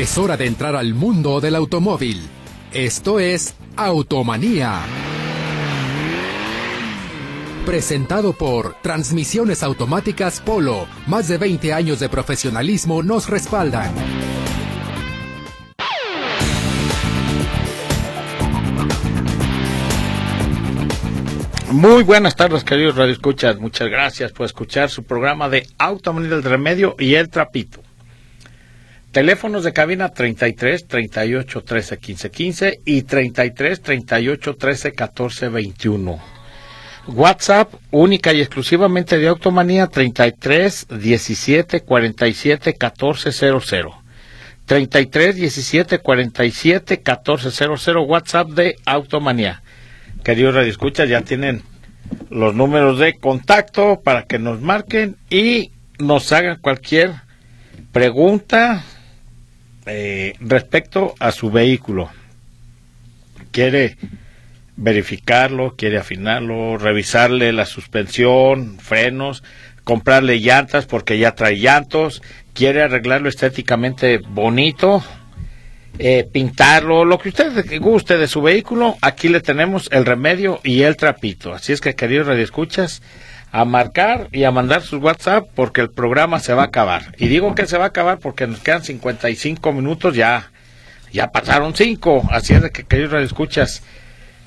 Es 0.00 0.16
hora 0.16 0.38
de 0.38 0.46
entrar 0.46 0.76
al 0.76 0.94
mundo 0.94 1.42
del 1.42 1.54
automóvil. 1.54 2.22
Esto 2.72 3.20
es 3.20 3.54
Automanía. 3.76 4.80
Presentado 7.66 8.32
por 8.32 8.76
Transmisiones 8.80 9.62
Automáticas 9.62 10.40
Polo. 10.40 10.86
Más 11.06 11.28
de 11.28 11.36
20 11.36 11.74
años 11.74 12.00
de 12.00 12.08
profesionalismo 12.08 13.02
nos 13.02 13.28
respaldan. 13.28 13.92
Muy 21.72 22.04
buenas 22.04 22.36
tardes, 22.36 22.64
queridos 22.64 22.96
Radio 22.96 23.12
Escuchas. 23.12 23.58
Muchas 23.58 23.90
gracias 23.90 24.32
por 24.32 24.46
escuchar 24.46 24.88
su 24.88 25.04
programa 25.04 25.50
de 25.50 25.66
Automanía 25.76 26.30
del 26.30 26.42
Remedio 26.42 26.96
y 26.98 27.16
El 27.16 27.28
Trapito. 27.28 27.82
Teléfonos 29.12 29.64
de 29.64 29.72
cabina 29.72 30.10
33 30.10 30.86
38 30.86 31.62
13 31.62 31.98
15 31.98 32.30
15 32.30 32.80
y 32.84 33.02
33 33.02 33.82
38 33.82 34.56
13 34.56 34.92
14 34.92 35.48
21. 35.48 36.20
WhatsApp 37.08 37.74
única 37.90 38.32
y 38.32 38.40
exclusivamente 38.40 39.18
de 39.18 39.26
Automanía 39.26 39.88
33 39.88 40.86
17 40.90 41.80
47 41.80 42.74
14 42.74 43.32
00. 43.32 44.02
33 44.66 45.34
17 45.34 45.98
47 45.98 47.02
14 47.02 47.50
00 47.50 48.02
WhatsApp 48.02 48.48
de 48.50 48.76
Automanía. 48.84 49.60
Queridos 50.22 50.54
radioescuchas, 50.54 51.08
ya 51.08 51.22
tienen 51.22 51.62
los 52.28 52.54
números 52.54 53.00
de 53.00 53.14
contacto 53.14 54.02
para 54.04 54.26
que 54.26 54.38
nos 54.38 54.60
marquen 54.60 55.16
y 55.28 55.72
nos 55.98 56.30
hagan 56.30 56.58
cualquier 56.60 57.10
pregunta 57.92 58.84
eh, 59.86 60.34
respecto 60.40 61.14
a 61.18 61.32
su 61.32 61.50
vehículo. 61.50 62.10
Quiere 63.50 63.96
verificarlo, 64.76 65.74
quiere 65.76 65.98
afinarlo, 65.98 66.78
revisarle 66.78 67.52
la 67.52 67.66
suspensión, 67.66 68.78
frenos, 68.78 69.42
comprarle 69.84 70.38
llantas 70.40 70.86
porque 70.86 71.18
ya 71.18 71.34
trae 71.34 71.58
llantos, 71.58 72.22
quiere 72.54 72.82
arreglarlo 72.82 73.28
estéticamente 73.28 74.18
bonito, 74.18 75.02
eh, 75.98 76.26
pintarlo, 76.30 77.04
lo 77.04 77.18
que 77.18 77.30
usted 77.30 77.80
guste 77.80 78.16
de 78.16 78.28
su 78.28 78.40
vehículo, 78.40 78.96
aquí 79.02 79.28
le 79.28 79.40
tenemos 79.40 79.88
el 79.92 80.06
remedio 80.06 80.60
y 80.62 80.82
el 80.82 80.96
trapito. 80.96 81.52
Así 81.52 81.72
es 81.72 81.80
que, 81.80 81.94
queridos 81.94 82.26
radioescuchas, 82.26 83.02
a 83.52 83.64
marcar 83.64 84.28
y 84.32 84.44
a 84.44 84.50
mandar 84.50 84.82
sus 84.82 85.02
WhatsApp 85.02 85.48
porque 85.54 85.80
el 85.80 85.90
programa 85.90 86.40
se 86.40 86.54
va 86.54 86.62
a 86.62 86.66
acabar. 86.66 87.14
Y 87.18 87.28
digo 87.28 87.54
que 87.54 87.66
se 87.66 87.78
va 87.78 87.84
a 87.84 87.88
acabar 87.88 88.18
porque 88.18 88.46
nos 88.46 88.60
quedan 88.60 88.84
55 88.84 89.72
minutos, 89.72 90.14
ya, 90.14 90.50
ya 91.12 91.30
pasaron 91.32 91.74
5. 91.74 92.28
Así 92.30 92.54
es 92.54 92.62
de 92.62 92.70
que, 92.70 92.84
queridos 92.84 93.12
radioescuchas, 93.12 93.82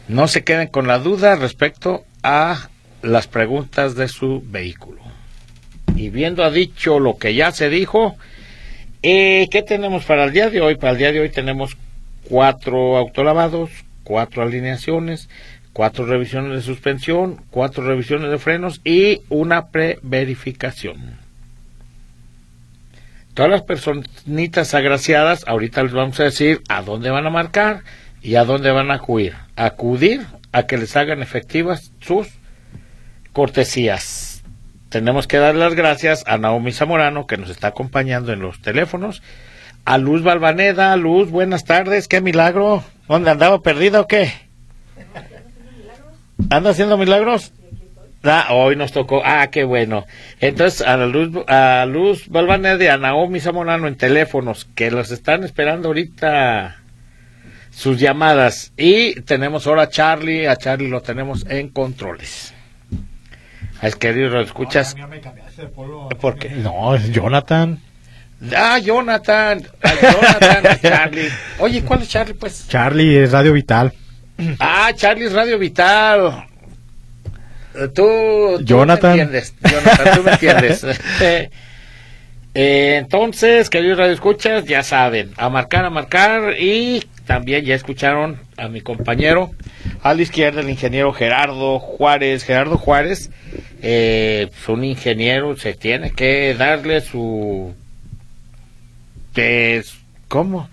no 0.08 0.28
se 0.28 0.44
queden 0.44 0.68
con 0.68 0.88
la 0.88 1.00
duda 1.00 1.36
respecto 1.36 2.06
a 2.23 2.70
las 3.02 3.28
preguntas 3.28 3.95
de 3.95 4.08
su 4.08 4.42
vehículo. 4.45 5.02
Y 5.95 6.10
viendo 6.10 6.44
ha 6.44 6.50
dicho 6.50 7.00
lo 7.00 7.17
que 7.17 7.36
ya 7.36 7.52
se 7.52 7.70
dijo, 7.70 8.16
eh, 9.04 9.48
¿qué 9.52 9.62
tenemos 9.62 10.06
para 10.06 10.23
el 10.23 10.32
día 10.32 10.50
de 10.50 10.62
hoy? 10.62 10.76
Para 10.76 10.94
el 10.94 10.98
día 10.98 11.12
de 11.12 11.20
hoy 11.20 11.30
tenemos 11.30 11.78
cuatro 12.30 12.98
autolavados, 12.98 13.70
cuatro 14.04 14.42
alineaciones, 14.44 15.30
cuatro 15.74 16.06
revisiones 16.06 16.54
de 16.54 16.62
suspensión, 16.62 17.42
cuatro 17.50 17.84
revisiones 17.84 18.32
de 18.32 18.38
frenos 18.38 18.80
y 18.84 19.22
una 19.30 19.68
preverificación. 19.68 21.18
Todas 23.34 23.52
las 23.52 23.64
personitas 23.64 24.74
agraciadas, 24.74 25.44
ahorita 25.48 25.84
les 25.84 25.94
vamos 25.94 26.20
a 26.20 26.26
decir 26.26 26.62
a 26.70 26.84
dónde 26.84 27.10
van 27.10 27.26
a 27.26 27.32
marcar 27.32 27.82
y 28.22 28.36
a 28.36 28.46
dónde 28.46 28.72
van 28.72 28.92
a 28.92 28.96
acudir. 28.96 29.34
Acudir 29.56 30.28
a 30.52 30.68
que 30.68 30.78
les 30.78 30.96
hagan 30.96 31.22
efectivas 31.22 31.92
sus 32.00 32.28
cortesías 33.33 34.33
tenemos 34.94 35.26
que 35.26 35.38
dar 35.38 35.56
las 35.56 35.73
gracias 35.73 36.23
a 36.28 36.38
Naomi 36.38 36.72
Zamorano, 36.72 37.26
que 37.26 37.38
nos 37.38 37.50
está 37.50 37.70
acompañando 37.70 38.32
en 38.32 38.42
los 38.42 38.62
teléfonos, 38.62 39.23
a 39.86 39.98
Luz 39.98 40.22
Balvaneda. 40.22 40.95
Luz, 40.98 41.32
buenas 41.32 41.66
tardes, 41.66 42.08
qué 42.08 42.22
milagro. 42.22 42.83
¿Dónde 43.08 43.32
andaba 43.32 43.64
perdida 43.64 44.02
o 44.02 44.08
qué? 44.08 44.32
¿Anda 46.49 46.70
haciendo 46.71 46.98
milagros? 46.98 47.52
Ah, 48.23 48.48
hoy 48.52 48.76
nos 48.76 48.92
tocó. 48.93 49.21
Ah, 49.26 49.48
qué 49.52 49.64
bueno. 49.65 50.05
Entonces, 50.39 50.81
a 50.81 50.95
Luz, 50.98 51.43
a 51.48 51.86
Luz 51.86 52.27
y 52.27 52.87
a 52.87 52.98
Naomi 52.98 53.39
Zamorano 53.42 53.87
en 53.87 53.98
teléfonos, 53.98 54.65
que 54.76 54.92
los 54.92 55.11
están 55.11 55.43
esperando 55.43 55.89
ahorita 55.89 56.77
sus 57.70 57.99
llamadas. 57.99 58.71
Y 58.77 59.15
tenemos 59.21 59.67
ahora 59.67 59.83
a 59.83 59.89
Charlie, 59.89 60.48
a 60.48 60.55
Charlie 60.55 60.87
lo 60.87 61.02
tenemos 61.02 61.45
en 61.49 61.70
controles. 61.70 62.53
Es 63.82 63.98
que 63.98 64.14
lo 64.14 64.39
escuchas. 64.39 64.95
¿Por 66.21 66.39
qué? 66.39 66.49
No, 66.49 66.95
es 66.95 67.11
Jonathan. 67.11 67.80
Ah, 68.55 68.80
Jonathan. 68.80 69.67
Ah, 69.82 69.93
Jonathan, 70.02 70.80
Charlie. 70.82 71.30
Oye, 71.59 71.83
¿cuál 71.83 72.03
es 72.03 72.09
Charlie, 72.09 72.33
pues? 72.36 72.67
Charlie 72.70 73.17
es 73.17 73.33
Radio 73.33 73.52
Vital. 73.52 73.93
Ah, 74.60 74.92
Charlie 74.95 75.26
es 75.26 75.33
Radio 75.33 75.58
Vital. 75.58 76.45
Tú, 77.94 78.60
Jonathan. 78.64 79.16
me 79.16 79.21
entiendes. 79.21 79.54
Jonathan, 79.61 80.16
tú 80.16 80.23
me 80.23 80.32
entiendes. 80.32 80.86
Eh, 82.55 82.98
entonces, 82.98 83.67
queridos 83.71 83.98
Radio 83.98 84.14
Escuchas, 84.14 84.66
ya 84.66 84.83
saben, 84.83 85.32
a 85.38 85.49
marcar, 85.49 85.86
a 85.86 85.89
marcar 85.89 86.54
y 86.60 87.04
también 87.26 87.66
ya 87.66 87.73
escucharon 87.73 88.39
a 88.58 88.67
mi 88.67 88.82
compañero 88.82 89.49
a 90.04 90.14
la 90.14 90.21
izquierda 90.21 90.61
el 90.61 90.70
ingeniero 90.70 91.14
Gerardo 91.14 91.80
Juárez. 91.80 92.44
Gerardo 92.44 92.77
Juárez 92.77 93.32
eh, 93.82 94.50
es 94.52 94.70
un 94.70 94.83
ingeniero, 94.83 95.58
se 95.58 95.73
tiene 95.73 96.11
que 96.11 96.54
darle 96.54 97.02
su... 97.02 97.73
¿Cómo? 100.27 100.70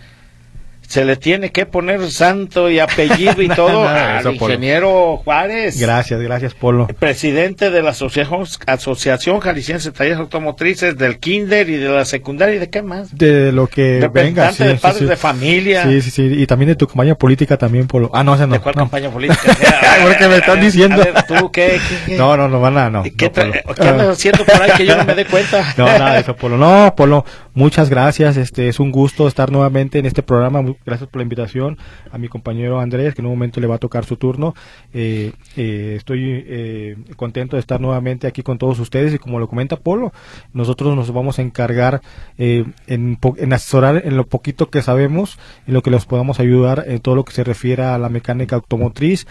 Se 0.91 1.05
le 1.05 1.15
tiene 1.15 1.53
que 1.53 1.67
poner 1.67 2.11
santo 2.11 2.69
y 2.69 2.81
apellido 2.81 3.41
y 3.41 3.49
todo 3.55 3.87
al 3.87 4.27
ingeniero 4.35 5.19
Juárez. 5.19 5.81
Gracias, 5.81 6.21
gracias, 6.21 6.55
Polo. 6.55 6.89
Presidente 6.89 7.71
de 7.71 7.81
la 7.81 7.91
Asociación, 7.91 8.45
Asociación 8.67 9.39
Jalisciense 9.39 9.91
de 9.91 9.97
Talleres 9.97 10.19
Automotrices, 10.19 10.99
del 10.99 11.21
Kinder 11.21 11.71
y 11.71 11.77
de 11.77 11.89
la 11.91 12.05
secundaria 12.05 12.57
y 12.57 12.59
de 12.59 12.71
qué 12.71 12.83
más. 12.83 13.17
De 13.17 13.53
lo 13.53 13.69
que 13.69 14.11
venga. 14.13 14.51
Sí, 14.51 14.65
de 14.65 14.75
padres 14.75 15.09
de 15.09 15.17
familia. 15.17 15.85
Sí, 15.85 16.03
sí, 16.03 16.11
sí. 16.11 16.23
Y 16.25 16.47
también 16.49 16.71
de 16.71 16.75
tu 16.75 16.89
campaña 16.89 17.15
política 17.15 17.57
también, 17.57 17.87
Polo. 17.87 18.11
Ah, 18.13 18.25
no, 18.25 18.35
esa 18.35 18.49
no. 18.49 18.55
¿De 18.55 18.59
cuál 18.59 18.75
campaña 18.75 19.11
política? 19.11 19.41
qué 20.19 20.27
me 20.27 20.39
están 20.39 20.61
diciendo. 20.61 21.05
¿tú 21.29 21.53
qué, 21.53 21.79
No, 22.19 22.37
no, 22.37 22.49
no, 22.49 22.61
van 22.61 22.77
a, 22.77 22.91
no. 22.91 23.05
¿Qué, 23.05 23.31
andas 23.79 24.09
haciendo 24.09 24.45
por 24.45 24.61
ahí 24.61 24.73
que 24.77 24.87
yo 24.87 24.97
no 24.97 25.05
me 25.05 25.15
dé 25.15 25.25
cuenta? 25.31 25.73
no, 25.77 25.85
nada 25.87 26.15
de 26.15 26.21
eso, 26.23 26.35
Polo. 26.35 26.57
No, 26.57 26.95
Polo, 26.97 27.25
muchas 27.55 27.89
gracias. 27.89 28.37
Este, 28.37 28.67
es 28.67 28.81
un 28.81 28.91
gusto 28.91 29.29
estar 29.29 29.53
nuevamente 29.53 30.01
en 30.01 30.07
este 30.07 30.25
programa 30.25 30.65
gracias 30.85 31.09
por 31.09 31.21
la 31.21 31.25
invitación 31.25 31.79
a 32.11 32.19
mi 32.19 32.29
compañero 32.29 32.81
Andrés, 32.81 33.15
que 33.15 33.23
en 33.23 33.27
un 33.27 33.33
momento 33.33 33.61
le 33.61 33.67
va 33.67 33.77
a 33.77 33.79
tocar 33.79 34.05
su 34.05 34.17
turno. 34.17 34.55
Eh, 34.93 35.33
eh, 35.57 35.95
estoy 35.97 36.45
eh, 36.47 36.97
contento 37.17 37.57
de 37.57 37.61
estar 37.61 37.81
nuevamente 37.81 38.27
aquí 38.27 38.43
con 38.43 38.59
todos 38.59 38.79
ustedes 38.79 39.15
y 39.15 39.19
como 39.19 39.39
lo 39.39 39.49
comenta 39.49 39.77
Polo, 39.77 40.13
nosotros 40.53 40.95
nos 40.97 41.13
vamos 41.13 41.39
a 41.39 41.43
encargar 41.43 42.01
en, 42.39 42.75
en, 42.87 43.53
asesorar 43.53 44.03
en 44.05 44.17
lo 44.17 44.27
poquito 44.27 44.71
que 44.71 44.83
sabemos, 44.83 45.39
en 45.67 45.75
lo 45.75 45.83
que 45.83 45.91
les 45.91 46.07
podamos 46.07 46.41
ayudar 46.41 46.85
en 46.87 47.01
todo 47.01 47.15
lo 47.15 47.25
que 47.25 47.33
se 47.33 47.45
refiere 47.45 47.85
a 47.85 47.99
la 47.99 48.09
mecánica 48.09 48.57
automotriz, 48.57 49.27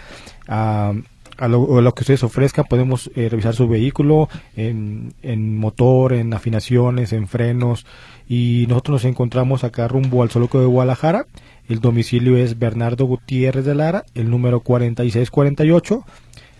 a 0.48 0.92
lo, 1.48 1.94
que 1.94 2.02
ustedes 2.02 2.22
ofrezcan, 2.22 2.66
podemos 2.68 3.10
revisar 3.14 3.54
su 3.54 3.66
vehículo 3.66 4.28
en, 4.56 5.56
motor, 5.56 6.12
en 6.12 6.34
afinaciones, 6.34 7.12
en 7.12 7.28
frenos, 7.28 7.86
y 8.32 8.66
nosotros 8.68 9.02
nos 9.02 9.10
encontramos 9.10 9.64
acá 9.64 9.88
rumbo 9.88 10.22
al 10.22 10.30
Soloco 10.30 10.60
de 10.60 10.66
Guadalajara, 10.66 11.26
el 11.68 11.80
domicilio 11.80 12.36
es 12.36 12.60
Bernardo 12.60 13.04
Gutiérrez 13.04 13.64
de 13.64 13.74
Lara, 13.74 14.04
el 14.14 14.30
número 14.30 14.60
4648. 14.60 16.04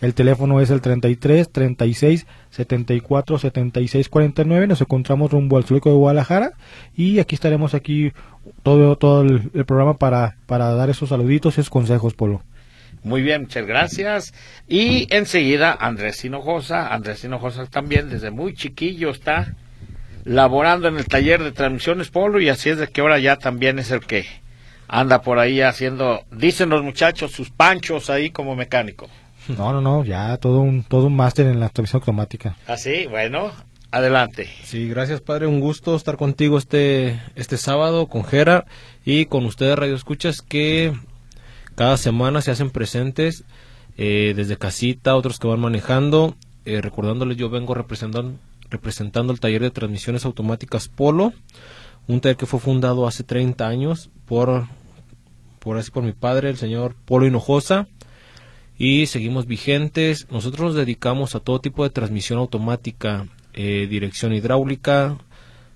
El 0.01 0.13
teléfono 0.13 0.59
es 0.59 0.69
el 0.69 0.81
33 0.81 1.49
36 1.49 2.27
74 2.49 3.37
76 3.37 4.09
49. 4.09 4.67
Nos 4.67 4.81
encontramos 4.81 5.31
rumbo 5.31 5.55
al 5.55 5.63
Zuleco 5.63 5.89
de 5.89 5.95
Guadalajara 5.95 6.51
y 6.93 7.19
aquí 7.19 7.35
estaremos 7.35 7.73
aquí 7.73 8.11
todo 8.63 8.97
todo 8.97 9.21
el, 9.21 9.49
programa 9.65 9.93
para 9.93 10.35
para 10.47 10.73
dar 10.73 10.89
esos 10.89 11.07
saluditos 11.07 11.57
y 11.57 11.61
esos 11.61 11.69
consejos, 11.69 12.15
Polo. 12.15 12.41
Muy 13.01 13.21
bien, 13.21 13.43
muchas 13.43 13.65
gracias. 13.65 14.33
Y 14.67 15.07
enseguida 15.09 15.71
Andrés 15.79 16.25
Hinojosa, 16.25 16.93
Andrés 16.93 17.23
Hinojosa 17.23 17.65
también 17.67 18.09
desde 18.09 18.29
muy 18.29 18.55
chiquillo 18.55 19.11
está 19.11 19.55
laborando 20.23 20.87
en 20.87 20.97
el 20.97 21.05
taller 21.05 21.43
de 21.43 21.51
transmisiones 21.51 22.09
Polo 22.09 22.39
y 22.39 22.49
así 22.49 22.69
es 22.69 22.77
de 22.77 22.87
que 22.87 23.01
ahora 23.01 23.19
ya 23.19 23.37
también 23.37 23.79
es 23.79 23.91
el 23.91 24.01
que 24.01 24.25
anda 24.87 25.21
por 25.21 25.39
ahí 25.39 25.61
haciendo, 25.61 26.21
dicen 26.31 26.69
los 26.69 26.83
muchachos, 26.83 27.31
sus 27.31 27.49
panchos 27.49 28.09
ahí 28.09 28.29
como 28.29 28.55
mecánico. 28.55 29.07
No, 29.47 29.73
no, 29.73 29.81
no, 29.81 30.03
ya 30.03 30.37
todo 30.37 30.59
un 30.59 30.83
todo 30.83 31.07
un 31.07 31.15
máster 31.15 31.47
en 31.47 31.59
la 31.59 31.69
transmisión 31.69 32.01
automática. 32.01 32.55
Ah, 32.67 32.77
sí, 32.77 33.07
bueno, 33.09 33.51
Adelante. 33.91 34.47
Sí, 34.63 34.87
gracias 34.87 35.19
padre, 35.19 35.47
un 35.47 35.59
gusto 35.59 35.97
estar 35.97 36.15
contigo 36.15 36.57
este, 36.57 37.19
este 37.35 37.57
sábado 37.57 38.07
con 38.07 38.23
Jera 38.23 38.65
y 39.03 39.25
con 39.25 39.45
ustedes 39.45 39.77
Radio 39.77 39.95
Escuchas 39.95 40.41
que 40.41 40.93
cada 41.75 41.97
semana 41.97 42.41
se 42.41 42.51
hacen 42.51 42.69
presentes 42.69 43.43
eh, 43.97 44.31
desde 44.33 44.55
casita, 44.55 45.13
otros 45.17 45.39
que 45.39 45.47
van 45.47 45.59
manejando. 45.59 46.35
Eh, 46.63 46.79
recordándoles, 46.79 47.35
yo 47.35 47.49
vengo 47.49 47.73
representando, 47.73 48.35
representando 48.71 49.31
el 49.31 49.39
taller 49.39 49.61
de 49.61 49.69
transmisiones 49.69 50.25
automáticas 50.25 50.87
Polo, 50.87 51.33
un 52.07 52.21
taller 52.21 52.37
que 52.37 52.47
fue 52.47 52.59
fundado 52.59 53.05
hace 53.05 53.23
30 53.23 53.67
años 53.67 54.09
por, 54.25 54.65
por 55.59 55.77
así 55.77 55.91
por 55.91 56.03
mi 56.03 56.13
padre, 56.13 56.49
el 56.49 56.57
señor 56.57 56.95
Polo 57.05 57.27
Hinojosa 57.27 57.87
y 58.77 59.05
seguimos 59.05 59.45
vigentes. 59.45 60.27
Nosotros 60.31 60.61
nos 60.61 60.75
dedicamos 60.75 61.35
a 61.35 61.39
todo 61.39 61.61
tipo 61.61 61.83
de 61.83 61.91
transmisión 61.91 62.39
automática, 62.39 63.27
eh, 63.53 63.85
dirección 63.87 64.33
hidráulica, 64.33 65.17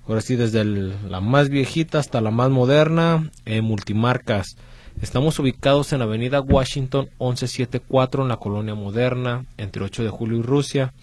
ahora 0.08 0.22
sí 0.22 0.36
desde 0.36 0.64
la 0.66 1.22
más 1.22 1.50
viejita 1.50 2.00
hasta 2.00 2.22
la 2.22 2.32
más 2.32 2.50
moderna, 2.50 3.30
eh, 3.46 3.62
multimarcas. 3.62 4.58
Estamos 5.02 5.38
ubicados 5.40 5.92
en 5.92 6.00
la 6.00 6.06
avenida 6.06 6.40
Washington 6.42 7.10
1174 7.20 8.24
en 8.24 8.30
la 8.30 8.38
colonia 8.38 8.76
moderna, 8.76 9.46
entre 9.58 9.84
8 9.84 10.04
de 10.04 10.10
julio 10.10 10.40
y 10.40 10.42
Rusia. 10.42 10.94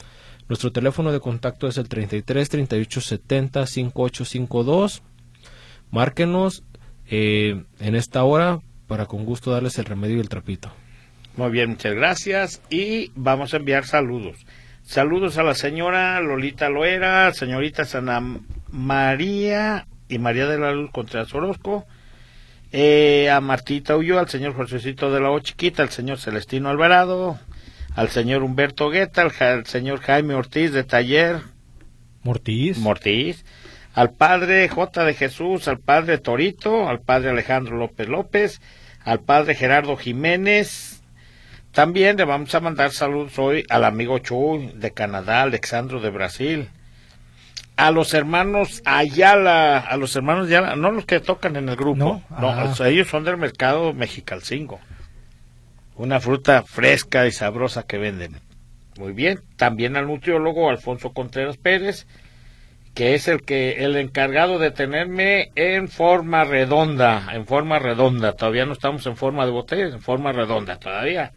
Nuestro 0.48 0.72
teléfono 0.72 1.12
de 1.12 1.20
contacto 1.20 1.68
es 1.68 1.78
el 1.78 1.88
33 1.88 2.48
38 2.48 3.00
70 3.00 3.66
5852. 3.66 5.02
Márquenos 5.90 6.64
eh, 7.06 7.64
en 7.80 7.94
esta 7.94 8.24
hora 8.24 8.60
para 8.86 9.06
con 9.06 9.24
gusto 9.24 9.50
darles 9.50 9.78
el 9.78 9.84
remedio 9.84 10.16
y 10.16 10.20
el 10.20 10.28
trapito. 10.28 10.72
Muy 11.36 11.50
bien, 11.50 11.70
muchas 11.70 11.94
gracias. 11.94 12.62
Y 12.68 13.10
vamos 13.14 13.54
a 13.54 13.56
enviar 13.56 13.86
saludos. 13.86 14.44
Saludos 14.82 15.38
a 15.38 15.42
la 15.42 15.54
señora 15.54 16.20
Lolita 16.20 16.68
Loera, 16.68 17.32
señorita 17.32 17.84
Sana 17.84 18.20
María 18.70 19.86
y 20.08 20.18
María 20.18 20.46
de 20.46 20.58
la 20.58 20.72
Luz 20.72 20.90
Contreras 20.90 21.32
Orozco, 21.34 21.86
eh, 22.72 23.30
a 23.30 23.40
Martita 23.40 23.96
Ullo, 23.96 24.18
al 24.18 24.28
señor 24.28 24.54
Josecito 24.54 25.12
de 25.12 25.20
la 25.20 25.30
O 25.30 25.38
Chiquita, 25.40 25.82
al 25.82 25.90
señor 25.90 26.18
Celestino 26.18 26.68
Alvarado, 26.68 27.38
al 27.94 28.08
señor 28.08 28.42
Humberto 28.42 28.90
Guetta, 28.90 29.22
al, 29.22 29.66
señor 29.66 30.00
Jaime 30.00 30.34
Ortiz 30.34 30.72
de 30.72 30.84
Taller. 30.84 31.40
Mortiz. 32.22 32.78
Mortiz. 32.78 33.44
Al 33.94 34.10
padre 34.10 34.68
J. 34.68 35.04
de 35.04 35.14
Jesús, 35.14 35.68
al 35.68 35.78
padre 35.78 36.18
Torito, 36.18 36.88
al 36.88 37.00
padre 37.00 37.30
Alejandro 37.30 37.76
López 37.76 38.08
López, 38.08 38.60
al 39.04 39.20
padre 39.20 39.54
Gerardo 39.54 39.96
Jiménez, 39.96 41.02
también 41.72 42.16
le 42.16 42.24
vamos 42.24 42.54
a 42.54 42.60
mandar 42.60 42.92
saludos 42.92 43.38
hoy 43.38 43.64
al 43.68 43.84
amigo 43.84 44.18
Chuy 44.18 44.72
de 44.74 44.92
Canadá, 44.92 45.42
Alexandro 45.42 46.00
de 46.00 46.10
Brasil, 46.10 46.68
a 47.76 47.90
los 47.90 48.14
hermanos 48.14 48.82
Ayala, 48.84 49.78
a 49.78 49.96
los 49.96 50.14
hermanos 50.14 50.48
Ayala, 50.48 50.76
no 50.76 50.90
los 50.90 51.04
que 51.06 51.20
tocan 51.20 51.56
en 51.56 51.68
el 51.68 51.76
grupo, 51.76 51.96
no, 51.96 52.22
ah. 52.30 52.74
ellos 52.84 53.08
son 53.08 53.24
del 53.24 53.38
mercado 53.38 53.92
Mexicalcingo. 53.92 54.80
Una 55.96 56.20
fruta 56.20 56.62
fresca 56.62 57.26
y 57.26 57.32
sabrosa 57.32 57.84
que 57.84 57.98
venden. 57.98 58.40
Muy 58.98 59.12
bien, 59.12 59.40
también 59.56 59.96
al 59.96 60.06
nutriólogo 60.06 60.68
Alfonso 60.68 61.12
Contreras 61.12 61.56
Pérez, 61.56 62.06
que 62.94 63.14
es 63.14 63.28
el 63.28 63.42
que 63.42 63.84
el 63.84 63.96
encargado 63.96 64.58
de 64.58 64.70
tenerme 64.70 65.50
en 65.54 65.88
forma 65.88 66.44
redonda, 66.44 67.28
en 67.32 67.46
forma 67.46 67.78
redonda. 67.78 68.32
Todavía 68.32 68.66
no 68.66 68.72
estamos 68.72 69.06
en 69.06 69.16
forma 69.16 69.46
de 69.46 69.52
botella, 69.52 69.86
en 69.86 70.00
forma 70.00 70.32
redonda 70.32 70.78
todavía. 70.78 71.32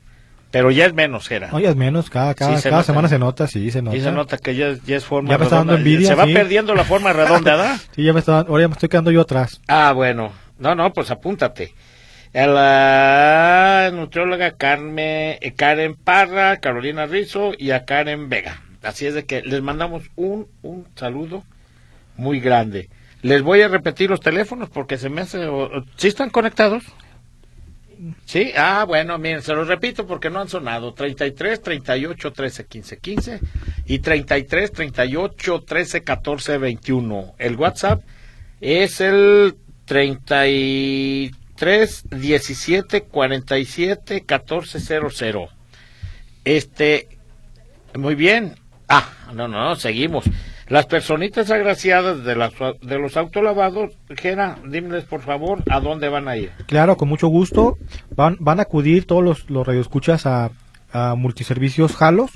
Pero 0.52 0.72
ya 0.72 0.86
es 0.86 0.94
menos, 0.94 1.30
era. 1.32 1.52
No, 1.52 1.60
ya 1.60 1.70
es 1.70 1.76
menos, 1.76 2.10
cada, 2.10 2.34
cada, 2.34 2.62
cada 2.62 2.84
semana 2.84 3.08
se 3.10 3.20
nota, 3.20 3.48
sí, 3.48 3.72
se 3.72 3.82
nota. 3.82 3.98
Sí, 3.98 4.04
se 4.04 4.12
nota 4.12 4.38
que 4.38 4.56
ya, 4.56 4.74
ya 4.86 4.98
es 4.98 5.06
forma 5.06 5.30
ya 5.30 5.38
me 5.38 5.46
redonda. 5.46 5.46
Está 5.46 5.56
dando 5.58 5.76
envidia, 5.76 6.08
se 6.08 6.16
va 6.16 6.26
perdiendo 6.26 6.76
la 6.76 6.84
forma 6.86 7.12
redonda, 7.12 7.56
¿verdad? 7.56 7.78
sí, 7.96 8.04
ya 8.04 8.14
me 8.14 8.20
está, 8.20 8.40
ahora 8.40 8.64
ya 8.64 8.68
me 8.70 8.74
estoy 8.74 8.90
quedando 8.90 9.12
yo 9.12 9.22
atrás. 9.22 9.60
Ah, 9.68 9.92
bueno. 9.94 10.32
No, 10.58 10.74
no, 10.74 10.94
pues 10.94 11.12
apúntate. 11.12 11.74
La 12.36 13.92
nutrióloga 13.94 14.58
Carmen, 14.58 15.38
eh, 15.40 15.54
Karen 15.56 15.96
Parra, 15.96 16.58
Carolina 16.58 17.06
Rizzo 17.06 17.54
y 17.58 17.72
a 17.72 17.86
Karen 17.86 18.28
Vega. 18.28 18.62
Así 18.84 19.06
es 19.06 19.14
de 19.14 19.26
que 19.26 19.42
les 19.42 19.62
mandamos 19.62 20.04
un, 20.18 20.48
un 20.62 20.86
saludo 20.96 21.46
muy 22.18 22.42
grande. 22.42 22.90
Les 23.22 23.42
voy 23.42 23.62
a 23.62 23.70
repetir 23.70 24.10
los 24.10 24.20
teléfonos 24.20 24.70
porque 24.70 24.98
se 24.98 25.08
me 25.08 25.22
hace... 25.22 25.48
¿Sí 25.96 26.10
están 26.10 26.30
conectados? 26.30 26.84
Sí, 28.26 28.52
ah, 28.58 28.84
bueno, 28.86 29.18
miren, 29.18 29.42
se 29.42 29.54
los 29.54 29.70
repito 29.70 30.06
porque 30.06 30.30
no 30.30 30.42
han 30.42 30.50
sonado. 30.50 30.94
33, 30.94 31.62
38, 31.62 32.34
13, 32.34 32.66
15, 32.66 32.98
15 32.98 33.40
y 33.86 34.00
33, 34.00 34.74
38, 34.74 35.64
13, 35.66 36.04
14, 36.04 36.58
21. 36.58 37.36
El 37.38 37.56
WhatsApp 37.56 38.04
es 38.60 39.00
el 39.00 39.56
33, 39.86 41.32
17, 41.56 43.02
47, 43.04 44.22
14, 44.26 44.80
00. 44.80 45.50
Este, 46.44 47.08
muy 47.96 48.16
bien. 48.16 48.56
Ah, 48.88 49.08
no, 49.34 49.48
no, 49.48 49.76
seguimos. 49.76 50.26
Las 50.68 50.88
personitas 50.88 51.52
agraciadas 51.52 52.24
de, 52.24 52.36
las, 52.36 52.54
de 52.82 53.00
los 53.00 53.18
autolavados, 53.18 53.92
Gera, 54.10 54.58
dímeles 54.68 55.06
por 55.06 55.22
favor 55.22 55.64
a 55.70 55.80
dónde 55.80 56.10
van 56.10 56.28
a 56.28 56.38
ir. 56.38 56.52
Claro, 56.66 56.98
con 56.98 57.08
mucho 57.08 57.28
gusto. 57.28 57.78
Van, 58.16 58.38
van 58.40 58.60
a 58.60 58.64
acudir 58.64 59.06
todos 59.06 59.24
los, 59.24 59.50
los 59.50 59.66
radioescuchas 59.66 60.26
a, 60.26 60.52
a 60.92 61.16
Multiservicios 61.16 61.96
Jalos. 61.96 62.32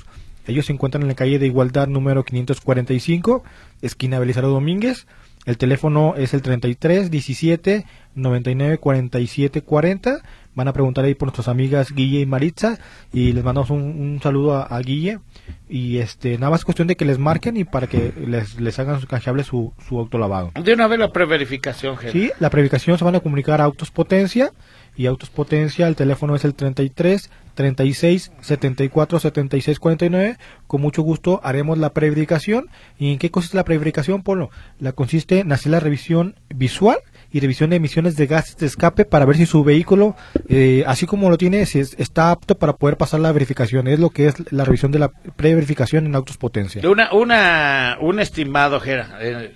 Ellos 0.46 0.66
se 0.66 0.72
encuentran 0.72 1.02
en 1.02 1.08
la 1.08 1.14
calle 1.14 1.38
de 1.38 1.46
Igualdad 1.46 1.88
número 1.88 2.24
545, 2.24 3.44
esquina 3.82 4.18
Belisario 4.18 4.50
Domínguez. 4.50 5.06
El 5.46 5.56
teléfono 5.56 6.14
es 6.16 6.34
el 6.34 6.42
33 6.42 7.10
17 7.10 7.86
99 8.14 8.78
47 8.78 9.62
40. 9.62 10.22
Van 10.54 10.68
a 10.68 10.72
preguntar 10.72 11.04
ahí 11.04 11.14
por 11.14 11.28
nuestras 11.28 11.48
amigas 11.48 11.92
Guille 11.94 12.20
y 12.20 12.26
Maritza 12.26 12.78
y 13.12 13.32
les 13.32 13.42
mandamos 13.42 13.70
un, 13.70 14.20
saludo 14.22 14.56
a, 14.56 14.78
Guille. 14.80 15.20
Y 15.68 15.98
este 15.98 16.36
nada 16.36 16.50
más 16.50 16.64
cuestión 16.64 16.88
de 16.88 16.96
que 16.96 17.04
les 17.04 17.18
marquen 17.18 17.56
y 17.56 17.64
para 17.64 17.86
que 17.86 18.12
les, 18.26 18.60
les 18.60 18.78
hagan 18.78 19.00
canjeable 19.02 19.44
su, 19.44 19.72
su 19.88 19.98
autolavado. 19.98 20.52
De 20.62 20.74
una 20.74 20.88
vez 20.88 20.98
la 20.98 21.12
preverificación, 21.12 21.96
gente. 21.96 22.12
Sí, 22.12 22.32
la 22.38 22.50
preverificación 22.50 22.98
se 22.98 23.04
van 23.04 23.14
a 23.14 23.20
comunicar 23.20 23.60
a 23.60 23.64
Autos 23.64 23.90
Potencia 23.90 24.52
y 24.96 25.06
Autos 25.06 25.30
Potencia, 25.30 25.88
el 25.88 25.96
teléfono 25.96 26.34
es 26.34 26.44
el 26.44 26.54
33 26.54 27.30
36 27.54 28.32
74 28.40 29.20
76 29.20 29.78
49. 29.78 30.36
Con 30.66 30.80
mucho 30.80 31.02
gusto 31.02 31.40
haremos 31.42 31.78
la 31.78 31.92
preverificación. 31.92 32.68
¿Y 32.98 33.12
en 33.12 33.18
qué 33.18 33.30
consiste 33.30 33.56
la 33.56 33.64
preverificación, 33.64 34.22
Polo? 34.22 34.50
La 34.78 34.92
consiste 34.92 35.40
en 35.40 35.52
hacer 35.52 35.72
la 35.72 35.80
revisión 35.80 36.36
visual 36.54 36.98
y 37.32 37.40
revisión 37.40 37.70
de 37.70 37.76
emisiones 37.76 38.16
de 38.16 38.26
gases 38.26 38.56
de 38.56 38.66
escape 38.66 39.04
para 39.04 39.24
ver 39.24 39.36
si 39.36 39.46
su 39.46 39.62
vehículo, 39.62 40.16
eh, 40.48 40.84
así 40.86 41.06
como 41.06 41.30
lo 41.30 41.38
tiene, 41.38 41.64
si 41.66 41.78
está 41.78 42.30
apto 42.30 42.56
para 42.56 42.74
poder 42.74 42.96
pasar 42.96 43.20
la 43.20 43.32
verificación. 43.32 43.86
Es 43.88 44.00
lo 44.00 44.10
que 44.10 44.26
es 44.26 44.52
la 44.52 44.64
revisión 44.64 44.90
de 44.92 44.98
la 44.98 45.08
preverificación 45.08 46.06
en 46.06 46.14
autos 46.14 46.36
potencia. 46.36 46.82
Una, 46.88 47.12
una, 47.12 47.98
un 48.00 48.20
estimado, 48.20 48.80
Gera, 48.80 49.18
eh, 49.20 49.54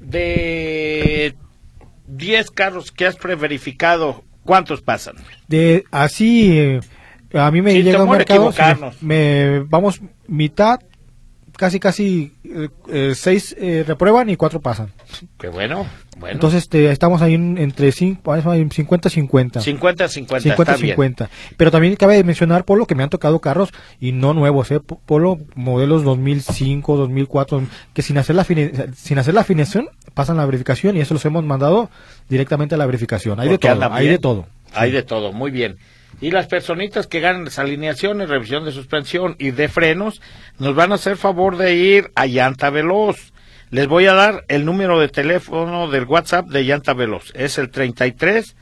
de 0.00 1.34
10 2.06 2.50
carros 2.50 2.92
que 2.92 3.06
has 3.06 3.16
preverificado, 3.16 4.24
¿cuántos 4.44 4.82
pasan? 4.82 5.16
De 5.48 5.84
así, 5.90 6.58
eh, 6.58 6.80
a 7.34 7.50
mí 7.50 7.62
me 7.62 7.82
llega 7.82 8.02
un 8.02 8.10
mercado, 8.10 8.52
me, 9.00 9.60
vamos 9.60 10.00
mitad 10.26 10.80
casi 11.56 11.78
casi 11.78 12.32
eh, 12.44 12.68
eh, 12.88 13.12
seis 13.14 13.54
eh, 13.58 13.84
reprueban 13.86 14.28
y 14.30 14.36
cuatro 14.36 14.60
pasan. 14.60 14.90
Qué 15.38 15.48
bueno, 15.48 15.86
bueno. 16.18 16.34
Entonces 16.34 16.64
este, 16.64 16.90
estamos 16.90 17.22
ahí 17.22 17.34
entre 17.34 17.92
50 17.92 18.42
50. 19.08 19.60
50 19.60 20.08
50. 20.08 20.76
50 20.76 21.30
Pero 21.56 21.70
también 21.70 21.96
cabe 21.96 22.24
mencionar 22.24 22.64
Polo 22.64 22.86
que 22.86 22.94
me 22.94 23.02
han 23.02 23.10
tocado 23.10 23.38
carros 23.40 23.70
y 24.00 24.12
no 24.12 24.34
nuevos, 24.34 24.70
eh, 24.70 24.80
Polo 24.80 25.38
modelos 25.54 26.04
2005, 26.04 26.96
2004 26.96 27.62
que 27.94 28.02
sin 28.02 28.18
hacer 28.18 28.36
la 28.36 28.44
sin 28.44 29.18
hacer 29.18 29.34
la 29.34 29.42
afinación 29.42 29.88
pasan 30.14 30.36
la 30.36 30.46
verificación 30.46 30.96
y 30.96 31.00
eso 31.00 31.14
los 31.14 31.24
hemos 31.24 31.44
mandado 31.44 31.90
directamente 32.28 32.74
a 32.74 32.78
la 32.78 32.86
verificación. 32.86 33.40
Hay 33.40 33.48
de 33.48 33.58
todo, 33.58 33.92
hay 33.92 34.08
de 34.08 34.18
todo. 34.18 34.46
Hay 34.74 34.90
de 34.90 35.02
todo, 35.02 35.32
muy 35.32 35.50
bien. 35.50 35.76
Y 36.20 36.30
las 36.30 36.46
personitas 36.46 37.06
que 37.06 37.20
ganan 37.20 37.44
desalineaciones, 37.44 38.28
revisión 38.28 38.64
de 38.64 38.72
suspensión 38.72 39.36
y 39.38 39.50
de 39.50 39.68
frenos, 39.68 40.20
nos 40.58 40.74
van 40.74 40.92
a 40.92 40.96
hacer 40.96 41.16
favor 41.16 41.56
de 41.56 41.74
ir 41.74 42.10
a 42.14 42.26
Llanta 42.26 42.70
Veloz. 42.70 43.32
Les 43.70 43.88
voy 43.88 44.06
a 44.06 44.14
dar 44.14 44.44
el 44.48 44.64
número 44.64 45.00
de 45.00 45.08
teléfono 45.08 45.90
del 45.90 46.04
WhatsApp 46.04 46.46
de 46.48 46.64
Llanta 46.64 46.92
Veloz. 46.92 47.32
Es 47.34 47.58
el 47.58 47.70
33 47.70 48.54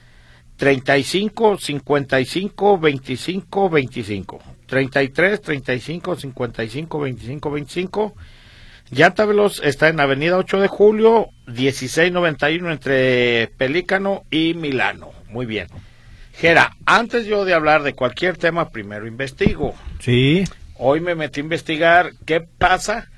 35 0.56 1.58
55 1.58 2.78
25 2.78 3.70
25. 3.70 4.42
33 4.66 5.40
35 5.40 6.16
55 6.16 7.00
25 7.00 7.50
25. 7.50 8.14
Llanta 8.90 9.24
Veloz 9.24 9.60
está 9.64 9.88
en 9.88 10.00
Avenida 10.00 10.36
8 10.36 10.60
de 10.60 10.68
Julio, 10.68 11.28
1691 11.46 12.72
entre 12.72 13.48
Pelícano 13.56 14.24
y 14.30 14.54
Milano. 14.54 15.12
Muy 15.28 15.46
bien. 15.46 15.68
Gera, 16.40 16.74
antes 16.86 17.26
yo 17.26 17.44
de 17.44 17.52
hablar 17.52 17.82
de 17.82 17.92
cualquier 17.92 18.38
tema, 18.38 18.70
primero 18.70 19.06
investigo. 19.06 19.74
Sí. 19.98 20.44
Hoy 20.78 21.00
me 21.00 21.14
metí 21.14 21.40
a 21.40 21.44
investigar 21.44 22.12
qué 22.24 22.40
pasa 22.40 23.10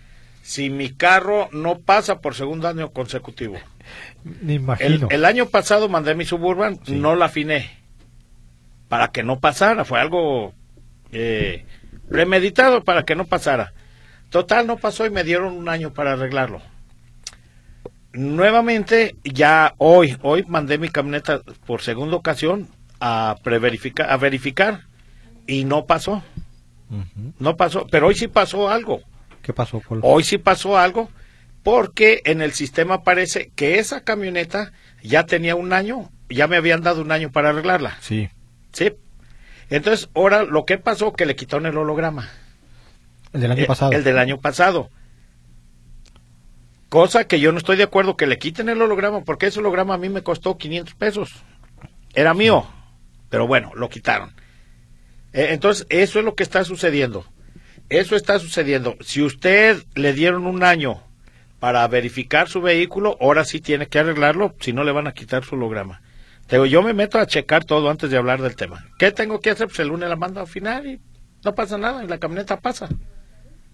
si 0.43 0.71
mi 0.71 0.91
carro 0.91 1.49
no 1.53 1.79
pasa 1.79 2.21
por 2.21 2.35
segundo 2.35 2.67
año 2.67 2.91
consecutivo. 2.91 3.59
Me 4.25 4.55
imagino. 4.55 5.07
El, 5.09 5.25
año 5.25 5.47
pasado 5.47 5.89
mandé 5.89 6.17
mi 6.17 6.25
Suburban, 6.25 6.81
no 6.89 7.15
la 7.15 7.27
afiné. 7.27 7.71
Para 8.89 9.13
que 9.13 9.23
no 9.23 9.39
pasara, 9.39 9.85
fue 9.85 10.01
algo 10.01 10.53
eh, 11.13 11.65
premeditado 12.11 12.83
para 12.83 13.05
que 13.05 13.15
no 13.15 13.27
pasara. 13.27 13.73
Total, 14.31 14.67
no 14.67 14.79
pasó 14.79 15.07
y 15.07 15.11
me 15.11 15.23
dieron 15.23 15.57
un 15.57 15.69
año 15.69 15.93
para 15.93 16.15
arreglarlo. 16.15 16.61
Nuevamente, 18.15 19.15
ya 19.23 19.75
hoy, 19.79 20.19
hoy 20.23 20.45
mandé 20.49 20.77
mi 20.77 20.89
camioneta 20.89 21.41
por 21.65 21.83
segunda 21.83 22.17
ocasión 22.17 22.69
a, 23.05 23.37
preverificar, 23.43 24.09
a 24.09 24.17
verificar 24.17 24.83
y 25.47 25.65
no 25.65 25.87
pasó. 25.87 26.23
No 27.39 27.57
pasó, 27.57 27.87
pero 27.91 28.07
hoy 28.07 28.15
sí 28.15 28.29
pasó 28.29 28.69
algo. 28.69 29.01
¿Qué 29.43 29.53
pasó, 29.53 29.83
Hoy 30.03 30.23
sí 30.23 30.39
pasó 30.39 30.79
algo 30.79 31.09
porque 31.65 32.21
en 32.27 32.43
el 32.43 32.53
sistema 32.53 33.03
parece 33.03 33.51
que 33.57 33.79
esa 33.79 34.05
camioneta 34.05 34.73
ya 35.03 35.27
tenía 35.27 35.57
un 35.57 35.73
año, 35.73 36.11
ya 36.29 36.47
me 36.47 36.57
habían 36.57 36.83
dado 36.83 37.03
un 37.03 37.11
año 37.11 37.33
para 37.33 37.49
arreglarla. 37.49 37.97
Sí. 38.01 38.29
Sí. 38.73 38.93
Entonces, 39.69 40.09
ahora 40.15 40.45
lo 40.45 40.65
que 40.65 40.79
pasó 40.79 41.13
que 41.13 41.27
le 41.27 41.35
quitaron 41.35 41.67
el 41.67 41.77
holograma. 41.77 42.29
El 43.33 43.41
del 43.41 43.53
año 43.53 43.63
eh, 43.63 43.67
pasado. 43.67 43.93
El 43.93 44.05
del 44.05 44.19
año 44.19 44.39
pasado. 44.39 44.91
Cosa 46.89 47.25
que 47.25 47.41
yo 47.41 47.51
no 47.53 47.59
estoy 47.59 47.79
de 47.79 47.85
acuerdo 47.85 48.17
que 48.17 48.27
le 48.27 48.39
quiten 48.39 48.69
el 48.69 48.81
holograma 48.81 49.23
porque 49.23 49.47
ese 49.47 49.59
holograma 49.59 49.95
a 49.95 49.99
mí 49.99 50.09
me 50.09 50.23
costó 50.23 50.57
500 50.59 50.95
pesos. 50.95 51.33
Era 52.15 52.35
mío. 52.35 52.67
Pero 53.33 53.47
bueno, 53.47 53.73
lo 53.75 53.89
quitaron. 53.89 54.35
Eh, 55.33 55.49
entonces, 55.53 55.87
eso 55.89 56.19
es 56.19 56.25
lo 56.27 56.35
que 56.35 56.43
está 56.43 56.65
sucediendo. 56.65 57.25
Eso 57.89 58.15
está 58.15 58.39
sucediendo. 58.39 58.99
Si 59.01 59.23
usted 59.23 59.83
le 59.95 60.13
dieron 60.13 60.47
un 60.47 60.63
año 60.63 61.03
para 61.59 61.89
verificar 61.89 62.51
su 62.51 62.61
vehículo, 62.61 63.17
ahora 63.23 63.47
sí 63.47 63.59
tiene 63.59 63.87
que 63.87 63.99
arreglarlo, 63.99 64.55
si 64.61 64.75
no 64.75 64.85
le 64.85 64.93
van 64.93 65.07
a 65.07 65.15
quitar 65.15 65.45
su 65.45 65.55
holograma. 65.55 66.03
Te 66.47 66.69
yo 66.69 66.83
me 66.83 66.93
meto 66.93 67.19
a 67.19 67.27
checar 67.27 67.65
todo 67.65 67.89
antes 67.89 68.11
de 68.11 68.19
hablar 68.19 68.43
del 68.43 68.55
tema. 68.55 68.85
¿Qué 68.99 69.13
tengo 69.13 69.41
que 69.41 69.49
hacer? 69.49 69.69
Pues 69.69 69.81
el 69.81 69.89
lunes 69.89 70.11
la 70.11 70.17
mando 70.17 70.41
al 70.41 70.47
final 70.47 70.87
y 70.87 71.01
no 71.43 71.55
pasa 71.55 71.79
nada 71.79 72.05
y 72.05 72.09
la 72.09 72.19
camioneta 72.19 72.61
pasa. 72.61 72.91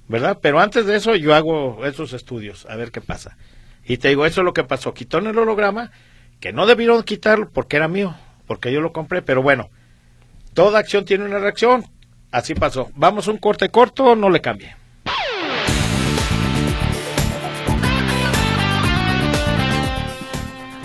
¿Verdad? 0.06 0.38
Pero 0.40 0.60
antes 0.60 0.86
de 0.86 0.94
eso 0.94 1.16
yo 1.16 1.34
hago 1.34 1.84
esos 1.84 2.12
estudios, 2.12 2.64
a 2.66 2.76
ver 2.76 2.92
qué 2.92 3.00
pasa. 3.00 3.36
Y 3.84 3.96
te 3.96 4.06
digo, 4.06 4.24
eso 4.24 4.42
es 4.42 4.44
lo 4.44 4.52
que 4.52 4.62
pasó. 4.62 4.94
Quitó 4.94 5.18
el 5.18 5.36
holograma, 5.36 5.90
que 6.38 6.52
no 6.52 6.64
debieron 6.64 7.02
quitarlo 7.02 7.50
porque 7.50 7.76
era 7.76 7.88
mío, 7.88 8.14
porque 8.48 8.72
yo 8.72 8.80
lo 8.80 8.92
compré, 8.92 9.22
pero 9.22 9.42
bueno, 9.42 9.70
toda 10.54 10.80
acción 10.80 11.04
tiene 11.04 11.26
una 11.26 11.38
reacción. 11.38 11.84
Así 12.32 12.54
pasó. 12.54 12.90
Vamos 12.96 13.28
a 13.28 13.30
un 13.30 13.38
corte 13.38 13.68
corto, 13.68 14.16
no 14.16 14.28
le 14.28 14.40
cambie. 14.40 14.74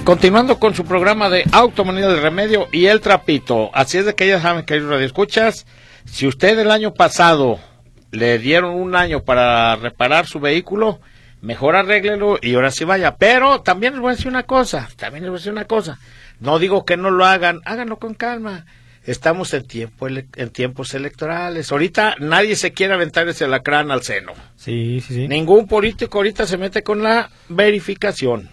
Continuando 0.03 0.59
con 0.59 0.75
su 0.75 0.83
programa 0.83 1.29
de 1.29 1.45
Automanía 1.53 2.09
del 2.09 2.21
Remedio 2.21 2.67
y 2.73 2.87
el 2.87 2.99
Trapito. 2.99 3.71
Así 3.73 3.97
es 3.97 4.05
de 4.05 4.15
que 4.15 4.27
ya 4.27 4.41
saben, 4.41 4.65
queridos 4.65 4.91
radioescuchas, 4.91 5.65
si 6.03 6.27
usted 6.27 6.59
el 6.59 6.71
año 6.71 6.93
pasado 6.93 7.57
le 8.11 8.37
dieron 8.37 8.75
un 8.75 8.95
año 8.95 9.23
para 9.23 9.77
reparar 9.77 10.27
su 10.27 10.41
vehículo, 10.41 10.99
mejor 11.41 11.77
arréglelo 11.77 12.37
y 12.41 12.55
ahora 12.55 12.71
sí 12.71 12.83
vaya. 12.83 13.15
Pero 13.15 13.61
también 13.61 13.93
les 13.93 14.01
voy 14.01 14.11
a 14.11 14.15
decir 14.15 14.27
una 14.27 14.43
cosa, 14.43 14.89
también 14.97 15.23
les 15.23 15.29
voy 15.29 15.37
a 15.37 15.39
decir 15.39 15.53
una 15.53 15.65
cosa. 15.65 15.97
No 16.43 16.59
digo 16.59 16.83
que 16.83 16.97
no 16.97 17.09
lo 17.09 17.23
hagan, 17.23 17.61
háganlo 17.63 17.99
con 17.99 18.15
calma. 18.15 18.65
Estamos 19.05 19.53
en, 19.53 19.65
tiempo, 19.65 20.09
en 20.09 20.49
tiempos 20.49 20.93
electorales. 20.93 21.71
Ahorita 21.71 22.15
nadie 22.19 22.57
se 22.57 22.73
quiere 22.73 22.93
aventar 22.93 23.29
ese 23.29 23.47
lacrán 23.47 23.91
al 23.91 24.03
seno. 24.03 24.33
Sí, 24.57 24.99
sí, 24.99 25.13
sí. 25.13 25.27
Ningún 25.29 25.67
político 25.67 26.17
ahorita 26.17 26.45
se 26.45 26.57
mete 26.57 26.83
con 26.83 27.01
la 27.01 27.31
verificación. 27.47 28.49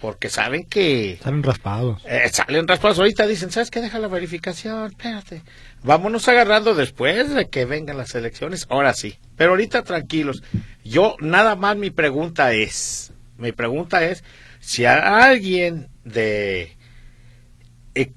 Porque 0.00 0.28
saben 0.28 0.64
que... 0.64 1.20
Salen 1.22 1.44
raspados. 1.44 2.02
Eh, 2.04 2.28
salen 2.32 2.66
raspados. 2.66 2.98
Ahorita 2.98 3.28
dicen, 3.28 3.52
¿sabes 3.52 3.70
qué? 3.70 3.80
Deja 3.80 4.00
la 4.00 4.08
verificación. 4.08 4.90
Espérate. 4.90 5.42
Vámonos 5.84 6.26
agarrando 6.26 6.74
después 6.74 7.32
de 7.32 7.48
que 7.48 7.64
vengan 7.64 7.96
las 7.96 8.16
elecciones. 8.16 8.66
Ahora 8.70 8.92
sí. 8.92 9.18
Pero 9.36 9.50
ahorita 9.50 9.84
tranquilos. 9.84 10.42
Yo, 10.82 11.14
nada 11.20 11.54
más 11.54 11.76
mi 11.76 11.90
pregunta 11.90 12.52
es... 12.52 13.12
Mi 13.38 13.52
pregunta 13.52 14.04
es, 14.04 14.24
si 14.60 14.84
a 14.84 15.24
alguien 15.24 15.88
de 16.04 16.73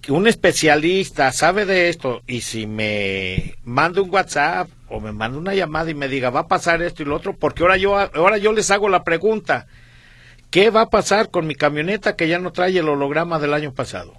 un 0.10 0.27
especialista 0.27 1.31
sabe 1.31 1.65
de 1.65 1.89
esto 1.89 2.22
y 2.25 2.41
si 2.41 2.65
me 2.65 3.55
manda 3.63 4.01
un 4.01 4.10
WhatsApp 4.10 4.69
o 4.89 5.00
me 5.00 5.12
manda 5.12 5.38
una 5.38 5.53
llamada 5.53 5.91
y 5.91 5.93
me 5.93 6.07
diga 6.07 6.31
va 6.31 6.41
a 6.41 6.48
pasar 6.48 6.81
esto 6.81 7.03
y 7.03 7.05
lo 7.05 7.15
otro, 7.15 7.36
porque 7.38 7.63
ahora 7.63 7.77
yo, 7.77 7.98
ahora 7.98 8.38
yo 8.38 8.53
les 8.53 8.72
hago 8.72 8.89
la 8.89 9.03
pregunta, 9.03 9.67
¿qué 10.50 10.72
va 10.72 10.81
a 10.81 10.89
pasar 10.89 11.29
con 11.29 11.46
mi 11.46 11.53
camioneta 11.53 12.15
que 12.15 12.27
ya 12.27 12.39
no 12.39 12.51
trae 12.51 12.77
el 12.77 12.89
holograma 12.89 13.38
del 13.38 13.53
año 13.53 13.74
pasado? 13.74 14.13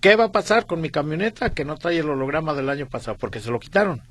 ¿Qué 0.00 0.16
va 0.16 0.24
a 0.24 0.32
pasar 0.32 0.66
con 0.66 0.80
mi 0.80 0.90
camioneta 0.90 1.50
que 1.50 1.64
no 1.64 1.76
trae 1.76 1.98
el 1.98 2.08
holograma 2.08 2.54
del 2.54 2.68
año 2.68 2.86
pasado? 2.88 3.16
Porque 3.18 3.40
se 3.40 3.50
lo 3.50 3.58
quitaron. 3.58 4.02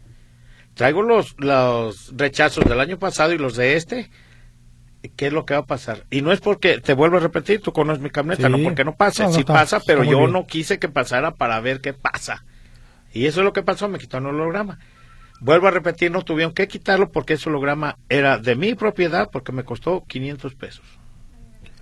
Traigo 0.74 1.02
los, 1.02 1.36
los 1.38 2.12
rechazos 2.18 2.66
del 2.66 2.80
año 2.80 2.98
pasado 3.00 3.34
y 3.34 3.38
los 3.38 3.56
de 3.56 3.76
este 3.76 4.10
qué 5.10 5.28
es 5.28 5.34
lo 5.34 5.46
que 5.46 5.54
va 5.54 5.62
a 5.62 5.66
pasar. 5.66 6.06
Y 6.10 6.22
no 6.22 6.32
es 6.32 6.40
porque, 6.40 6.80
te 6.80 6.94
vuelvo 6.94 7.18
a 7.18 7.20
repetir, 7.20 7.62
tú 7.62 7.74
conoces 7.74 8.02
mi 8.02 8.10
camioneta, 8.10 8.50
no 8.50 8.58
porque 8.58 8.84
no 8.84 8.96
pase, 8.96 9.32
sí 9.32 9.44
pasa, 9.44 9.80
pero 9.86 10.04
yo 10.04 10.28
no 10.28 10.48
quise 10.48 10.80
que 10.80 10.90
pasara 10.90 11.32
para 11.32 11.60
ver 11.60 11.82
qué 11.82 11.94
pasa. 11.94 12.44
Y 13.14 13.26
eso 13.28 13.42
es 13.42 13.46
lo 13.46 13.54
que 13.54 13.64
pasó, 13.64 13.88
me 13.88 14.00
quitaron 14.00 14.30
el 14.34 14.42
holograma. 14.42 14.80
Vuelvo 15.40 15.68
a 15.68 15.72
repetir, 15.72 16.10
no 16.10 16.24
tuvieron 16.24 16.54
que 16.54 16.68
quitarlo 16.68 17.12
porque 17.12 17.34
ese 17.34 17.50
holograma 17.50 17.98
era 18.08 18.38
de 18.38 18.56
mi 18.56 18.76
propiedad 18.76 19.30
porque 19.32 19.52
me 19.52 19.66
costó 19.66 20.04
500 20.08 20.56
pesos. 20.56 20.86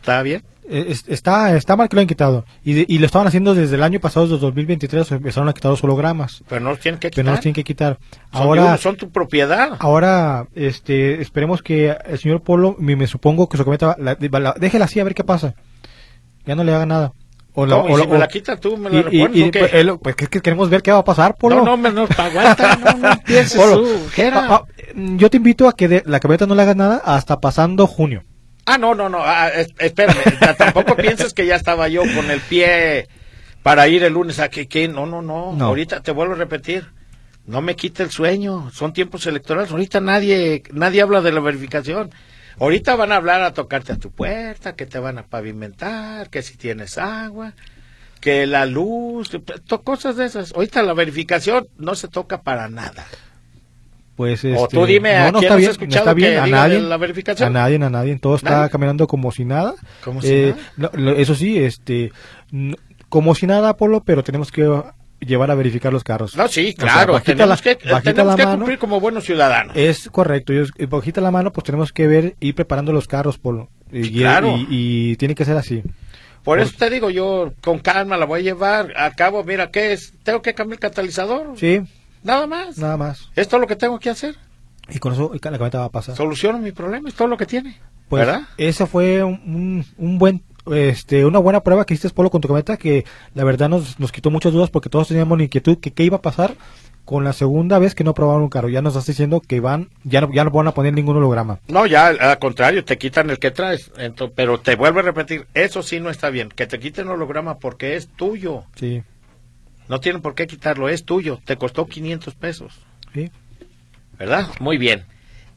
¿Está 0.01 0.23
bien? 0.23 0.43
Eh, 0.67 0.95
está, 1.07 1.55
está 1.55 1.75
mal 1.75 1.87
que 1.87 1.95
lo 1.95 1.99
hayan 1.99 2.07
quitado. 2.07 2.45
Y, 2.63 2.91
y 2.91 2.97
lo 2.97 3.05
estaban 3.05 3.27
haciendo 3.27 3.53
desde 3.53 3.75
el 3.75 3.83
año 3.83 3.99
pasado, 3.99 4.25
desde 4.25 4.39
2023, 4.39 5.11
empezaron 5.11 5.47
a 5.47 5.53
quitar 5.53 5.69
los 5.69 5.83
hologramas. 5.83 6.43
Pero 6.49 6.61
no 6.61 6.71
los 6.71 6.79
tienen 6.79 6.99
que 6.99 7.09
quitar. 7.09 7.15
Pero 7.17 7.25
no 7.25 7.31
los 7.33 7.41
tienen 7.41 7.53
que 7.53 7.63
quitar. 7.63 7.99
Ahora, 8.31 8.77
son, 8.77 8.95
tu 8.95 9.11
propiedad. 9.11 9.77
Ahora, 9.79 10.47
este, 10.55 11.21
esperemos 11.21 11.61
que 11.61 11.95
el 12.05 12.17
señor 12.17 12.41
Polo, 12.41 12.75
me, 12.79 13.05
supongo 13.05 13.47
que 13.47 13.57
su 13.57 13.63
cometa, 13.63 13.95
la, 13.99 14.15
déjela 14.15 14.85
así 14.85 14.99
a 14.99 15.03
ver 15.03 15.13
qué 15.13 15.23
pasa. 15.23 15.53
Ya 16.45 16.55
no 16.55 16.63
le 16.63 16.73
haga 16.73 16.87
nada. 16.87 17.13
O 17.53 17.65
la, 17.65 17.77
o, 17.77 17.99
si 17.99 18.07
me 18.07 18.17
la 18.17 18.27
quita 18.27 18.55
tú, 18.55 18.77
me 18.77 18.89
la 18.89 19.09
y, 19.11 19.23
y, 19.33 19.51
pues, 19.51 19.71
pues, 20.01 20.15
que, 20.15 20.41
queremos 20.41 20.69
ver 20.69 20.81
qué 20.81 20.91
va 20.91 20.99
a 20.99 21.03
pasar, 21.03 21.35
Polo. 21.35 21.63
No, 21.63 21.77
no, 21.77 21.91
no, 21.91 22.07
aguanta, 22.17 22.77
no, 22.77 22.97
no 22.97 23.11
empieces 23.11 23.61
yo 24.95 25.29
te 25.29 25.37
invito 25.37 25.67
a 25.67 25.75
que 25.75 25.87
de, 25.87 26.03
la 26.05 26.19
camioneta 26.19 26.47
no 26.47 26.55
le 26.55 26.61
hagas 26.61 26.77
nada 26.77 27.01
hasta 27.03 27.39
pasando 27.41 27.87
junio. 27.87 28.23
Ah, 28.65 28.77
no, 28.77 28.93
no, 28.93 29.09
no, 29.09 29.19
ah, 29.21 29.49
espérame, 29.79 30.17
tampoco 30.57 30.95
pienses 30.97 31.33
que 31.33 31.45
ya 31.45 31.55
estaba 31.55 31.87
yo 31.87 32.01
con 32.01 32.29
el 32.29 32.39
pie 32.41 33.07
para 33.63 33.87
ir 33.87 34.03
el 34.03 34.13
lunes 34.13 34.39
a 34.39 34.49
que, 34.49 34.87
no, 34.87 35.05
no, 35.05 35.21
no, 35.21 35.65
ahorita 35.65 36.01
te 36.01 36.11
vuelvo 36.11 36.33
a 36.33 36.37
repetir, 36.37 36.87
no 37.45 37.61
me 37.61 37.75
quite 37.75 38.03
el 38.03 38.11
sueño, 38.11 38.69
son 38.71 38.93
tiempos 38.93 39.25
electorales, 39.25 39.71
ahorita 39.71 39.99
nadie, 39.99 40.63
nadie 40.71 41.01
habla 41.01 41.21
de 41.21 41.31
la 41.31 41.39
verificación. 41.39 42.11
Ahorita 42.59 42.95
van 42.95 43.11
a 43.11 43.15
hablar 43.15 43.41
a 43.41 43.53
tocarte 43.53 43.93
a 43.93 43.97
tu 43.97 44.11
puerta, 44.11 44.75
que 44.75 44.85
te 44.85 44.99
van 44.99 45.17
a 45.17 45.25
pavimentar, 45.25 46.29
que 46.29 46.43
si 46.43 46.57
tienes 46.57 46.97
agua, 46.97 47.53
que 48.19 48.45
la 48.45 48.65
luz, 48.65 49.31
cosas 49.83 50.15
de 50.15 50.25
esas. 50.25 50.53
Ahorita 50.53 50.83
la 50.83 50.93
verificación 50.93 51.67
no 51.77 51.95
se 51.95 52.07
toca 52.07 52.41
para 52.41 52.69
nada. 52.69 53.05
Pues 54.21 54.43
este, 54.43 54.55
o 54.55 54.67
tú 54.67 54.85
dime 54.85 55.17
no, 55.17 55.31
no 55.31 55.39
está 55.41 55.55
bien, 55.55 55.71
está 55.71 56.13
bien 56.13 56.37
a 56.37 56.45
nadie, 56.45 56.79
la 56.79 56.97
verificación. 56.97 57.49
a 57.57 57.59
nadie, 57.59 57.77
a 57.77 57.89
nadie, 57.89 58.19
todo 58.19 58.35
está 58.35 58.69
caminando 58.69 59.07
como 59.07 59.31
si 59.31 59.45
nada. 59.45 59.73
Como 60.03 60.21
si 60.21 60.31
eh, 60.31 60.55
nada. 60.77 60.93
eso 61.17 61.33
sí, 61.33 61.57
este, 61.57 62.11
como 63.09 63.33
si 63.33 63.47
nada, 63.47 63.75
Polo, 63.77 64.03
pero 64.03 64.23
tenemos 64.23 64.51
que 64.51 64.83
llevar 65.21 65.49
a 65.49 65.55
verificar 65.55 65.91
los 65.91 66.03
carros. 66.03 66.37
No, 66.37 66.47
sí, 66.47 66.75
claro, 66.75 67.19
tenemos 67.19 67.63
que, 67.63 67.77
tenemos 67.77 68.35
que 68.35 68.43
cumplir 68.43 68.77
como 68.77 68.99
buenos 68.99 69.23
ciudadanos. 69.23 69.75
Es 69.75 70.07
correcto, 70.11 70.53
y 70.53 70.85
bajita 70.85 71.19
la 71.19 71.31
mano, 71.31 71.51
pues 71.51 71.63
tenemos 71.63 71.91
que 71.91 72.05
ver, 72.05 72.35
ir 72.39 72.53
preparando 72.53 72.93
los 72.93 73.07
carros, 73.07 73.39
Polo. 73.39 73.69
Y, 73.91 74.19
claro. 74.19 74.53
y, 74.69 75.15
tiene 75.15 75.33
que 75.33 75.45
ser 75.45 75.57
así. 75.57 75.81
Por, 76.43 76.59
eso 76.59 76.73
te 76.77 76.91
digo, 76.91 77.09
yo 77.09 77.53
con 77.61 77.79
calma 77.79 78.17
la 78.17 78.25
voy 78.25 78.41
a 78.41 78.43
llevar. 78.43 78.93
A 78.95 79.09
cabo, 79.15 79.43
mira, 79.43 79.71
¿qué 79.71 79.93
es? 79.93 80.13
¿Tengo 80.21 80.43
que 80.43 80.53
cambiar 80.53 80.75
el 80.75 80.79
catalizador? 80.79 81.53
Sí. 81.57 81.81
Nada 82.23 82.47
más. 82.47 82.77
Nada 82.77 82.97
más. 82.97 83.29
Esto 83.35 83.57
es 83.57 83.61
lo 83.61 83.67
que 83.67 83.75
tengo 83.75 83.99
que 83.99 84.09
hacer. 84.09 84.35
Y 84.89 84.99
con 84.99 85.13
eso 85.13 85.31
la 85.33 85.39
camioneta 85.39 85.79
va 85.79 85.85
a 85.85 85.91
pasar. 85.91 86.15
Soluciono 86.15 86.59
mi 86.59 86.71
problema, 86.71 87.09
es 87.09 87.15
todo 87.15 87.27
lo 87.27 87.37
que 87.37 87.45
tiene. 87.45 87.77
Pues, 88.09 88.25
¿Verdad? 88.25 88.41
Esa 88.57 88.87
fue 88.87 89.23
un, 89.23 89.85
un, 89.97 90.17
buen 90.17 90.43
este, 90.71 91.25
una 91.25 91.39
buena 91.39 91.61
prueba 91.61 91.85
que 91.85 91.93
hiciste 91.93 92.13
Polo 92.13 92.29
con 92.29 92.41
tu 92.41 92.47
camioneta 92.47 92.77
que 92.77 93.05
la 93.33 93.43
verdad 93.43 93.69
nos, 93.69 93.99
nos 93.99 94.11
quitó 94.11 94.29
muchas 94.29 94.51
dudas 94.51 94.69
porque 94.69 94.89
todos 94.89 95.07
teníamos 95.07 95.37
la 95.37 95.45
inquietud 95.45 95.77
que 95.79 95.91
qué 95.91 96.03
iba 96.03 96.17
a 96.17 96.21
pasar 96.21 96.55
con 97.05 97.23
la 97.23 97.33
segunda 97.33 97.79
vez 97.79 97.95
que 97.95 98.03
no 98.03 98.13
probaron 98.13 98.43
un 98.43 98.49
carro. 98.49 98.69
Ya 98.69 98.81
nos 98.81 98.93
estás 98.93 99.07
diciendo 99.07 99.41
que 99.41 99.59
van, 99.59 99.89
ya 100.03 100.21
no, 100.21 100.31
ya 100.33 100.43
no 100.43 100.51
van 100.51 100.67
a 100.67 100.73
poner 100.73 100.93
ningún 100.93 101.17
holograma. 101.17 101.59
No, 101.67 101.85
ya 101.85 102.07
al 102.07 102.39
contrario, 102.39 102.85
te 102.85 102.97
quitan 102.97 103.29
el 103.29 103.39
que 103.39 103.51
traes. 103.51 103.91
pero 104.35 104.59
te 104.59 104.75
vuelvo 104.75 104.99
a 104.99 105.03
repetir, 105.03 105.47
eso 105.53 105.83
sí 105.83 105.99
no 105.99 106.09
está 106.09 106.29
bien. 106.29 106.49
Que 106.49 106.67
te 106.67 106.79
quiten 106.79 107.07
el 107.07 107.13
holograma 107.13 107.57
porque 107.57 107.95
es 107.95 108.07
tuyo. 108.07 108.63
Sí. 108.75 109.03
No 109.91 109.99
tienen 109.99 110.21
por 110.21 110.35
qué 110.35 110.47
quitarlo, 110.47 110.87
es 110.87 111.03
tuyo. 111.03 111.41
Te 111.43 111.57
costó 111.57 111.85
500 111.85 112.33
pesos. 112.35 112.79
Sí. 113.13 113.29
¿Verdad? 114.17 114.47
Muy 114.61 114.77
bien. 114.77 115.03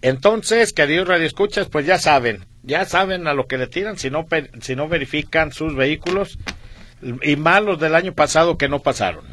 Entonces, 0.03 0.73
queridos 0.73 1.07
radioescuchas, 1.07 1.69
pues 1.69 1.87
ya 1.87 2.01
saben, 2.01 2.45
ya 2.65 2.85
saben 2.85 3.29
a 3.29 3.35
lo 3.35 3.47
que 3.47 3.59
le 3.59 3.69
tiran 3.69 3.97
si 3.97 4.11
no, 4.11 4.27
si 4.61 4.75
no 4.75 4.89
verifican 4.89 5.53
sus 5.53 5.77
vehículos 5.77 6.37
y 7.23 7.37
malos 7.37 7.79
del 7.79 7.95
año 7.95 8.13
pasado 8.13 8.59
que 8.59 8.69
no 8.69 8.81
pasaron. 8.81 9.25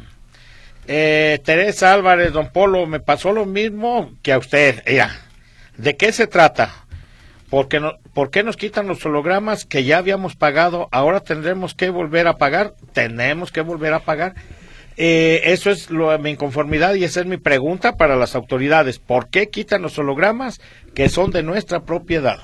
Eh, 0.86 1.40
Teresa 1.42 1.92
Álvarez, 1.92 2.32
don 2.32 2.52
Polo, 2.52 2.86
me 2.86 3.00
pasó 3.00 3.32
lo 3.32 3.44
mismo 3.44 4.12
que 4.22 4.32
a 4.32 4.38
usted. 4.38 4.84
Ella, 4.86 5.18
¿de 5.78 5.96
qué 5.96 6.12
se 6.12 6.28
trata? 6.28 6.86
Porque 7.50 7.80
no, 7.80 7.98
¿Por 8.14 8.30
qué 8.30 8.44
nos 8.44 8.56
quitan 8.56 8.86
los 8.86 9.04
hologramas 9.04 9.64
que 9.64 9.82
ya 9.82 9.98
habíamos 9.98 10.36
pagado? 10.36 10.88
Ahora 10.92 11.18
tendremos 11.18 11.74
que 11.74 11.90
volver 11.90 12.28
a 12.28 12.36
pagar. 12.36 12.74
Tenemos 12.92 13.50
que 13.50 13.62
volver 13.62 13.94
a 13.94 14.04
pagar. 14.04 14.36
Eh, 14.96 15.40
eso 15.44 15.70
es 15.70 15.90
lo, 15.90 16.16
mi 16.18 16.30
inconformidad 16.30 16.94
y 16.94 17.04
esa 17.04 17.20
es 17.20 17.26
mi 17.26 17.38
pregunta 17.38 17.96
para 17.96 18.16
las 18.16 18.34
autoridades. 18.34 18.98
¿Por 18.98 19.28
qué 19.30 19.48
quitan 19.48 19.82
los 19.82 19.98
hologramas 19.98 20.60
que 20.94 21.08
son 21.08 21.30
de 21.30 21.42
nuestra 21.42 21.80
propiedad? 21.80 22.40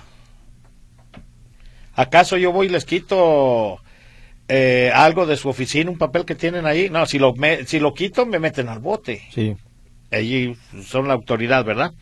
¿Acaso 1.95 2.37
yo 2.37 2.53
voy 2.53 2.69
y 2.69 2.71
les 2.71 2.85
quito 2.85 3.81
eh, 4.49 4.91
algo 4.95 5.27
de 5.27 5.37
su 5.37 5.49
oficina, 5.49 5.91
un 5.91 5.99
papel 5.99 6.25
que 6.25 6.35
tienen 6.35 6.65
ahí? 6.65 6.89
No, 6.91 7.07
si 7.07 7.19
lo, 7.19 7.35
si 7.67 7.81
lo 7.81 7.93
quito 7.93 8.25
me 8.25 8.39
meten 8.39 8.69
al 8.69 8.79
bote. 8.79 9.23
Sí. 9.33 9.57
Allí 10.11 10.57
son 10.83 11.09
la 11.09 11.15
autoridad, 11.15 11.65
¿verdad? 11.65 11.93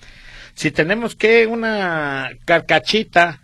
Si 0.55 0.71
tenemos 0.71 1.17
que 1.17 1.47
una 1.47 2.31
carcachita, 2.45 3.41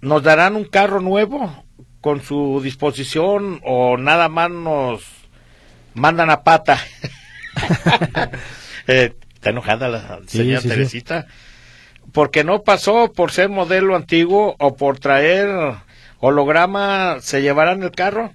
¿nos 0.00 0.22
darán 0.22 0.54
un 0.54 0.64
carro 0.64 1.00
nuevo 1.00 1.64
con 2.00 2.20
su 2.20 2.60
disposición 2.62 3.60
o 3.64 3.96
nada 3.96 4.28
más 4.28 4.50
nos 4.50 5.21
mandan 5.94 6.30
a 6.30 6.42
pata. 6.42 6.78
eh, 8.86 9.14
está 9.34 9.50
enojada 9.50 9.88
la 9.88 10.20
señora 10.26 10.60
Teresita. 10.60 11.26
Porque 12.12 12.44
no 12.44 12.62
pasó 12.62 13.12
por 13.12 13.32
ser 13.32 13.48
modelo 13.48 13.96
antiguo 13.96 14.56
o 14.58 14.76
por 14.76 14.98
traer 14.98 15.48
holograma, 16.18 17.18
se 17.20 17.42
llevarán 17.42 17.82
el 17.82 17.90
carro. 17.90 18.32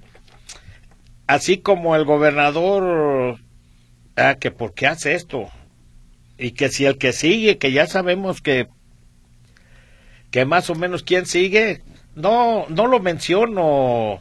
Así 1.27 1.57
como 1.57 1.95
el 1.95 2.05
gobernador, 2.05 3.39
ah, 4.15 4.35
que 4.39 4.51
por 4.51 4.73
qué 4.73 4.87
hace 4.87 5.13
esto. 5.13 5.49
Y 6.37 6.51
que 6.51 6.69
si 6.69 6.85
el 6.85 6.97
que 6.97 7.13
sigue, 7.13 7.57
que 7.57 7.71
ya 7.71 7.87
sabemos 7.87 8.41
que, 8.41 8.67
que 10.31 10.45
más 10.45 10.69
o 10.69 10.75
menos 10.75 11.03
quién 11.03 11.25
sigue, 11.25 11.81
no, 12.15 12.65
no 12.69 12.87
lo 12.87 12.99
menciono 12.99 14.19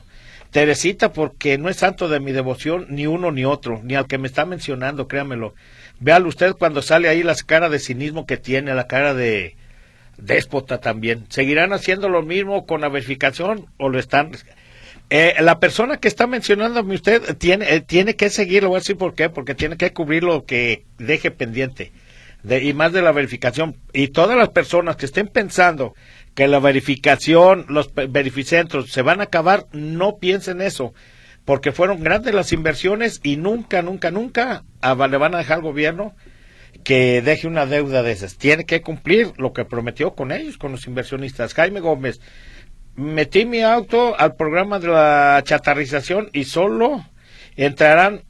Teresita, 0.50 1.12
porque 1.12 1.58
no 1.58 1.68
es 1.68 1.76
santo 1.76 2.08
de 2.08 2.20
mi 2.20 2.32
devoción 2.32 2.86
ni 2.88 3.06
uno 3.06 3.32
ni 3.32 3.44
otro, 3.44 3.80
ni 3.82 3.94
al 3.94 4.06
que 4.06 4.18
me 4.18 4.28
está 4.28 4.44
mencionando, 4.44 5.08
créamelo. 5.08 5.54
Véalo 6.00 6.28
usted 6.28 6.54
cuando 6.54 6.82
sale 6.82 7.08
ahí 7.08 7.22
la 7.22 7.34
cara 7.34 7.68
de 7.68 7.78
cinismo 7.78 8.26
que 8.26 8.36
tiene, 8.36 8.74
la 8.74 8.86
cara 8.86 9.14
de 9.14 9.56
déspota 10.18 10.78
también. 10.78 11.26
¿Seguirán 11.28 11.72
haciendo 11.72 12.08
lo 12.08 12.22
mismo 12.22 12.66
con 12.66 12.80
la 12.80 12.88
verificación 12.88 13.66
o 13.78 13.88
lo 13.88 13.98
están... 13.98 14.32
Eh, 15.08 15.34
la 15.38 15.60
persona 15.60 15.98
que 15.98 16.08
está 16.08 16.26
mencionándome 16.26 16.96
usted 16.96 17.36
tiene, 17.36 17.72
eh, 17.72 17.80
tiene 17.80 18.16
que 18.16 18.28
seguirlo, 18.28 18.70
voy 18.70 18.78
a 18.78 18.80
decir 18.80 18.96
por 18.96 19.14
qué, 19.14 19.30
porque 19.30 19.54
tiene 19.54 19.76
que 19.76 19.92
cubrir 19.92 20.24
lo 20.24 20.44
que 20.44 20.84
deje 20.98 21.30
pendiente. 21.30 21.92
De, 22.42 22.62
y 22.64 22.74
más 22.74 22.92
de 22.92 23.02
la 23.02 23.12
verificación. 23.12 23.76
Y 23.92 24.08
todas 24.08 24.36
las 24.36 24.48
personas 24.48 24.96
que 24.96 25.06
estén 25.06 25.28
pensando 25.28 25.94
que 26.36 26.46
la 26.46 26.60
verificación, 26.60 27.64
los 27.68 27.92
verificentros 27.94 28.92
se 28.92 29.00
van 29.00 29.20
a 29.20 29.24
acabar, 29.24 29.66
no 29.72 30.18
piensen 30.18 30.60
eso, 30.60 30.92
porque 31.46 31.72
fueron 31.72 32.04
grandes 32.04 32.34
las 32.34 32.52
inversiones 32.52 33.20
y 33.22 33.38
nunca, 33.38 33.80
nunca, 33.80 34.10
nunca 34.10 34.62
le 34.82 35.16
van 35.16 35.34
a 35.34 35.38
dejar 35.38 35.56
al 35.56 35.62
gobierno 35.62 36.14
que 36.84 37.22
deje 37.22 37.46
una 37.46 37.64
deuda 37.64 38.02
de 38.02 38.12
esas. 38.12 38.36
Tiene 38.36 38.66
que 38.66 38.82
cumplir 38.82 39.32
lo 39.38 39.54
que 39.54 39.64
prometió 39.64 40.14
con 40.14 40.30
ellos, 40.30 40.58
con 40.58 40.72
los 40.72 40.86
inversionistas. 40.86 41.54
Jaime 41.54 41.80
Gómez, 41.80 42.20
metí 42.96 43.46
mi 43.46 43.62
auto 43.62 44.14
al 44.20 44.36
programa 44.36 44.78
de 44.78 44.88
la 44.88 45.40
chatarrización 45.42 46.28
y 46.34 46.44
solo 46.44 47.02
entrarán 47.56 48.24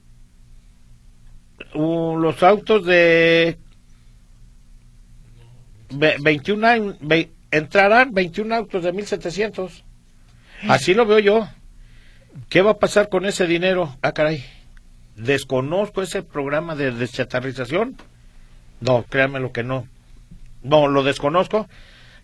los 1.74 2.42
autos 2.44 2.86
de 2.86 3.58
21 5.90 6.66
años, 6.66 6.96
entrarán 7.50 8.12
21 8.12 8.54
autos 8.54 8.82
de 8.82 8.92
1700. 8.92 9.84
Así 10.68 10.94
lo 10.94 11.06
veo 11.06 11.18
yo. 11.18 11.48
¿Qué 12.48 12.62
va 12.62 12.72
a 12.72 12.78
pasar 12.78 13.08
con 13.08 13.24
ese 13.26 13.46
dinero? 13.46 13.96
Ah, 14.02 14.12
caray. 14.12 14.44
Desconozco 15.16 16.02
ese 16.02 16.22
programa 16.22 16.74
de 16.74 16.92
deschatarrización. 16.92 17.96
No, 18.80 19.04
créanme 19.08 19.40
lo 19.40 19.52
que 19.52 19.62
no. 19.62 19.88
No, 20.62 20.88
lo 20.88 21.02
desconozco. 21.02 21.68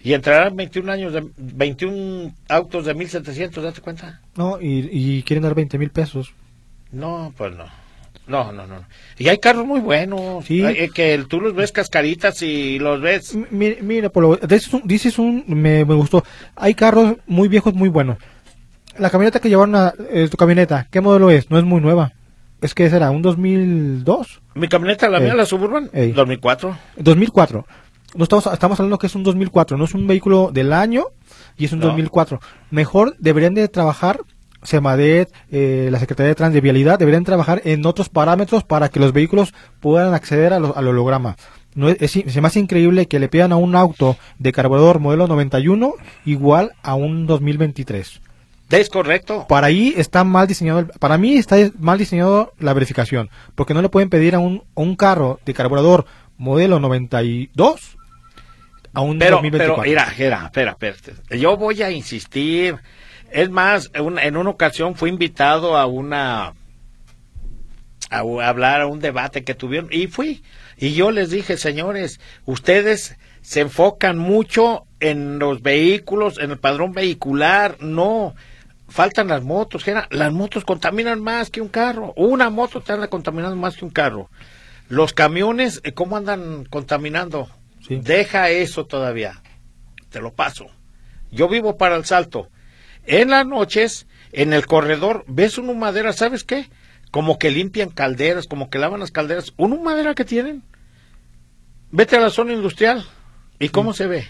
Y 0.00 0.14
entrarán 0.14 0.56
21 0.56 0.92
años 0.92 1.12
de 1.12 1.24
21 1.36 2.34
autos 2.48 2.84
de 2.84 2.94
1700, 2.94 3.62
¿date 3.62 3.80
cuenta? 3.80 4.20
No, 4.36 4.60
y, 4.60 4.88
y 4.90 5.22
quieren 5.22 5.44
dar 5.44 5.54
20 5.54 5.78
mil 5.78 5.90
pesos. 5.90 6.34
No, 6.90 7.32
pues 7.36 7.54
no. 7.54 7.81
No, 8.26 8.52
no, 8.52 8.66
no. 8.66 8.84
Y 9.18 9.28
hay 9.28 9.38
carros 9.38 9.66
muy 9.66 9.80
buenos. 9.80 10.44
Sí. 10.44 10.62
Eh, 10.64 10.90
que 10.94 11.24
tú 11.28 11.40
los 11.40 11.54
ves 11.54 11.72
cascaritas 11.72 12.40
y 12.42 12.78
los 12.78 13.00
ves. 13.00 13.36
mira, 13.50 14.10
por 14.10 14.40
dices 14.84 15.18
un, 15.18 15.44
me, 15.48 15.82
gustó. 15.84 16.24
Hay 16.54 16.74
carros 16.74 17.16
muy 17.26 17.48
viejos, 17.48 17.74
muy 17.74 17.88
buenos. 17.88 18.18
La 18.98 19.10
camioneta 19.10 19.40
que 19.40 19.48
llevaron 19.48 19.74
a 19.74 19.92
eh, 20.10 20.28
tu 20.30 20.36
camioneta, 20.36 20.86
¿qué 20.90 21.00
modelo 21.00 21.30
es? 21.30 21.50
No 21.50 21.58
es 21.58 21.64
muy 21.64 21.80
nueva. 21.80 22.12
Es 22.60 22.74
que 22.74 22.88
será 22.88 23.10
un 23.10 23.22
2002. 23.22 24.40
Mi 24.54 24.68
camioneta, 24.68 25.08
la 25.08 25.18
mía, 25.18 25.34
la 25.34 25.46
Suburban, 25.46 25.90
2004. 25.92 26.76
2004. 26.96 27.66
No 28.14 28.24
estamos, 28.24 28.46
estamos 28.46 28.78
hablando 28.78 28.98
que 28.98 29.06
es 29.06 29.14
un 29.14 29.24
2004, 29.24 29.76
no 29.76 29.84
es 29.84 29.94
un 29.94 30.06
vehículo 30.06 30.50
del 30.52 30.72
año 30.72 31.06
y 31.56 31.64
es 31.64 31.72
un 31.72 31.80
2004. 31.80 32.40
Mejor 32.70 33.16
deberían 33.18 33.54
de 33.54 33.66
trabajar 33.68 34.20
SEMADET, 34.62 35.32
eh, 35.50 35.88
la 35.90 35.98
Secretaría 35.98 36.28
de 36.28 36.34
Trans 36.34 36.54
de 36.54 36.60
Vialidad 36.60 36.98
deberían 36.98 37.24
trabajar 37.24 37.62
en 37.64 37.84
otros 37.86 38.08
parámetros 38.08 38.64
para 38.64 38.88
que 38.88 39.00
los 39.00 39.12
vehículos 39.12 39.54
puedan 39.80 40.14
acceder 40.14 40.52
al 40.52 40.64
holograma. 40.88 41.36
No 41.74 41.88
es, 41.88 42.16
es, 42.16 42.40
más 42.42 42.56
increíble 42.56 43.06
que 43.06 43.18
le 43.18 43.28
pidan 43.28 43.52
a 43.52 43.56
un 43.56 43.74
auto 43.74 44.16
de 44.38 44.52
carburador 44.52 45.00
modelo 45.00 45.26
91 45.26 45.94
igual 46.26 46.72
a 46.82 46.94
un 46.94 47.26
2023. 47.26 48.20
Es 48.70 48.88
correcto. 48.88 49.46
Para 49.48 49.66
ahí 49.68 49.94
está 49.96 50.24
mal 50.24 50.46
diseñado, 50.46 50.86
para 50.98 51.18
mí 51.18 51.36
está 51.36 51.56
mal 51.78 51.98
diseñado 51.98 52.52
la 52.58 52.72
verificación, 52.72 53.30
porque 53.54 53.74
no 53.74 53.82
le 53.82 53.88
pueden 53.88 54.10
pedir 54.10 54.34
a 54.34 54.38
un, 54.38 54.64
un 54.74 54.96
carro 54.96 55.40
de 55.44 55.54
carburador 55.54 56.06
modelo 56.38 56.78
92 56.78 57.96
a 58.94 59.00
un 59.00 59.18
pero, 59.18 59.36
2024. 59.36 59.82
Pero, 59.82 59.90
mira, 59.90 60.02
espera, 60.10 60.44
espera, 60.46 60.76
espera. 60.94 61.38
Yo 61.38 61.56
voy 61.56 61.82
a 61.82 61.90
insistir 61.90 62.76
es 63.32 63.50
más, 63.50 63.90
en 63.94 64.36
una 64.36 64.50
ocasión 64.50 64.94
fui 64.94 65.10
invitado 65.10 65.76
a 65.76 65.86
una 65.86 66.54
a, 68.10 68.18
hablar 68.18 68.82
a 68.82 68.86
un 68.86 69.00
debate 69.00 69.42
que 69.44 69.54
tuvieron 69.54 69.88
y 69.92 70.06
fui 70.06 70.42
y 70.76 70.94
yo 70.94 71.10
les 71.10 71.30
dije, 71.30 71.56
señores, 71.56 72.20
ustedes 72.44 73.16
se 73.40 73.60
enfocan 73.60 74.18
mucho 74.18 74.84
en 75.00 75.38
los 75.38 75.62
vehículos, 75.62 76.38
en 76.38 76.50
el 76.50 76.58
padrón 76.58 76.92
vehicular, 76.92 77.76
no 77.80 78.34
faltan 78.88 79.28
las 79.28 79.42
motos, 79.42 79.84
las 80.10 80.32
motos 80.32 80.64
contaminan 80.64 81.22
más 81.22 81.50
que 81.50 81.60
un 81.60 81.68
carro, 81.68 82.12
una 82.16 82.50
moto 82.50 82.80
te 82.80 82.92
anda 82.92 83.08
contaminando 83.08 83.56
más 83.56 83.76
que 83.76 83.84
un 83.84 83.90
carro. 83.90 84.28
Los 84.88 85.14
camiones, 85.14 85.80
eh, 85.84 85.92
¿cómo 85.92 86.16
andan 86.16 86.64
contaminando? 86.66 87.48
Deja 87.88 88.50
eso 88.50 88.86
todavía, 88.86 89.40
te 90.10 90.20
lo 90.20 90.32
paso. 90.32 90.66
Yo 91.30 91.48
vivo 91.48 91.76
para 91.76 91.96
el 91.96 92.04
salto 92.04 92.48
en 93.04 93.30
las 93.30 93.46
noches, 93.46 94.06
en 94.32 94.52
el 94.52 94.66
corredor, 94.66 95.24
ves 95.26 95.58
una 95.58 95.72
humadera, 95.72 96.12
¿sabes 96.12 96.44
qué? 96.44 96.68
Como 97.10 97.38
que 97.38 97.50
limpian 97.50 97.90
calderas, 97.90 98.46
como 98.46 98.70
que 98.70 98.78
lavan 98.78 99.00
las 99.00 99.10
calderas. 99.10 99.52
¿Una 99.56 99.76
humadera 99.76 100.14
que 100.14 100.24
tienen? 100.24 100.62
Vete 101.90 102.16
a 102.16 102.20
la 102.20 102.30
zona 102.30 102.54
industrial. 102.54 103.04
¿Y 103.58 103.68
cómo 103.68 103.92
se 103.92 104.06
ve? 104.06 104.26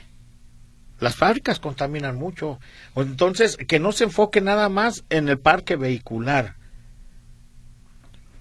Las 0.98 1.16
fábricas 1.16 1.58
contaminan 1.58 2.16
mucho. 2.16 2.58
Entonces, 2.96 3.56
que 3.56 3.78
no 3.78 3.92
se 3.92 4.04
enfoque 4.04 4.40
nada 4.40 4.68
más 4.68 5.04
en 5.10 5.28
el 5.28 5.38
parque 5.38 5.76
vehicular. 5.76 6.56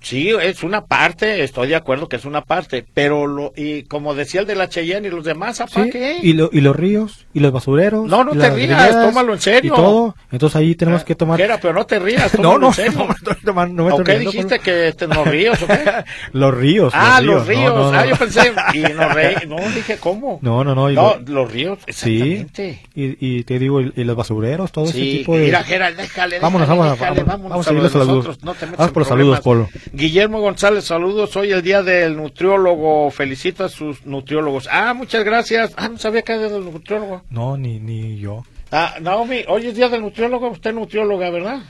Sí, 0.01 0.29
es 0.29 0.63
una 0.63 0.85
parte, 0.85 1.43
estoy 1.43 1.67
de 1.67 1.75
acuerdo 1.75 2.09
que 2.09 2.15
es 2.15 2.25
una 2.25 2.41
parte, 2.41 2.83
pero 2.91 3.27
lo, 3.27 3.53
y 3.55 3.83
como 3.83 4.15
decía 4.15 4.41
el 4.41 4.47
de 4.47 4.55
la 4.55 4.67
Cheyenne 4.67 5.07
y 5.07 5.11
los 5.11 5.23
demás, 5.23 5.61
¿para 5.71 5.89
qué? 5.89 6.17
Y, 6.23 6.33
lo, 6.33 6.49
y 6.51 6.61
los 6.61 6.75
ríos, 6.75 7.27
y 7.33 7.39
los 7.39 7.51
basureros. 7.51 8.09
No, 8.09 8.23
no 8.23 8.31
te 8.31 8.49
rías, 8.49 8.91
tómalo 8.91 9.33
en 9.33 9.39
serio. 9.39 9.73
Y 9.73 9.75
todo, 9.75 10.15
entonces 10.31 10.55
ahí 10.55 10.73
tenemos 10.73 11.03
que 11.03 11.13
tomar. 11.13 11.39
Era, 11.39 11.59
pero 11.59 11.75
no 11.75 11.85
te 11.85 11.99
rías, 11.99 12.31
tómalo 12.35 12.53
no, 12.53 12.59
no, 12.59 12.67
en 12.69 12.73
serio. 12.73 13.07
No, 13.43 13.53
no, 13.53 13.67
no, 13.67 13.95
¿O 13.95 14.03
qué 14.03 14.17
dijiste 14.17 14.59
que 14.59 14.93
los 15.07 15.27
ríos 15.27 15.61
o 15.61 15.67
qué? 15.67 16.03
los 16.33 16.53
ríos. 16.53 16.93
Ah, 16.95 17.21
los 17.21 17.45
ríos, 17.45 17.93
ah, 17.93 18.05
yo 18.05 18.15
pensé, 18.15 18.51
y 18.73 18.79
no, 18.79 19.07
reí, 19.09 19.35
no 19.47 19.57
dije 19.69 19.97
cómo. 19.97 20.39
No, 20.41 20.63
no, 20.63 20.73
no. 20.73 20.89
no, 20.89 21.15
los 21.27 21.51
ríos, 21.51 21.77
exactamente. 21.85 22.81
Sí, 22.95 23.17
y, 23.19 23.37
y 23.37 23.43
te 23.43 23.59
digo, 23.59 23.81
y, 23.81 23.91
los 24.03 24.15
basureros, 24.15 24.71
todo 24.71 24.85
ese 24.85 24.99
tipo 24.99 25.37
de. 25.37 25.45
Mira, 25.45 25.63
Gerald, 25.63 25.95
déjale, 25.95 26.39
vámonos, 26.39 26.67
vámonos, 26.67 26.99
vámonos, 26.99 27.25
vamos, 27.25 27.49
vamos 27.49 27.67
a 27.67 27.69
seguir 27.69 27.83
los 27.83 27.91
saludos. 27.91 28.39
Vamos 28.41 28.91
por 28.91 28.97
los 28.97 29.07
saludos, 29.07 29.41
Polo. 29.41 29.69
Guillermo 29.93 30.39
González, 30.39 30.85
saludos. 30.85 31.35
Hoy 31.35 31.51
el 31.51 31.61
día 31.61 31.83
del 31.83 32.15
nutriólogo. 32.15 33.11
Felicito 33.11 33.65
a 33.65 33.69
sus 33.69 34.05
nutriólogos. 34.05 34.67
Ah, 34.71 34.93
muchas 34.93 35.23
gracias. 35.25 35.73
Ah, 35.75 35.89
no 35.89 35.97
sabía 35.97 36.21
que 36.21 36.31
era 36.33 36.47
del 36.47 36.63
nutriólogo. 36.63 37.23
No, 37.29 37.57
ni, 37.57 37.79
ni 37.79 38.17
yo. 38.17 38.45
Ah, 38.71 38.95
Naomi, 39.01 39.43
hoy 39.49 39.67
es 39.67 39.75
día 39.75 39.89
del 39.89 40.01
nutriólogo. 40.01 40.49
Usted 40.49 40.69
es 40.69 40.75
nutrióloga, 40.75 41.29
¿verdad? 41.29 41.63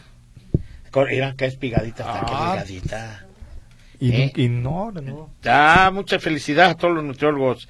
Mira 1.10 1.34
que 1.36 1.46
espigadita 1.46 2.04
está, 2.04 2.20
Ah. 2.22 2.54
que 2.54 2.60
espigadita. 2.76 3.26
Y, 4.00 4.12
¿Eh? 4.14 4.34
y 4.36 4.50
no, 4.50 4.92
no. 4.92 5.30
Ah, 5.46 5.90
mucha 5.92 6.20
felicidad 6.20 6.70
a 6.72 6.76
todos 6.78 6.94
los 6.94 7.04
nutriólogos. 7.04 7.68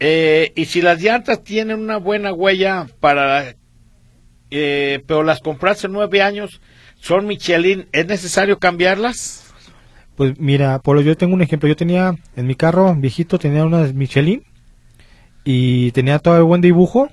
Eh, 0.00 0.52
y 0.54 0.64
si 0.66 0.82
las 0.82 1.00
llantas 1.00 1.42
tienen 1.44 1.78
una 1.78 1.96
buena 1.98 2.32
huella 2.32 2.86
para, 3.00 3.54
eh, 4.50 5.02
pero 5.06 5.22
las 5.22 5.40
compraste 5.40 5.86
en 5.86 5.92
nueve 5.92 6.22
años, 6.22 6.60
son 7.00 7.26
Michelin, 7.26 7.88
¿es 7.92 8.06
necesario 8.06 8.58
cambiarlas? 8.58 9.44
Pues 10.16 10.38
mira, 10.38 10.78
Polo, 10.80 11.00
yo 11.00 11.16
tengo 11.16 11.34
un 11.34 11.42
ejemplo. 11.42 11.68
Yo 11.68 11.76
tenía 11.76 12.14
en 12.36 12.46
mi 12.46 12.54
carro 12.54 12.94
viejito, 12.94 13.38
tenía 13.38 13.64
unas 13.64 13.94
Michelin 13.94 14.44
y 15.44 15.92
tenía 15.92 16.18
todo 16.18 16.36
el 16.36 16.44
buen 16.44 16.60
dibujo 16.60 17.10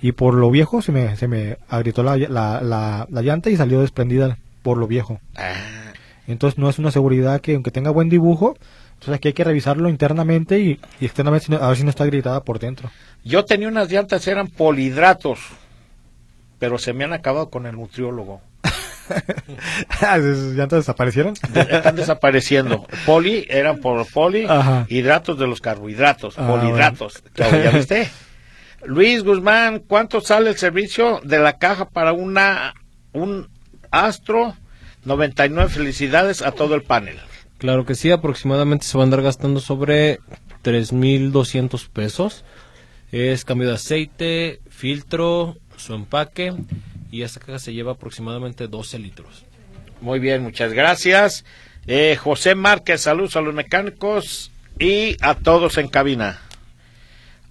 y 0.00 0.12
por 0.12 0.34
lo 0.34 0.50
viejo 0.50 0.82
se 0.82 0.92
me, 0.92 1.16
se 1.16 1.28
me 1.28 1.58
agrietó 1.68 2.02
la, 2.02 2.16
la, 2.16 2.60
la, 2.62 3.06
la 3.10 3.22
llanta 3.22 3.50
y 3.50 3.56
salió 3.56 3.80
desprendida 3.80 4.38
por 4.62 4.78
lo 4.78 4.86
viejo. 4.86 5.20
Ah, 5.36 5.94
Entonces 6.26 6.58
no 6.58 6.68
es 6.70 6.78
una 6.78 6.90
seguridad 6.90 7.40
que 7.42 7.54
aunque 7.54 7.70
tenga 7.72 7.90
buen 7.90 8.08
dibujo, 8.08 8.56
entonces 8.94 9.14
aquí 9.16 9.28
hay 9.28 9.34
que 9.34 9.44
revisarlo 9.44 9.88
internamente 9.88 10.60
y, 10.60 10.80
y 11.00 11.06
externamente 11.06 11.54
a 11.56 11.68
ver 11.68 11.76
si 11.76 11.84
no 11.84 11.90
está 11.90 12.04
agrietada 12.04 12.44
por 12.44 12.58
dentro. 12.58 12.92
yo 13.24 13.44
tenía 13.44 13.68
unas 13.68 13.90
llantas, 13.90 14.26
eran 14.26 14.48
polihidratos, 14.48 15.40
pero 16.58 16.78
se 16.78 16.92
me 16.92 17.04
han 17.04 17.12
acabado 17.12 17.50
con 17.50 17.66
el 17.66 17.76
nutriólogo. 17.76 18.40
¿Esas 19.90 20.20
llantas 20.54 20.80
desaparecieron? 20.80 21.34
De- 21.52 21.60
Están 21.60 21.96
desapareciendo. 21.96 22.86
Poli, 23.06 23.46
eran 23.48 23.78
por 23.78 24.06
poli, 24.06 24.46
Ajá. 24.48 24.86
hidratos 24.88 25.38
de 25.38 25.46
los 25.46 25.60
carbohidratos, 25.60 26.38
Ah, 26.38 26.46
polihidratos. 26.46 27.22
Claro, 27.32 27.62
¿Ya 27.62 27.70
viste? 27.70 28.10
Luis 28.84 29.22
Guzmán, 29.22 29.80
¿cuánto 29.80 30.20
sale 30.20 30.50
el 30.50 30.56
servicio 30.56 31.20
de 31.22 31.38
la 31.38 31.58
caja 31.58 31.88
para 31.90 32.12
una 32.12 32.74
un 33.12 33.48
Astro 33.90 34.54
99? 35.04 35.68
Felicidades 35.70 36.40
a 36.42 36.52
todo 36.52 36.74
el 36.74 36.82
panel. 36.82 37.18
Claro 37.58 37.84
que 37.84 37.94
sí, 37.94 38.10
aproximadamente 38.10 38.86
se 38.86 38.96
va 38.96 39.02
a 39.02 39.06
andar 39.06 39.20
gastando 39.20 39.60
sobre 39.60 40.20
3.200 40.64 41.88
pesos. 41.90 42.44
Es 43.12 43.44
cambio 43.44 43.68
de 43.68 43.74
aceite, 43.74 44.60
filtro, 44.70 45.56
su 45.76 45.94
empaque 45.94 46.54
y 47.10 47.22
esta 47.22 47.40
caja 47.40 47.58
se 47.58 47.72
lleva 47.72 47.92
aproximadamente 47.92 48.68
12 48.68 48.98
litros. 48.98 49.44
Muy 50.00 50.18
bien, 50.18 50.42
muchas 50.42 50.72
gracias. 50.72 51.44
Eh, 51.86 52.16
José 52.16 52.54
Márquez, 52.54 53.02
saludos 53.02 53.36
a 53.36 53.40
los 53.40 53.54
mecánicos 53.54 54.50
y 54.78 55.16
a 55.20 55.34
todos 55.34 55.78
en 55.78 55.88
cabina. 55.88 56.40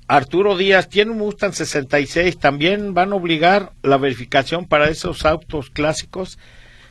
Arturo 0.07 0.57
Díaz, 0.57 0.89
tiene 0.89 1.11
un 1.11 1.19
Mustang 1.19 1.53
66, 1.53 2.39
también 2.39 2.95
van 2.95 3.13
a 3.13 3.15
obligar 3.15 3.73
la 3.83 3.97
verificación 3.97 4.65
para 4.65 4.89
esos 4.89 5.23
autos 5.25 5.69
clásicos. 5.69 6.39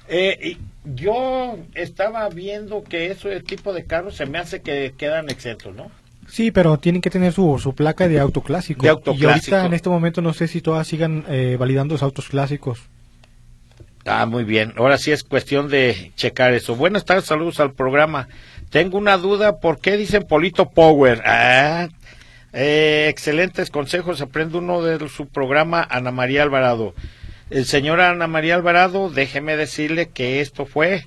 Eh, 0.08 0.56
yo 0.84 1.58
estaba 1.74 2.28
viendo 2.28 2.84
que 2.84 3.10
ese 3.10 3.40
tipo 3.40 3.72
de 3.72 3.84
carros 3.84 4.14
se 4.14 4.26
me 4.26 4.38
hace 4.38 4.62
que 4.62 4.94
quedan 4.96 5.28
exentos, 5.30 5.74
¿no? 5.74 5.90
Sí, 6.28 6.50
pero 6.50 6.78
tienen 6.78 7.00
que 7.00 7.10
tener 7.10 7.32
su, 7.32 7.58
su 7.58 7.74
placa 7.74 8.06
de 8.06 8.20
auto 8.20 8.42
clásico. 8.42 8.82
De 8.82 8.90
auto 8.90 9.14
y 9.14 9.24
ahorita 9.24 9.66
en 9.66 9.74
este 9.74 9.88
momento 9.88 10.20
no 10.20 10.34
sé 10.34 10.46
si 10.46 10.60
todas 10.60 10.86
sigan 10.86 11.24
eh, 11.28 11.56
validando 11.58 11.94
los 11.94 12.02
autos 12.02 12.28
clásicos. 12.28 12.80
Ah, 14.04 14.26
muy 14.26 14.44
bien. 14.44 14.72
Ahora 14.76 14.98
sí 14.98 15.10
es 15.10 15.24
cuestión 15.24 15.68
de 15.68 16.12
checar 16.16 16.54
eso. 16.54 16.76
Buenas 16.76 17.04
tardes, 17.04 17.24
saludos 17.24 17.60
al 17.60 17.72
programa. 17.72 18.28
Tengo 18.70 18.98
una 18.98 19.16
duda, 19.16 19.60
¿por 19.60 19.80
qué 19.80 19.96
dicen 19.96 20.24
Polito 20.24 20.70
Power? 20.70 21.22
Ah, 21.24 21.88
eh, 22.52 23.06
excelentes 23.08 23.70
consejos. 23.70 24.20
Aprende 24.20 24.58
uno 24.58 24.82
de 24.82 25.08
su 25.08 25.26
programa, 25.26 25.86
Ana 25.90 26.10
María 26.10 26.42
Alvarado. 26.42 26.94
El 27.50 27.64
señor 27.64 28.00
Ana 28.00 28.26
María 28.26 28.54
Alvarado, 28.54 29.10
déjeme 29.10 29.56
decirle 29.56 30.08
que 30.08 30.40
esto 30.40 30.66
fue 30.66 31.06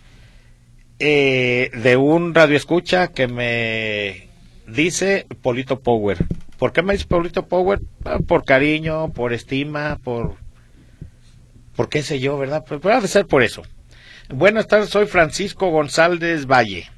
eh, 0.98 1.70
de 1.74 1.98
un 1.98 2.34
radioescucha 2.34 3.10
que 3.10 3.28
me 3.28 4.31
dice 4.68 5.28
Polito 5.42 5.80
Power. 5.80 6.18
¿Por 6.58 6.72
qué 6.74 6.82
me 6.82 6.94
dice 6.94 7.06
Polito 7.06 7.48
Power? 7.48 7.82
Ah, 8.06 8.20
Por 8.26 8.46
cariño, 8.46 9.12
por 9.14 9.34
estima, 9.34 10.00
por 10.04 10.36
por 11.76 11.90
qué 11.90 12.04
sé 12.04 12.20
yo, 12.20 12.38
¿verdad? 12.38 12.64
Pues 12.68 12.82
puede 12.82 13.08
ser 13.08 13.26
por 13.26 13.44
eso. 13.44 13.64
Buenas 14.30 14.68
tardes, 14.68 14.90
soy 14.90 15.08
Francisco 15.08 15.70
González 15.70 16.46
Valle 16.46 16.90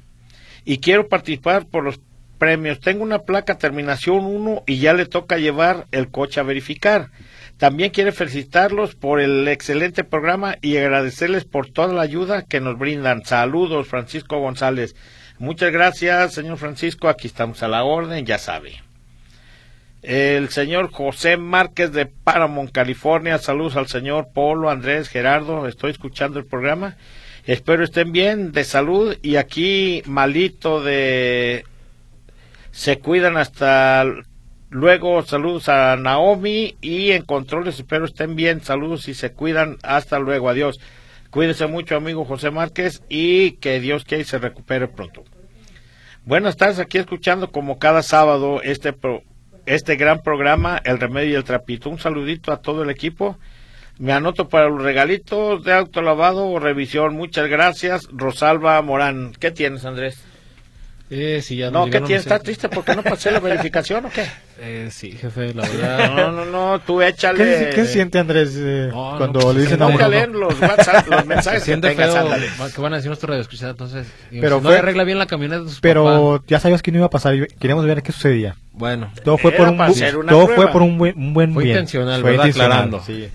y 0.64 0.78
quiero 0.78 1.08
participar 1.08 1.66
por 1.66 1.84
los 1.84 2.00
premios. 2.38 2.80
Tengo 2.80 3.02
una 3.02 3.20
placa 3.20 3.58
terminación 3.58 4.24
1 4.24 4.64
y 4.66 4.78
ya 4.78 4.92
le 4.92 5.06
toca 5.06 5.38
llevar 5.38 5.86
el 5.92 6.10
coche 6.10 6.40
a 6.40 6.44
verificar. 6.44 7.10
También 7.56 7.90
quiero 7.90 8.12
felicitarlos 8.12 8.94
por 8.96 9.20
el 9.20 9.46
excelente 9.48 10.04
programa 10.04 10.56
y 10.60 10.76
agradecerles 10.76 11.44
por 11.44 11.70
toda 11.70 11.94
la 11.94 12.02
ayuda 12.02 12.42
que 12.42 12.60
nos 12.60 12.78
brindan. 12.78 13.24
Saludos, 13.24 13.86
Francisco 13.86 14.38
González. 14.38 14.96
Muchas 15.38 15.72
gracias, 15.72 16.32
señor 16.32 16.58
Francisco. 16.58 17.08
Aquí 17.08 17.26
estamos 17.26 17.62
a 17.62 17.68
la 17.68 17.82
orden, 17.82 18.24
ya 18.24 18.38
sabe. 18.38 18.80
El 20.02 20.50
señor 20.50 20.92
José 20.92 21.36
Márquez 21.36 21.90
de 21.90 22.06
Paramount, 22.06 22.70
California. 22.70 23.38
Saludos 23.38 23.74
al 23.76 23.88
señor 23.88 24.28
Polo, 24.32 24.70
Andrés, 24.70 25.08
Gerardo. 25.08 25.66
Estoy 25.66 25.90
escuchando 25.90 26.38
el 26.38 26.44
programa. 26.44 26.96
Espero 27.46 27.82
estén 27.82 28.12
bien, 28.12 28.52
de 28.52 28.64
salud. 28.64 29.16
Y 29.22 29.36
aquí, 29.36 30.02
malito 30.06 30.82
de... 30.82 31.64
Se 32.70 32.98
cuidan 32.98 33.36
hasta 33.36 34.04
luego. 34.70 35.22
Saludos 35.22 35.68
a 35.68 35.96
Naomi. 35.96 36.76
Y 36.80 37.10
en 37.10 37.22
controles, 37.22 37.76
espero 37.76 38.04
estén 38.04 38.36
bien. 38.36 38.62
Saludos 38.62 39.08
y 39.08 39.14
se 39.14 39.32
cuidan. 39.32 39.78
Hasta 39.82 40.18
luego. 40.18 40.48
Adiós. 40.48 40.80
Cuídese 41.34 41.66
mucho, 41.66 41.96
amigo 41.96 42.24
José 42.24 42.52
Márquez. 42.52 43.02
Y 43.08 43.52
que 43.56 43.80
Dios 43.80 44.04
quiera 44.04 44.22
y 44.22 44.24
se 44.24 44.38
recupere 44.38 44.86
pronto. 44.86 45.24
Buenas 46.24 46.56
tardes, 46.56 46.78
aquí 46.78 46.98
escuchando 46.98 47.50
como 47.50 47.80
cada 47.80 48.04
sábado 48.04 48.62
este 48.62 48.92
pro- 48.92 49.24
este 49.66 49.96
gran 49.96 50.22
programa, 50.22 50.80
El 50.84 51.00
Remedio 51.00 51.32
y 51.32 51.34
el 51.34 51.42
Trapito. 51.42 51.90
Un 51.90 51.98
saludito 51.98 52.52
a 52.52 52.58
todo 52.62 52.84
el 52.84 52.90
equipo. 52.90 53.36
Me 53.98 54.12
anoto 54.12 54.48
para 54.48 54.68
los 54.68 54.80
regalitos 54.80 55.64
de 55.64 55.72
autolavado 55.72 56.46
o 56.46 56.60
revisión. 56.60 57.16
Muchas 57.16 57.48
gracias, 57.48 58.06
Rosalba 58.12 58.80
Morán. 58.82 59.32
¿Qué 59.32 59.50
tienes, 59.50 59.84
Andrés? 59.84 60.24
Eh, 61.16 61.40
sí, 61.42 61.56
ya 61.56 61.70
No, 61.70 61.84
¿qué 61.84 62.00
tienes? 62.00 62.22
¿Estás 62.24 62.42
triste 62.42 62.68
porque 62.68 62.96
no 62.96 63.02
pasé 63.04 63.30
la 63.30 63.38
verificación 63.40 64.04
o 64.06 64.10
qué? 64.10 64.24
Eh, 64.60 64.88
sí, 64.90 65.12
jefe, 65.12 65.54
la 65.54 65.62
verdad. 65.62 66.12
No, 66.16 66.32
no, 66.32 66.44
no, 66.46 66.80
tú 66.80 66.98
¿Qué, 66.98 67.08
échale. 67.08 67.70
qué 67.72 67.84
se 67.84 67.92
siente 67.92 68.18
Andrés 68.18 68.54
eh, 68.56 68.88
No, 68.90 69.12
no, 69.12 69.18
cuando 69.18 69.38
pues, 69.40 69.54
le 69.56 69.62
dicen 69.62 69.80
a 69.82 69.86
uno? 69.86 69.98
no? 70.08 70.26
los, 70.40 70.60
WhatsApp, 70.60 71.06
los 71.08 71.20
Se 71.20 71.26
mensajes 71.26 71.60
que 71.60 71.64
siente 71.66 71.88
tengas, 71.90 72.10
feo 72.12 72.22
ándale. 72.22 72.46
va- 72.60 72.70
que 72.70 72.80
van 72.80 72.92
a 72.94 72.96
decir 72.96 73.10
nuestro 73.10 73.28
radioescuchado, 73.28 73.70
entonces. 73.70 74.06
Pero 74.30 74.58
si 74.58 74.64
no 74.64 74.70
arregla 74.70 75.04
bien 75.04 75.18
la 75.18 75.26
camioneta 75.26 75.62
de 75.62 75.70
su 75.70 75.80
Pero 75.80 76.04
papá. 76.34 76.44
ya 76.48 76.58
sabías 76.58 76.82
que 76.82 76.90
no 76.90 76.98
iba 76.98 77.06
a 77.06 77.10
pasar 77.10 77.34
y 77.36 77.46
queríamos 77.46 77.84
ver 77.86 78.02
qué 78.02 78.10
sucedía. 78.10 78.56
Bueno, 78.72 79.12
Todo 79.24 79.38
fue 79.38 79.52
por 79.52 79.68
un, 79.68 79.76
todo 79.76 80.46
prueba. 80.46 80.46
fue 80.56 80.72
por 80.72 80.82
un 80.82 80.98
buen, 80.98 81.16
un 81.16 81.32
buen 81.32 81.54
Fue 81.54 81.62
bien. 81.62 81.76
intencional, 81.76 82.22
Fue 82.22 82.32
¿verdad? 82.32 82.46
Aclarando. 82.46 83.00
sí. 83.06 83.28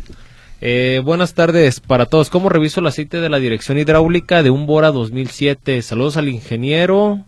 Eh, 0.62 1.02
buenas 1.06 1.34
tardes 1.34 1.80
para 1.80 2.06
todos. 2.08 2.30
¿Cómo 2.30 2.50
reviso 2.50 2.82
el 2.82 2.88
aceite 2.88 3.22
de 3.22 3.30
la 3.30 3.39
dirección 3.39 3.78
hidráulica 3.78 4.44
de 4.44 4.50
un 4.50 4.65
Bora 4.65 4.92
2007? 4.92 5.82
Saludos 5.82 6.18
al 6.18 6.28
ingeniero, 6.28 7.24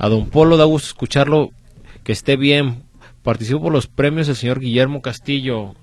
a 0.00 0.08
don 0.08 0.28
Polo, 0.30 0.56
da 0.56 0.64
gusto 0.64 0.88
escucharlo, 0.88 1.50
que 2.04 2.12
esté 2.12 2.36
bien. 2.36 2.82
Participo 3.22 3.60
por 3.60 3.72
los 3.72 3.86
premios 3.86 4.26
del 4.26 4.36
señor 4.36 4.58
Guillermo 4.60 5.02
Castillo. 5.02 5.74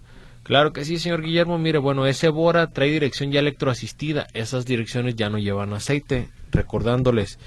Claro 0.43 0.73
que 0.73 0.85
sí, 0.85 0.97
señor 0.97 1.21
Guillermo. 1.21 1.59
Mire, 1.59 1.77
bueno, 1.77 2.07
ese 2.07 2.29
Bora 2.29 2.67
trae 2.71 2.89
dirección 2.89 3.31
ya 3.31 3.39
electroasistida. 3.41 4.25
Esas 4.33 4.65
direcciones 4.65 5.15
ya 5.15 5.29
no 5.29 5.37
llevan 5.37 5.73
aceite. 5.73 6.29
Recordándoles. 6.51 7.37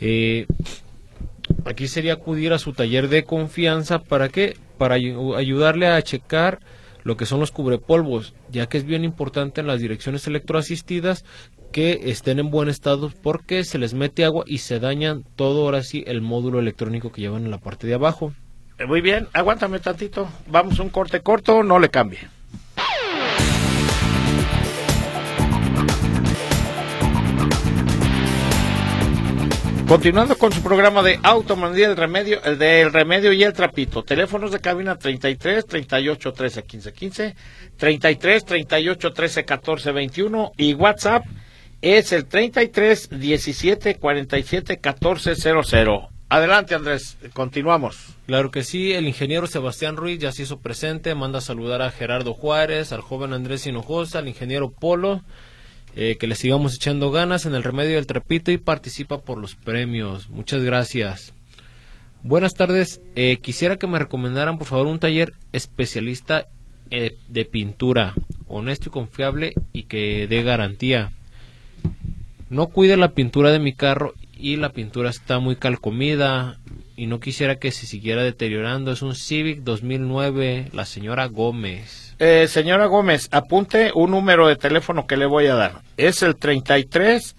Eh, 0.00 0.46
aquí 1.64 1.88
sería 1.88 2.12
acudir 2.14 2.52
a 2.52 2.58
su 2.58 2.72
taller 2.74 3.08
de 3.08 3.24
confianza 3.24 3.98
para 3.98 4.28
qué 4.28 4.56
para 4.78 4.96
ayu- 4.96 5.36
ayudarle 5.36 5.88
a 5.88 6.00
checar 6.02 6.60
lo 7.02 7.16
que 7.16 7.26
son 7.26 7.38
los 7.38 7.50
cubrepolvos 7.52 8.34
ya 8.50 8.66
que 8.66 8.78
es 8.78 8.84
bien 8.84 9.04
importante 9.04 9.60
en 9.60 9.66
las 9.66 9.80
direcciones 9.80 10.26
electroasistidas 10.26 11.24
que 11.74 12.12
estén 12.12 12.38
en 12.38 12.52
buen 12.52 12.68
estado 12.68 13.10
porque 13.20 13.64
se 13.64 13.78
les 13.78 13.94
mete 13.94 14.24
agua 14.24 14.44
y 14.46 14.58
se 14.58 14.78
dañan 14.78 15.24
todo 15.34 15.64
ahora 15.64 15.82
sí 15.82 16.04
el 16.06 16.22
módulo 16.22 16.60
electrónico 16.60 17.10
que 17.10 17.20
llevan 17.20 17.46
en 17.46 17.50
la 17.50 17.58
parte 17.58 17.88
de 17.88 17.94
abajo 17.94 18.32
Eh, 18.78 18.86
Muy 18.86 19.00
bien, 19.00 19.26
aguántame 19.32 19.80
tantito. 19.80 20.28
Vamos 20.46 20.78
un 20.78 20.88
corte 20.88 21.18
corto, 21.20 21.64
no 21.64 21.80
le 21.80 21.88
cambie. 21.88 22.20
Continuando 29.88 30.38
con 30.38 30.52
su 30.52 30.62
programa 30.62 31.02
de 31.02 31.18
Automanía 31.24 31.88
el 31.88 31.96
Remedio, 31.96 32.40
el 32.44 32.56
del 32.56 32.92
Remedio 32.92 33.32
y 33.32 33.42
el 33.42 33.52
Trapito. 33.52 34.04
Teléfonos 34.04 34.52
de 34.52 34.60
cabina 34.60 34.96
33 34.96 35.66
38 35.66 36.32
13 36.32 36.62
15 36.62 36.92
15, 36.92 37.34
33 37.76 38.44
38 38.44 39.12
13 39.12 39.44
14 39.44 39.92
21 39.92 40.52
y 40.56 40.74
WhatsApp 40.74 41.24
es 41.84 42.12
el 42.12 42.24
33 42.24 43.10
17 43.10 43.96
47 43.96 44.78
14 44.78 45.34
00. 45.36 46.08
Adelante, 46.30 46.74
Andrés, 46.74 47.18
continuamos. 47.34 48.16
Claro 48.26 48.50
que 48.50 48.64
sí, 48.64 48.92
el 48.92 49.06
ingeniero 49.06 49.46
Sebastián 49.46 49.96
Ruiz 49.96 50.18
ya 50.18 50.32
se 50.32 50.44
hizo 50.44 50.60
presente, 50.60 51.14
manda 51.14 51.38
a 51.38 51.42
saludar 51.42 51.82
a 51.82 51.90
Gerardo 51.90 52.32
Juárez, 52.32 52.92
al 52.92 53.02
joven 53.02 53.34
Andrés 53.34 53.66
Hinojosa, 53.66 54.20
al 54.20 54.28
ingeniero 54.28 54.70
Polo, 54.70 55.22
eh, 55.94 56.16
que 56.18 56.26
le 56.26 56.36
sigamos 56.36 56.74
echando 56.74 57.10
ganas 57.10 57.44
en 57.44 57.54
el 57.54 57.62
remedio 57.62 57.96
del 57.96 58.06
trepito 58.06 58.50
y 58.50 58.56
participa 58.56 59.18
por 59.18 59.36
los 59.36 59.54
premios. 59.54 60.30
Muchas 60.30 60.62
gracias. 60.62 61.34
Buenas 62.22 62.54
tardes, 62.54 63.02
eh, 63.14 63.36
quisiera 63.42 63.76
que 63.76 63.86
me 63.86 63.98
recomendaran 63.98 64.56
por 64.56 64.66
favor 64.66 64.86
un 64.86 64.98
taller 64.98 65.34
especialista 65.52 66.46
eh, 66.90 67.18
de 67.28 67.44
pintura, 67.44 68.14
honesto 68.46 68.88
y 68.88 68.92
confiable 68.92 69.52
y 69.74 69.82
que 69.82 70.26
dé 70.26 70.42
garantía. 70.42 71.12
No 72.54 72.68
cuide 72.68 72.96
la 72.96 73.08
pintura 73.08 73.50
de 73.50 73.58
mi 73.58 73.72
carro 73.72 74.14
y 74.38 74.54
la 74.54 74.68
pintura 74.68 75.10
está 75.10 75.40
muy 75.40 75.56
calcomida 75.56 76.60
y 76.96 77.08
no 77.08 77.18
quisiera 77.18 77.58
que 77.58 77.72
se 77.72 77.84
siguiera 77.84 78.22
deteriorando. 78.22 78.92
Es 78.92 79.02
un 79.02 79.16
Civic 79.16 79.62
2009, 79.62 80.68
la 80.72 80.84
señora 80.84 81.26
Gómez. 81.26 82.14
Eh, 82.20 82.46
señora 82.46 82.86
Gómez, 82.86 83.28
apunte 83.32 83.90
un 83.92 84.12
número 84.12 84.46
de 84.46 84.54
teléfono 84.54 85.08
que 85.08 85.16
le 85.16 85.26
voy 85.26 85.46
a 85.48 85.56
dar. 85.56 85.82
Es 85.96 86.22
el 86.22 86.36
33 86.36 87.34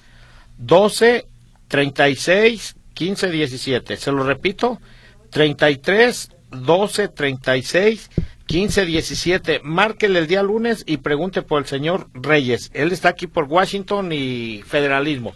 12 0.57 1.25
36 1.69 2.75
15 2.93 3.31
17. 3.31 3.95
Se 3.95 4.11
lo 4.11 4.25
repito, 4.25 4.81
33 5.29 6.29
12 6.51 7.07
36 7.07 8.09
15 8.09 8.34
17. 8.55 9.59
Márquele 9.63 10.19
el 10.19 10.27
día 10.27 10.41
lunes 10.41 10.83
y 10.87 10.97
pregunte 10.97 11.41
por 11.41 11.61
el 11.61 11.67
señor 11.67 12.07
Reyes. 12.13 12.71
Él 12.73 12.93
está 12.93 13.09
aquí 13.09 13.27
por 13.27 13.45
Washington 13.45 14.13
y 14.13 14.61
federalismo. 14.65 15.33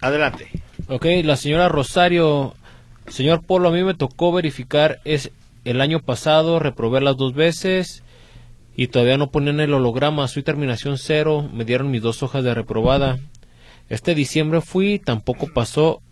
Adelante. 0.00 0.48
Ok, 0.86 1.06
la 1.24 1.36
señora 1.36 1.68
Rosario, 1.68 2.54
señor 3.08 3.42
Polo, 3.42 3.70
a 3.70 3.72
mí 3.72 3.82
me 3.82 3.94
tocó 3.94 4.30
verificar 4.30 5.00
es 5.04 5.32
el 5.64 5.80
año 5.80 5.98
pasado, 6.00 6.60
reprobé 6.60 7.00
las 7.00 7.16
dos 7.16 7.34
veces 7.34 8.04
y 8.76 8.86
todavía 8.86 9.18
no 9.18 9.30
ponían 9.30 9.58
el 9.60 9.74
holograma, 9.74 10.28
soy 10.28 10.42
terminación 10.42 10.98
cero, 10.98 11.48
me 11.52 11.64
dieron 11.64 11.90
mis 11.90 12.02
dos 12.02 12.22
hojas 12.22 12.44
de 12.44 12.54
reprobada. 12.54 13.18
Este 13.88 14.14
diciembre 14.14 14.60
fui, 14.60 15.00
tampoco 15.00 15.48
pasó 15.52 16.02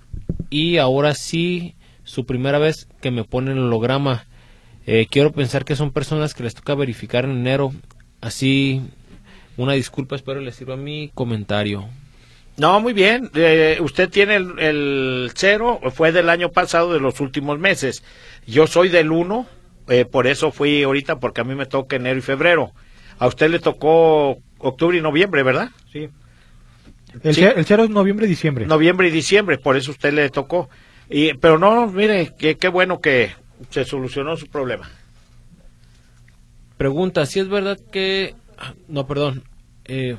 y 0.51 0.79
ahora 0.79 1.15
sí, 1.15 1.77
su 2.03 2.27
primera 2.27 2.59
vez 2.59 2.89
que 3.01 3.13
me 3.13 3.23
ponen 3.23 3.59
el 3.59 3.65
holograma. 3.65 4.27
Eh, 4.87 5.07
quiero 5.09 5.33
pensar 5.33 5.65
que 5.65 5.77
son 5.77 5.93
personas 5.93 6.35
que 6.35 6.43
les 6.43 6.55
toca 6.55 6.75
verificar 6.75 7.25
en 7.25 7.33
enero. 7.33 7.73
Así, 8.21 8.83
una 9.57 9.75
disculpa, 9.75 10.17
espero 10.17 10.41
les 10.41 10.57
sirva 10.57 10.77
mi 10.77 11.11
comentario. 11.15 11.89
No, 12.57 12.81
muy 12.81 12.93
bien. 12.93 13.31
Eh, 13.35 13.79
usted 13.81 14.11
tiene 14.11 14.37
el, 14.37 15.31
cero, 15.35 15.81
fue 15.95 16.13
del 16.13 16.29
año 16.29 16.51
pasado, 16.51 16.93
de 16.93 17.01
los 17.01 17.21
últimos 17.21 17.59
meses. 17.59 18.03
Yo 18.47 18.67
soy 18.67 18.89
del 18.89 19.11
uno, 19.11 19.47
eh, 19.89 20.05
por 20.05 20.27
eso 20.27 20.53
fui 20.53 20.83
ahorita, 20.83 21.19
porque 21.19 21.41
a 21.41 21.45
mí 21.45 21.55
me 21.55 21.67
toca 21.67 21.97
enero 21.97 22.19
y 22.19 22.23
febrero. 22.23 22.73
A 23.19 23.27
usted 23.29 23.51
le 23.51 23.61
tocó 23.61 24.39
octubre 24.59 24.99
y 24.99 25.01
noviembre, 25.01 25.43
¿verdad? 25.43 25.71
Sí. 25.93 26.09
El, 27.23 27.35
Cero, 27.65 27.85
es 27.85 27.91
noviembre 27.91 28.27
y 28.27 28.29
diciembre. 28.29 28.67
Noviembre 28.67 29.09
y 29.09 29.11
diciembre, 29.11 29.59
por 29.59 29.77
eso 29.77 29.91
usted 29.91 30.13
le 30.13 30.29
tocó. 30.31 30.69
Y, 31.11 31.35
pero 31.35 31.59
no, 31.59 31.87
mire, 31.89 32.33
qué 32.39 32.69
bueno 32.69 33.01
que 33.01 33.33
se 33.71 33.85
solucionó 33.85 34.37
su 34.37 34.47
problema. 34.47 34.91
Pregunta, 36.77 37.27
si 37.27 37.41
es 37.41 37.49
verdad 37.49 37.79
que... 37.93 38.35
No, 38.89 39.07
perdón. 39.07 39.45
Eh, 39.85 40.17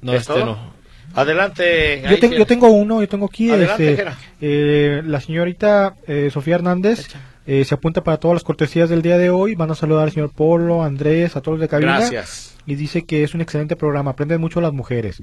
no, 0.00 0.12
este 0.12 0.44
no. 0.44 0.74
Adelante. 1.14 2.02
Yo, 2.36 2.46
tengo 2.46 2.68
uno, 2.68 3.00
yo 3.00 3.08
tengo 3.08 3.26
aquí. 3.26 3.50
este, 3.50 4.04
eh, 4.40 5.02
la 5.04 5.20
señorita 5.20 5.94
eh, 6.06 6.30
Sofía 6.32 6.56
Hernández 6.56 7.08
eh, 7.46 7.64
se 7.64 7.74
apunta 7.74 8.02
para 8.02 8.16
todas 8.16 8.34
las 8.34 8.44
cortesías 8.44 8.88
del 8.88 9.02
día 9.02 9.16
de 9.16 9.30
hoy. 9.30 9.54
Van 9.54 9.70
a 9.70 9.74
saludar 9.74 10.04
al 10.04 10.12
señor 10.12 10.30
Polo, 10.30 10.82
Andrés, 10.82 11.36
a 11.36 11.40
todos 11.40 11.58
los 11.58 11.60
de 11.62 11.68
cabina. 11.68 11.98
Gracias. 11.98 12.56
Y 12.66 12.74
dice 12.74 13.04
que 13.04 13.22
es 13.22 13.34
un 13.34 13.40
excelente 13.42 13.76
programa, 13.76 14.12
aprenden 14.12 14.40
mucho 14.40 14.60
las 14.60 14.72
mujeres. 14.72 15.22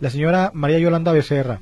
La 0.00 0.10
señora 0.10 0.50
María 0.52 0.78
Yolanda 0.78 1.12
Becerra 1.12 1.60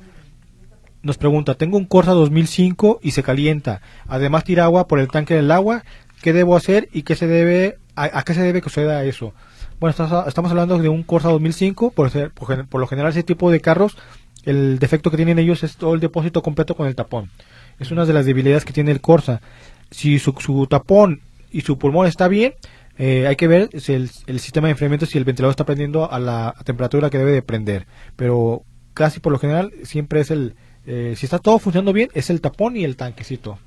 nos 1.01 1.17
pregunta, 1.17 1.55
tengo 1.55 1.77
un 1.77 1.85
Corsa 1.85 2.11
2005 2.11 2.99
y 3.01 3.11
se 3.11 3.23
calienta. 3.23 3.81
Además 4.07 4.43
tira 4.43 4.65
agua 4.65 4.87
por 4.87 4.99
el 4.99 5.07
tanque 5.07 5.35
del 5.35 5.51
agua. 5.51 5.83
¿Qué 6.21 6.33
debo 6.33 6.55
hacer 6.55 6.89
y 6.91 7.03
qué 7.03 7.15
se 7.15 7.27
debe, 7.27 7.77
a, 7.95 8.19
a 8.19 8.23
qué 8.23 8.33
se 8.33 8.41
debe 8.41 8.61
que 8.61 8.69
suceda 8.69 9.03
eso? 9.05 9.33
Bueno, 9.79 9.95
estamos 10.27 10.51
hablando 10.51 10.77
de 10.77 10.89
un 10.89 11.03
Corsa 11.03 11.29
2005, 11.29 11.91
por, 11.91 12.09
ser, 12.09 12.31
por, 12.31 12.79
lo 12.79 12.87
general 12.87 13.11
ese 13.11 13.23
tipo 13.23 13.49
de 13.49 13.61
carros, 13.61 13.97
el 14.43 14.77
defecto 14.77 15.09
que 15.09 15.15
tienen 15.15 15.39
ellos 15.39 15.63
es 15.63 15.77
todo 15.77 15.93
el 15.93 16.01
depósito 16.01 16.41
completo 16.41 16.75
con 16.75 16.87
el 16.87 16.95
tapón. 16.95 17.31
Es 17.79 17.91
una 17.91 18.05
de 18.05 18.11
las 18.11 18.25
debilidades 18.25 18.65
que 18.65 18.73
tiene 18.73 18.91
el 18.91 18.99
Corsa. 18.99 19.41
Si 19.89 20.19
su, 20.19 20.35
su 20.39 20.67
tapón 20.67 21.21
y 21.49 21.61
su 21.61 21.77
pulmón 21.77 22.07
está 22.07 22.27
bien, 22.27 22.55
eh, 22.97 23.25
hay 23.27 23.37
que 23.37 23.47
ver 23.47 23.69
si 23.79 23.93
el, 23.93 24.09
sistema 24.09 24.67
de 24.67 24.71
enfriamiento, 24.71 25.05
si 25.05 25.17
el 25.17 25.23
ventilador 25.23 25.51
está 25.51 25.65
prendiendo 25.65 26.11
a 26.11 26.19
la 26.19 26.53
temperatura 26.65 27.09
que 27.09 27.17
debe 27.17 27.31
de 27.31 27.41
prender. 27.41 27.87
Pero 28.17 28.63
casi 28.93 29.21
por 29.21 29.31
lo 29.31 29.39
general 29.39 29.71
siempre 29.83 30.19
es 30.19 30.29
el, 30.29 30.55
eh, 30.91 31.13
si 31.15 31.27
está 31.27 31.37
todo 31.37 31.59
funcionando 31.59 31.93
bien, 31.93 32.09
es 32.15 32.31
el 32.31 32.41
tapón 32.41 32.75
y 32.75 32.83
el 32.83 32.95
tanquecito. 32.95 33.59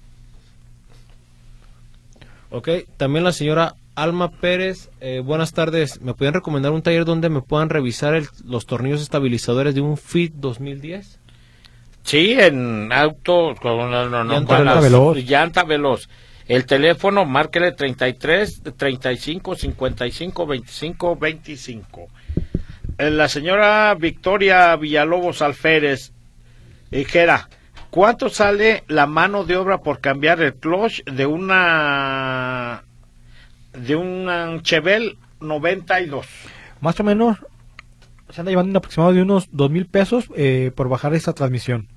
Ok, 2.51 2.69
también 2.97 3.23
la 3.23 3.31
señora 3.31 3.77
Alma 3.95 4.33
Pérez, 4.33 4.91
eh, 5.01 5.21
buenas 5.25 5.53
tardes. 5.53 6.01
¿Me 6.01 6.15
pueden 6.15 6.35
recomendar 6.35 6.73
un 6.73 6.83
taller 6.83 7.05
donde 7.05 7.29
me 7.29 7.41
puedan 7.41 7.69
revisar 7.69 8.21
los 8.45 8.67
tornillos 8.67 9.01
estabilizadores 9.03 9.73
de 9.77 9.83
un 9.83 9.97
Fit 9.97 10.33
2010? 10.35 11.21
Sí, 12.03 12.33
en 12.37 12.93
auto, 12.93 13.55
con, 13.63 13.89
no, 13.89 14.25
llanta, 14.25 14.81
veloz. 14.81 15.17
llanta 15.19 15.63
veloz. 15.63 16.09
El 16.49 16.67
teléfono, 16.67 17.25
márquele 17.25 17.71
33 17.71 18.63
35 18.77 19.55
55 19.55 20.47
25 20.47 21.17
25. 21.17 22.09
La 22.99 23.29
señora 23.29 23.95
Victoria 23.95 24.75
Villalobos 24.75 25.41
Alférez, 25.41 26.13
dijera, 26.99 27.49
¿cuánto 27.91 28.29
sale 28.29 28.85
la 28.89 29.07
mano 29.07 29.45
de 29.45 29.57
obra 29.57 29.79
por 29.79 30.01
cambiar 30.01 30.41
el 30.41 30.55
clutch 30.55 31.05
de 31.05 31.27
una 31.27 32.85
de 33.73 33.97
un 33.97 34.61
Chevel 34.63 35.17
92. 35.41 36.27
Más 36.81 36.99
o 37.01 37.05
menos 37.05 37.39
se 38.31 38.41
anda 38.41 38.51
llevando 38.51 38.71
un 38.71 38.77
aproximado 38.77 39.13
de 39.13 39.23
unos 39.23 39.49
dos 39.53 39.71
mil 39.71 39.87
pesos 39.87 40.27
eh, 40.37 40.73
por 40.75 40.89
bajar 40.89 41.15
esta 41.15 41.33
transmisión. 41.33 41.89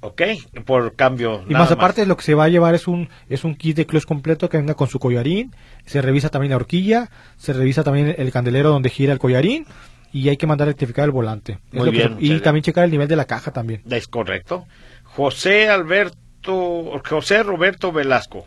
Ok, 0.00 0.22
por 0.64 0.94
cambio. 0.94 1.42
Y 1.48 1.54
más 1.54 1.72
aparte 1.72 2.06
lo 2.06 2.16
que 2.16 2.22
se 2.22 2.34
va 2.34 2.44
a 2.44 2.48
llevar 2.48 2.74
es 2.74 2.86
un 2.86 3.08
es 3.28 3.42
un 3.42 3.56
kit 3.56 3.76
de 3.76 3.86
clutch 3.86 4.04
completo 4.04 4.48
que 4.48 4.56
venga 4.56 4.74
con 4.74 4.86
su 4.86 5.00
collarín, 5.00 5.52
se 5.86 6.02
revisa 6.02 6.28
también 6.28 6.50
la 6.50 6.56
horquilla, 6.56 7.10
se 7.36 7.52
revisa 7.52 7.82
también 7.82 8.14
el 8.16 8.30
candelero 8.30 8.70
donde 8.70 8.90
gira 8.90 9.12
el 9.12 9.18
collarín 9.18 9.66
y 10.12 10.28
hay 10.28 10.36
que 10.36 10.46
mandar 10.46 10.68
a 10.68 10.70
rectificar 10.70 11.04
el 11.04 11.10
volante. 11.10 11.58
Muy 11.72 11.90
bien. 11.90 12.16
y 12.18 12.38
también 12.40 12.62
checar 12.62 12.84
el 12.84 12.90
nivel 12.90 13.08
de 13.08 13.16
la 13.16 13.26
caja 13.26 13.52
también. 13.52 13.82
Es 13.90 14.08
correcto. 14.08 14.66
José 15.04 15.68
Alberto, 15.68 17.00
José 17.04 17.42
Roberto 17.42 17.92
Velasco. 17.92 18.46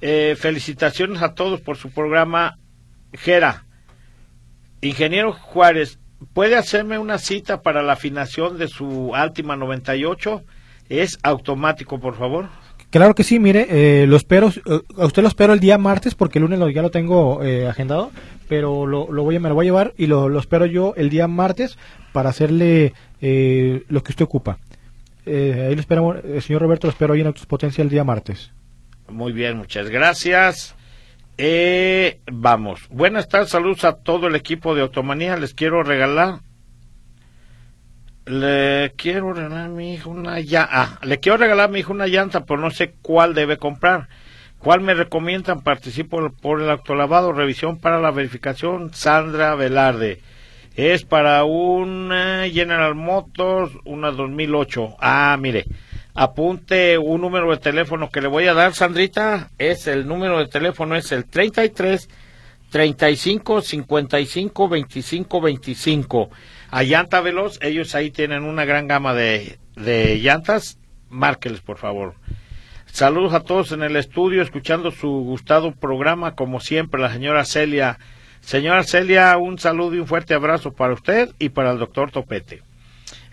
Eh, 0.00 0.36
felicitaciones 0.38 1.22
a 1.22 1.34
todos 1.34 1.60
por 1.60 1.76
su 1.76 1.90
programa. 1.90 2.58
Gera, 3.12 3.64
ingeniero 4.80 5.32
Juárez, 5.32 5.98
¿puede 6.34 6.56
hacerme 6.56 6.98
una 6.98 7.18
cita 7.18 7.62
para 7.62 7.82
la 7.82 7.94
afinación 7.94 8.58
de 8.58 8.68
su 8.68 9.14
Altima 9.14 9.56
98? 9.56 10.44
Es 10.88 11.18
automático, 11.22 11.98
por 11.98 12.16
favor. 12.16 12.48
Claro 12.90 13.14
que 13.14 13.24
sí, 13.24 13.38
mire, 13.38 13.66
eh, 13.70 14.06
lo 14.06 14.16
espero, 14.16 14.48
eh, 14.48 14.80
a 14.96 15.06
usted 15.06 15.22
lo 15.22 15.28
espero 15.28 15.52
el 15.52 15.60
día 15.60 15.78
martes 15.78 16.14
porque 16.14 16.38
el 16.38 16.44
lunes 16.44 16.74
ya 16.74 16.82
lo 16.82 16.90
tengo 16.90 17.40
agendado, 17.68 18.10
pero 18.48 18.86
lo, 18.86 19.06
voy 19.06 19.36
a, 19.36 19.40
me 19.40 19.48
lo 19.48 19.54
voy 19.54 19.66
a 19.66 19.68
llevar 19.68 19.94
y 19.96 20.06
lo, 20.06 20.28
lo 20.28 20.38
espero 20.38 20.66
yo 20.66 20.94
el 20.96 21.10
día 21.10 21.28
martes 21.28 21.78
para 22.12 22.30
hacerle 22.30 22.94
lo 23.20 24.02
que 24.02 24.12
usted 24.12 24.24
ocupa. 24.24 24.58
ahí 25.26 25.74
lo 25.74 25.80
esperamos, 25.80 26.16
señor 26.40 26.62
Roberto, 26.62 26.86
lo 26.86 26.92
espero 26.92 27.14
ahí 27.14 27.20
en 27.20 27.32
Potencia 27.32 27.82
el 27.82 27.90
día 27.90 28.04
martes. 28.04 28.52
Muy 29.08 29.32
bien, 29.32 29.56
muchas 29.56 29.88
gracias. 29.88 30.76
Eh, 31.38 32.20
vamos. 32.26 32.88
Buenas 32.90 33.28
tardes, 33.28 33.50
saludos 33.50 33.84
a 33.84 33.92
todo 33.92 34.26
el 34.26 34.34
equipo 34.34 34.74
de 34.74 34.82
Automanía. 34.82 35.36
Les 35.36 35.54
quiero 35.54 35.84
regalar. 35.84 36.40
Le 38.26 38.92
quiero 38.96 39.32
regalar 39.32 39.66
a 39.66 39.68
mi 39.68 39.94
hijo 39.94 40.10
una 40.10 40.40
llanta. 40.40 40.68
Ah, 40.70 40.98
le 41.02 41.20
quiero 41.20 41.38
regalar 41.38 41.68
a 41.68 41.72
mi 41.72 41.78
hijo 41.78 41.92
una 41.92 42.08
llanta, 42.08 42.44
pero 42.44 42.60
no 42.60 42.70
sé 42.70 42.96
cuál 43.00 43.34
debe 43.34 43.56
comprar. 43.56 44.08
¿Cuál 44.58 44.80
me 44.80 44.94
recomiendan? 44.94 45.62
Participo 45.62 46.30
por 46.30 46.60
el 46.60 46.70
autolavado, 46.70 47.32
revisión 47.32 47.78
para 47.78 48.00
la 48.00 48.10
verificación. 48.10 48.92
Sandra 48.92 49.54
Velarde. 49.54 50.20
Es 50.76 51.04
para 51.04 51.44
una 51.44 52.48
General 52.48 52.94
Motors, 52.94 53.72
una 53.84 54.10
2008. 54.10 54.96
Ah, 55.00 55.36
mire 55.40 55.66
apunte 56.18 56.98
un 56.98 57.20
número 57.20 57.48
de 57.52 57.58
teléfono 57.58 58.10
que 58.10 58.20
le 58.20 58.26
voy 58.26 58.48
a 58.48 58.54
dar, 58.54 58.74
Sandrita. 58.74 59.50
Es 59.56 59.86
el 59.86 60.08
número 60.08 60.38
de 60.38 60.48
teléfono 60.48 60.96
es 60.96 61.12
el 61.12 61.24
33 61.24 62.08
35 62.70 63.62
55 63.62 64.68
25 64.68 65.40
25. 65.40 66.30
a 66.70 66.82
Llanta 66.82 67.20
Veloz, 67.20 67.58
ellos 67.62 67.94
ahí 67.94 68.10
tienen 68.10 68.42
una 68.42 68.64
gran 68.64 68.88
gama 68.88 69.14
de, 69.14 69.58
de 69.76 70.18
llantas, 70.18 70.78
márqueles 71.08 71.60
por 71.60 71.78
favor. 71.78 72.14
Saludos 72.92 73.32
a 73.32 73.40
todos 73.40 73.72
en 73.72 73.82
el 73.82 73.96
estudio, 73.96 74.42
escuchando 74.42 74.90
su 74.90 75.08
gustado 75.08 75.72
programa, 75.72 76.34
como 76.34 76.58
siempre, 76.60 77.00
la 77.00 77.12
señora 77.12 77.44
Celia. 77.44 77.98
Señora 78.40 78.82
Celia, 78.82 79.36
un 79.36 79.58
saludo 79.58 79.94
y 79.94 80.00
un 80.00 80.06
fuerte 80.06 80.34
abrazo 80.34 80.72
para 80.72 80.94
usted 80.94 81.30
y 81.38 81.50
para 81.50 81.70
el 81.70 81.78
doctor 81.78 82.10
Topete. 82.10 82.62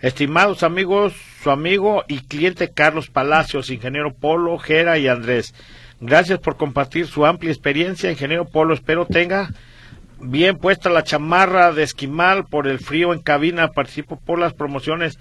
Estimados 0.01 0.61
amigos, 0.61 1.13
su 1.41 1.49
amigo 1.49 2.03
y 2.07 2.19
cliente 2.19 2.69
Carlos 2.69 3.09
Palacios, 3.09 3.71
ingeniero 3.71 4.13
Polo, 4.13 4.59
Jera 4.59 4.99
y 4.99 5.07
Andrés. 5.07 5.55
Gracias 5.99 6.39
por 6.39 6.57
compartir 6.57 7.07
su 7.07 7.25
amplia 7.25 7.51
experiencia, 7.51 8.11
ingeniero 8.11 8.45
Polo. 8.45 8.73
Espero 8.73 9.05
tenga 9.05 9.49
bien 10.19 10.57
puesta 10.57 10.89
la 10.89 11.03
chamarra 11.03 11.71
de 11.71 11.83
esquimal 11.83 12.45
por 12.45 12.67
el 12.67 12.79
frío 12.79 13.13
en 13.13 13.21
cabina. 13.21 13.69
Participo 13.69 14.19
por 14.19 14.37
las 14.37 14.53
promociones. 14.53 15.17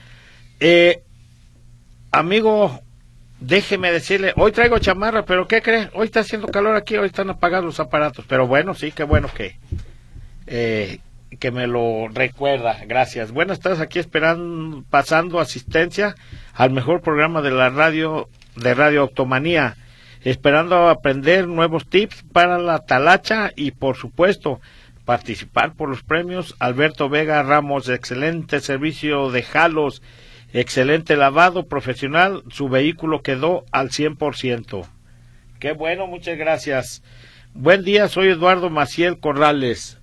Eh, 0.60 1.02
amigo, 2.10 2.80
déjeme 3.46 3.92
decirle, 3.92 4.32
hoy 4.36 4.52
traigo 4.52 4.78
chamarra, 4.78 5.24
pero 5.24 5.46
¿qué 5.46 5.62
cree? 5.62 5.90
Hoy 5.94 6.06
está 6.06 6.20
haciendo 6.20 6.48
calor 6.48 6.76
aquí, 6.76 6.96
hoy 6.96 7.06
están 7.06 7.30
apagados 7.30 7.64
los 7.64 7.80
aparatos. 7.80 8.24
Pero 8.28 8.46
bueno, 8.46 8.74
sí, 8.74 8.92
qué 8.92 9.04
bueno 9.04 9.28
que, 9.34 9.56
eh, 10.46 10.98
que 11.38 11.50
me 11.50 11.66
lo 11.66 12.08
recuerda. 12.08 12.78
Gracias. 12.86 13.32
Buenas 13.32 13.60
tardes, 13.60 13.80
aquí 13.80 13.98
esperando, 13.98 14.84
pasando 14.88 15.40
asistencia 15.40 16.14
al 16.54 16.70
mejor 16.70 17.02
programa 17.02 17.42
de 17.42 17.50
la 17.50 17.70
radio, 17.70 18.28
de 18.56 18.74
Radio 18.74 19.02
Automanía 19.02 19.76
esperando 20.24 20.88
aprender 20.88 21.46
nuevos 21.46 21.86
tips 21.86 22.24
para 22.32 22.58
la 22.58 22.80
talacha 22.80 23.52
y 23.54 23.72
por 23.72 23.96
supuesto 23.96 24.60
participar 25.04 25.74
por 25.74 25.90
los 25.90 26.02
premios 26.02 26.56
Alberto 26.58 27.10
Vega 27.10 27.42
Ramos, 27.42 27.90
excelente 27.90 28.60
servicio 28.60 29.30
de 29.30 29.42
jalos, 29.42 30.02
excelente 30.54 31.16
lavado 31.16 31.66
profesional, 31.66 32.44
su 32.48 32.68
vehículo 32.68 33.22
quedó 33.22 33.64
al 33.72 33.90
100%. 33.90 34.86
Qué 35.58 35.72
bueno, 35.72 36.06
muchas 36.06 36.38
gracias. 36.38 37.02
Buen 37.52 37.84
día, 37.84 38.08
soy 38.08 38.28
Eduardo 38.28 38.70
Maciel 38.70 39.18
Corrales. 39.18 40.00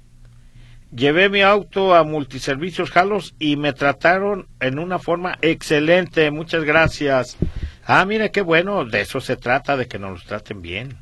Llevé 0.94 1.30
mi 1.30 1.42
auto 1.42 1.96
a 1.96 2.04
multiservicios 2.04 2.92
Jalos 2.92 3.34
y 3.40 3.56
me 3.56 3.72
trataron 3.72 4.48
en 4.60 4.78
una 4.78 5.00
forma 5.00 5.38
excelente. 5.42 6.30
Muchas 6.32 6.66
gracias. 6.66 7.38
Ah, 7.86 8.04
mire, 8.06 8.32
qué 8.32 8.42
bueno, 8.42 8.84
de 8.84 9.02
eso 9.02 9.22
se 9.22 9.38
trata, 9.38 9.78
de 9.78 9.88
que 9.88 10.00
nos 10.00 10.12
los 10.12 10.26
traten 10.26 10.62
bien. 10.62 10.98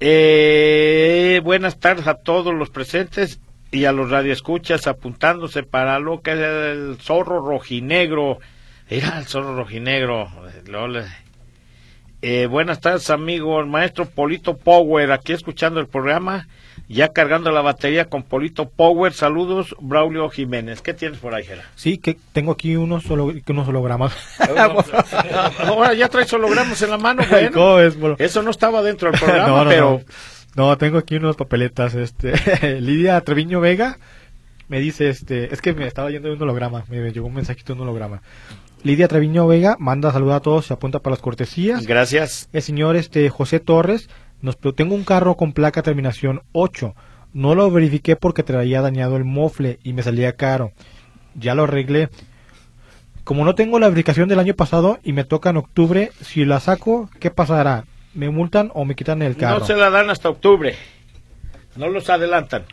Eh, 0.00 1.40
buenas 1.42 1.78
tardes 1.80 2.06
a 2.06 2.14
todos 2.14 2.54
los 2.54 2.68
presentes 2.68 3.40
y 3.70 3.84
a 3.84 3.92
los 3.92 4.10
radioescuchas 4.10 4.86
apuntándose 4.86 5.62
para 5.62 5.98
lo 5.98 6.22
que 6.22 6.32
es 6.32 6.38
el 6.38 6.96
zorro 7.00 7.40
rojinegro. 7.40 8.38
Era 8.88 9.18
el 9.18 9.26
zorro 9.26 9.54
rojinegro. 9.56 10.28
Eh, 12.22 12.46
buenas 12.46 12.80
tardes, 12.80 13.10
amigo, 13.10 13.60
el 13.60 13.66
maestro 13.66 14.06
Polito 14.06 14.56
Power, 14.56 15.12
aquí 15.12 15.32
escuchando 15.32 15.78
el 15.78 15.86
programa 15.86 16.48
ya 16.88 17.08
cargando 17.08 17.50
la 17.50 17.60
batería 17.60 18.06
con 18.06 18.22
Polito 18.22 18.68
Power. 18.68 19.12
Saludos, 19.12 19.76
Braulio 19.80 20.28
Jiménez. 20.30 20.80
¿Qué 20.80 20.94
tienes 20.94 21.18
por 21.18 21.34
ahí? 21.34 21.44
Sí, 21.74 21.98
que 21.98 22.16
tengo 22.32 22.52
aquí 22.52 22.76
unos, 22.76 23.04
solo, 23.04 23.32
unos 23.46 23.68
hologramas. 23.68 24.14
Ahora 25.58 25.94
ya 25.94 26.08
traes 26.08 26.32
hologramas 26.32 26.80
en 26.82 26.90
la 26.90 26.98
mano, 26.98 27.22
bueno. 27.98 28.16
Eso 28.18 28.42
no 28.42 28.50
estaba 28.50 28.82
dentro 28.82 29.10
del 29.10 29.20
programa, 29.24 29.64
pero... 29.68 30.00
No. 30.06 30.37
Tengo 30.78 30.98
aquí 30.98 31.16
unos 31.16 31.36
papeletas. 31.36 31.94
Este, 31.94 32.80
Lidia 32.80 33.20
Treviño 33.20 33.60
Vega 33.60 33.98
me 34.68 34.80
dice, 34.80 35.08
este, 35.08 35.52
es 35.52 35.62
que 35.62 35.72
me 35.72 35.86
estaba 35.86 36.10
yendo 36.10 36.28
de 36.28 36.34
un 36.34 36.42
holograma, 36.42 36.84
me 36.88 37.10
llegó 37.10 37.26
un 37.26 37.34
mensajito 37.34 37.74
de 37.74 37.80
un 37.80 37.88
holograma. 37.88 38.22
Lidia 38.82 39.08
Treviño 39.08 39.46
Vega 39.46 39.76
manda 39.78 40.12
saludar 40.12 40.36
a 40.36 40.40
todos, 40.40 40.66
se 40.66 40.74
apunta 40.74 41.00
para 41.00 41.14
las 41.14 41.22
cortesías. 41.22 41.86
Gracias. 41.86 42.48
El 42.52 42.62
señor 42.62 42.96
este 42.96 43.28
José 43.30 43.60
Torres 43.60 44.08
nos, 44.40 44.58
tengo 44.76 44.94
un 44.94 45.04
carro 45.04 45.36
con 45.36 45.52
placa 45.52 45.82
terminación 45.82 46.42
8. 46.52 46.94
No 47.32 47.54
lo 47.54 47.70
verifiqué 47.70 48.16
porque 48.16 48.42
traía 48.42 48.80
dañado 48.80 49.16
el 49.16 49.24
mofle 49.24 49.78
y 49.82 49.92
me 49.92 50.02
salía 50.02 50.34
caro. 50.34 50.72
Ya 51.34 51.54
lo 51.54 51.64
arreglé. 51.64 52.08
Como 53.24 53.44
no 53.44 53.54
tengo 53.54 53.78
la 53.78 53.88
verificación 53.88 54.28
del 54.28 54.38
año 54.38 54.54
pasado 54.54 54.98
y 55.02 55.12
me 55.12 55.24
toca 55.24 55.50
en 55.50 55.58
octubre, 55.58 56.10
si 56.22 56.44
la 56.44 56.60
saco, 56.60 57.10
¿qué 57.20 57.30
pasará? 57.30 57.84
¿Me 58.14 58.30
multan 58.30 58.70
o 58.74 58.84
me 58.84 58.94
quitan 58.94 59.22
el 59.22 59.36
carro? 59.36 59.60
No 59.60 59.66
se 59.66 59.76
la 59.76 59.90
dan 59.90 60.10
hasta 60.10 60.28
octubre. 60.28 60.74
No 61.76 61.88
los 61.88 62.10
adelantan. 62.10 62.64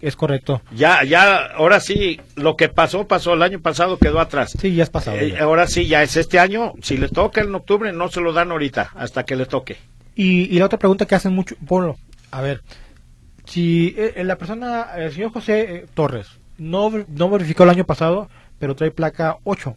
Es 0.00 0.16
correcto. 0.16 0.62
Ya, 0.74 1.04
ya, 1.04 1.46
ahora 1.54 1.78
sí, 1.78 2.20
lo 2.34 2.56
que 2.56 2.68
pasó, 2.68 3.06
pasó. 3.06 3.34
El 3.34 3.42
año 3.42 3.60
pasado 3.60 3.98
quedó 3.98 4.20
atrás. 4.20 4.56
Sí, 4.60 4.74
ya 4.74 4.82
es 4.82 4.90
pasado. 4.90 5.16
Eh, 5.18 5.38
ahora 5.38 5.66
sí, 5.68 5.86
ya 5.86 6.02
es 6.02 6.16
este 6.16 6.40
año. 6.40 6.72
Si 6.82 6.96
le 6.96 7.08
toca 7.08 7.40
en 7.40 7.54
octubre, 7.54 7.92
no 7.92 8.08
se 8.08 8.20
lo 8.20 8.32
dan 8.32 8.50
ahorita, 8.50 8.90
hasta 8.94 9.24
que 9.24 9.36
le 9.36 9.46
toque. 9.46 9.76
Y, 10.14 10.58
la 10.58 10.66
otra 10.66 10.78
pregunta 10.78 11.06
que 11.06 11.14
hacen 11.14 11.34
mucho, 11.34 11.56
Polo, 11.66 11.96
a 12.30 12.42
ver, 12.42 12.62
si 13.46 13.94
eh, 13.96 14.14
eh, 14.16 14.24
la 14.24 14.36
persona, 14.36 14.88
el 14.96 15.12
señor 15.12 15.32
José 15.32 15.60
eh, 15.60 15.86
Torres, 15.94 16.28
no, 16.58 16.90
no 17.08 17.30
verificó 17.30 17.64
el 17.64 17.70
año 17.70 17.84
pasado, 17.84 18.28
pero 18.58 18.76
trae 18.76 18.90
placa 18.90 19.38
8. 19.44 19.76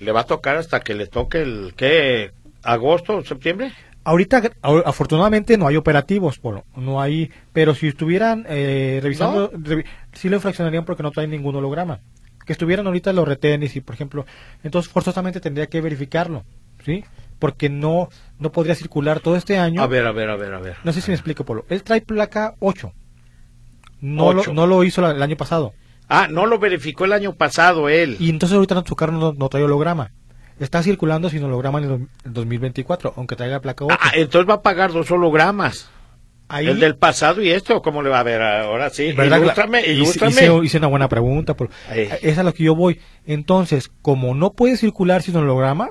¿Le 0.00 0.12
va 0.12 0.20
a 0.20 0.26
tocar 0.26 0.56
hasta 0.56 0.80
que 0.80 0.94
le 0.94 1.06
toque 1.06 1.42
el, 1.42 1.74
qué, 1.76 2.32
agosto, 2.62 3.24
septiembre? 3.24 3.72
Ahorita, 4.06 4.40
afortunadamente, 4.84 5.58
no 5.58 5.66
hay 5.66 5.76
operativos, 5.76 6.38
Polo, 6.38 6.64
no 6.76 7.00
hay, 7.00 7.30
pero 7.52 7.74
si 7.74 7.88
estuvieran 7.88 8.44
revisando, 8.44 9.50
sí 10.12 10.28
lo 10.28 10.36
infraccionarían 10.36 10.84
porque 10.84 11.02
no 11.02 11.10
traen 11.10 11.30
ningún 11.30 11.56
holograma. 11.56 12.00
Que 12.46 12.52
estuvieran 12.52 12.86
ahorita 12.86 13.12
los 13.12 13.26
retenes 13.26 13.74
y, 13.74 13.80
por 13.80 13.96
ejemplo, 13.96 14.24
entonces 14.62 14.92
forzosamente 14.92 15.40
tendría 15.40 15.66
que 15.66 15.80
verificarlo, 15.80 16.44
¿sí? 16.84 17.02
porque 17.38 17.68
no, 17.68 18.08
no 18.38 18.52
podría 18.52 18.74
circular 18.74 19.20
todo 19.20 19.36
este 19.36 19.58
año. 19.58 19.82
A 19.82 19.86
ver, 19.86 20.06
a 20.06 20.12
ver, 20.12 20.30
a 20.30 20.36
ver, 20.36 20.54
a 20.54 20.60
ver. 20.60 20.76
No 20.84 20.92
sé 20.92 21.00
si 21.00 21.10
me 21.10 21.14
explico, 21.14 21.44
Polo. 21.44 21.64
Él 21.68 21.82
trae 21.82 22.00
placa 22.00 22.54
8. 22.60 22.92
No, 24.00 24.32
Lo, 24.32 24.44
no 24.52 24.66
lo 24.66 24.84
hizo 24.84 25.08
el 25.08 25.22
año 25.22 25.36
pasado. 25.36 25.72
Ah, 26.08 26.28
no 26.30 26.46
lo 26.46 26.58
verificó 26.58 27.04
el 27.04 27.12
año 27.12 27.34
pasado 27.34 27.88
él. 27.88 28.16
Y 28.20 28.30
entonces 28.30 28.54
ahorita 28.54 28.84
su 28.86 28.94
carro 28.94 29.34
no, 29.36 29.48
trae 29.48 29.64
holograma. 29.64 30.12
Está 30.58 30.82
circulando 30.82 31.28
sin 31.28 31.44
holograma 31.44 31.80
en 31.80 31.90
el 31.90 32.08
2024, 32.24 33.14
aunque 33.16 33.36
traiga 33.36 33.60
placa 33.60 33.84
8. 33.84 33.98
Ah, 34.00 34.10
entonces 34.14 34.48
va 34.48 34.54
a 34.54 34.62
pagar 34.62 34.92
dos 34.92 35.10
hologramas. 35.10 35.90
El 36.48 36.78
del 36.78 36.96
pasado 36.96 37.42
y 37.42 37.50
esto, 37.50 37.82
¿cómo 37.82 38.02
le 38.02 38.08
va 38.08 38.20
a 38.20 38.22
ver 38.22 38.40
ahora 38.40 38.88
sí? 38.90 39.06
Ilústrame, 39.06 39.84
ilústrame. 39.84 40.64
Hice, 40.64 40.78
una 40.78 40.86
buena 40.86 41.08
pregunta. 41.08 41.54
Por, 41.54 41.70
esa 41.92 42.16
es 42.16 42.38
a 42.38 42.44
lo 42.44 42.54
que 42.54 42.62
yo 42.62 42.76
voy. 42.76 43.00
Entonces, 43.26 43.90
como 44.00 44.34
no 44.34 44.52
puede 44.52 44.76
circular 44.76 45.22
sin 45.22 45.34
holograma, 45.36 45.90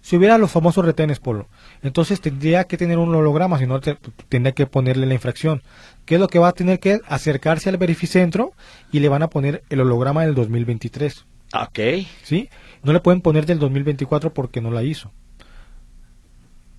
si 0.00 0.16
hubiera 0.16 0.38
los 0.38 0.52
famosos 0.52 0.84
retenes, 0.84 1.18
Polo, 1.18 1.48
entonces 1.82 2.20
tendría 2.20 2.64
que 2.64 2.76
tener 2.76 2.98
un 2.98 3.12
holograma, 3.12 3.58
si 3.58 3.66
no 3.66 3.80
tendría 3.80 4.52
que 4.52 4.66
ponerle 4.66 5.06
la 5.06 5.14
infracción. 5.14 5.62
¿Qué 6.06 6.14
es 6.14 6.20
lo 6.20 6.28
que 6.28 6.38
va 6.38 6.48
a 6.48 6.52
tener 6.52 6.78
que 6.78 7.00
acercarse 7.08 7.68
al 7.68 7.76
verificentro 7.76 8.52
y 8.92 9.00
le 9.00 9.08
van 9.08 9.22
a 9.22 9.28
poner 9.28 9.64
el 9.68 9.80
holograma 9.80 10.24
del 10.24 10.34
2023? 10.36 11.26
Ok. 11.54 11.78
¿Sí? 12.22 12.48
No 12.82 12.92
le 12.92 13.00
pueden 13.00 13.20
poner 13.20 13.46
del 13.46 13.58
2024 13.58 14.32
porque 14.32 14.60
no 14.60 14.70
la 14.70 14.82
hizo. 14.82 15.12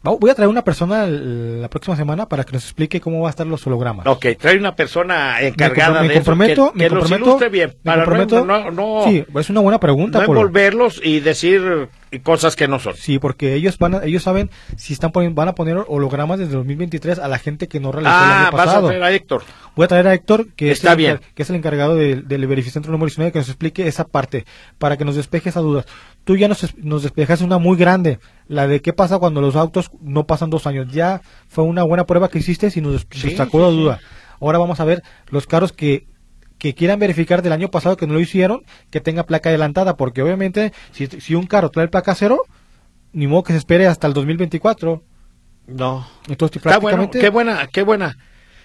Voy 0.02 0.30
a 0.30 0.36
traer 0.36 0.50
una 0.50 0.64
persona 0.64 1.06
la 1.08 1.70
próxima 1.70 1.98
semana 1.98 2.30
para 2.30 2.46
que 2.46 2.54
nos 2.54 2.64
explique 2.64 3.02
cómo 3.02 3.22
va 3.22 3.28
a 3.28 3.32
estar 3.32 3.46
los 3.46 3.68
hologramas. 3.68 4.08
Ok, 4.08 4.28
trae 4.40 4.58
una 4.58 4.74
persona 4.74 5.42
encargada 5.42 6.04
me, 6.04 6.14
comprometo, 6.14 6.72
de 6.74 6.86
eso, 6.86 6.96
que, 6.96 7.10
me 7.10 7.20
comprometo, 7.20 7.50
bien. 7.50 7.76
Para 7.84 8.06
No, 8.06 8.72
no, 8.72 9.04
sí, 9.04 9.26
es 9.36 9.50
una 9.50 9.60
buena 9.60 9.80
pregunta. 9.80 10.20
No 10.20 10.26
envolverlos 10.26 11.02
y 11.04 11.20
decir 11.20 11.90
cosas 12.24 12.56
que 12.56 12.68
no 12.68 12.80
son. 12.80 12.96
Sí, 12.96 13.20
porque 13.20 13.54
ellos 13.54 13.78
van 13.78 14.02
ellos 14.04 14.24
saben 14.24 14.50
si 14.76 14.94
están 14.94 15.12
poniendo, 15.12 15.36
van 15.36 15.50
a 15.50 15.56
poner 15.56 15.78
hologramas 15.88 16.40
desde 16.40 16.54
2023 16.54 17.20
a 17.20 17.28
la 17.28 17.38
gente 17.38 17.68
que 17.68 17.80
no 17.80 17.92
realizó 17.92 18.14
ah, 18.14 18.26
el 18.26 18.32
año 18.32 18.52
pasado. 18.52 18.82
vas 18.82 18.84
a 18.84 18.88
traer 18.88 19.04
a 19.04 19.12
Héctor. 19.12 19.44
Voy 19.76 19.86
a 19.86 19.88
traer 19.88 20.08
a 20.08 20.14
Héctor, 20.14 20.48
que, 20.56 20.72
Está 20.72 20.92
es, 20.92 20.98
bien. 20.98 21.20
que 21.36 21.44
es 21.44 21.50
el 21.50 21.56
encargado 21.56 21.96
del, 21.96 22.28
del 22.28 22.48
verificentro 22.48 22.92
número 22.92 23.08
19, 23.08 23.32
que 23.32 23.40
nos 23.40 23.50
explique 23.50 23.88
esa 23.88 24.06
parte, 24.06 24.46
para 24.78 24.98
que 24.98 25.06
nos 25.06 25.16
despeje 25.16 25.50
esa 25.50 25.60
duda. 25.60 25.86
Tú 26.24 26.36
ya 26.36 26.48
nos, 26.48 26.76
nos 26.78 27.04
despejaste 27.04 27.46
una 27.46 27.58
muy 27.58 27.78
grande, 27.78 28.20
la 28.48 28.68
de 28.68 28.82
qué 28.82 28.94
pasa 28.94 29.20
cuando 29.20 29.42
los 29.42 29.56
autos 29.56 29.92
no 30.02 30.26
pasan 30.26 30.50
dos 30.50 30.68
años. 30.68 30.92
Ya 30.92 31.22
fue 31.48 31.64
una 31.64 31.84
buena 31.84 32.06
prueba 32.06 32.30
que 32.30 32.40
hiciste 32.40 32.72
y 32.76 32.82
nos, 32.82 33.08
sacó 33.36 33.60
la 33.60 33.68
duda. 33.68 34.00
Ahora 34.42 34.58
vamos 34.58 34.80
a 34.80 34.86
ver 34.86 35.04
los 35.30 35.48
carros 35.48 35.74
que 35.74 36.08
que 36.60 36.76
quieran 36.76 37.00
verificar 37.00 37.42
del 37.42 37.54
año 37.54 37.72
pasado 37.72 37.98
que 37.98 38.06
no 38.06 38.14
lo 38.14 38.20
hicieron, 38.20 38.64
que 38.92 39.02
tenga 39.02 39.24
placa 39.24 39.50
adelantada, 39.50 39.98
porque 39.98 40.22
obviamente 40.22 40.74
si, 40.92 41.08
si 41.08 41.34
un 41.34 41.48
carro 41.48 41.72
trae 41.72 41.88
placa 41.88 42.14
cero, 42.14 42.44
ni 43.14 43.26
modo 43.26 43.44
que 43.44 43.54
se 43.54 43.60
espere 43.60 43.88
hasta 43.88 44.06
el 44.06 44.14
2024. 44.14 45.02
No. 45.68 46.08
Entonces, 46.28 46.62
prácticamente... 46.62 47.20
qué 47.20 47.30
buena, 47.30 47.68
qué 47.72 47.84
buena. 47.84 48.18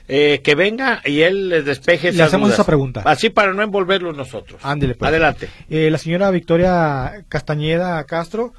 Eh, 0.06 0.42
que 0.44 0.54
venga 0.54 1.00
y 1.06 1.22
él 1.22 1.48
les 1.48 1.64
despeje 1.64 2.12
Le 2.12 2.22
hacemos 2.22 2.52
esa 2.52 2.64
pregunta. 2.64 3.02
Así 3.06 3.30
para 3.30 3.54
no 3.54 3.62
envolverlos 3.62 4.14
nosotros. 4.14 4.60
Ándele, 4.62 4.94
pues. 4.96 5.08
Adelante. 5.08 5.48
Eh, 5.70 5.90
la 5.90 5.96
señora 5.96 6.30
Victoria 6.30 7.24
Castañeda 7.28 8.04
Castro, 8.04 8.52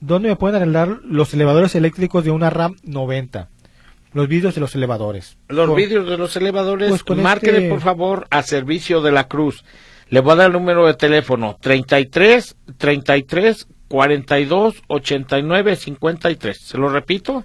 ¿dónde 0.00 0.30
me 0.30 0.36
pueden 0.36 0.56
arreglar 0.56 1.00
los 1.04 1.34
elevadores 1.34 1.74
eléctricos 1.74 2.24
de 2.24 2.30
una 2.30 2.48
RAM 2.48 2.76
90? 2.82 3.50
Los 4.16 4.28
vídeos 4.28 4.54
de 4.54 4.62
los 4.62 4.74
elevadores. 4.74 5.36
Los 5.48 5.76
vídeos 5.76 6.08
de 6.08 6.16
los 6.16 6.34
elevadores, 6.36 7.02
pues 7.02 7.20
márquenle 7.20 7.58
este 7.58 7.68
por 7.68 7.82
favor 7.82 8.26
a 8.30 8.42
servicio 8.42 9.02
de 9.02 9.12
la 9.12 9.28
Cruz. 9.28 9.62
Le 10.08 10.20
voy 10.20 10.32
a 10.32 10.36
dar 10.36 10.46
el 10.46 10.54
número 10.54 10.86
de 10.86 10.94
teléfono 10.94 11.58
33 11.60 12.56
33 12.78 13.68
42 13.88 14.82
89 14.86 15.76
53. 15.76 16.58
Se 16.58 16.78
lo 16.78 16.88
repito. 16.88 17.44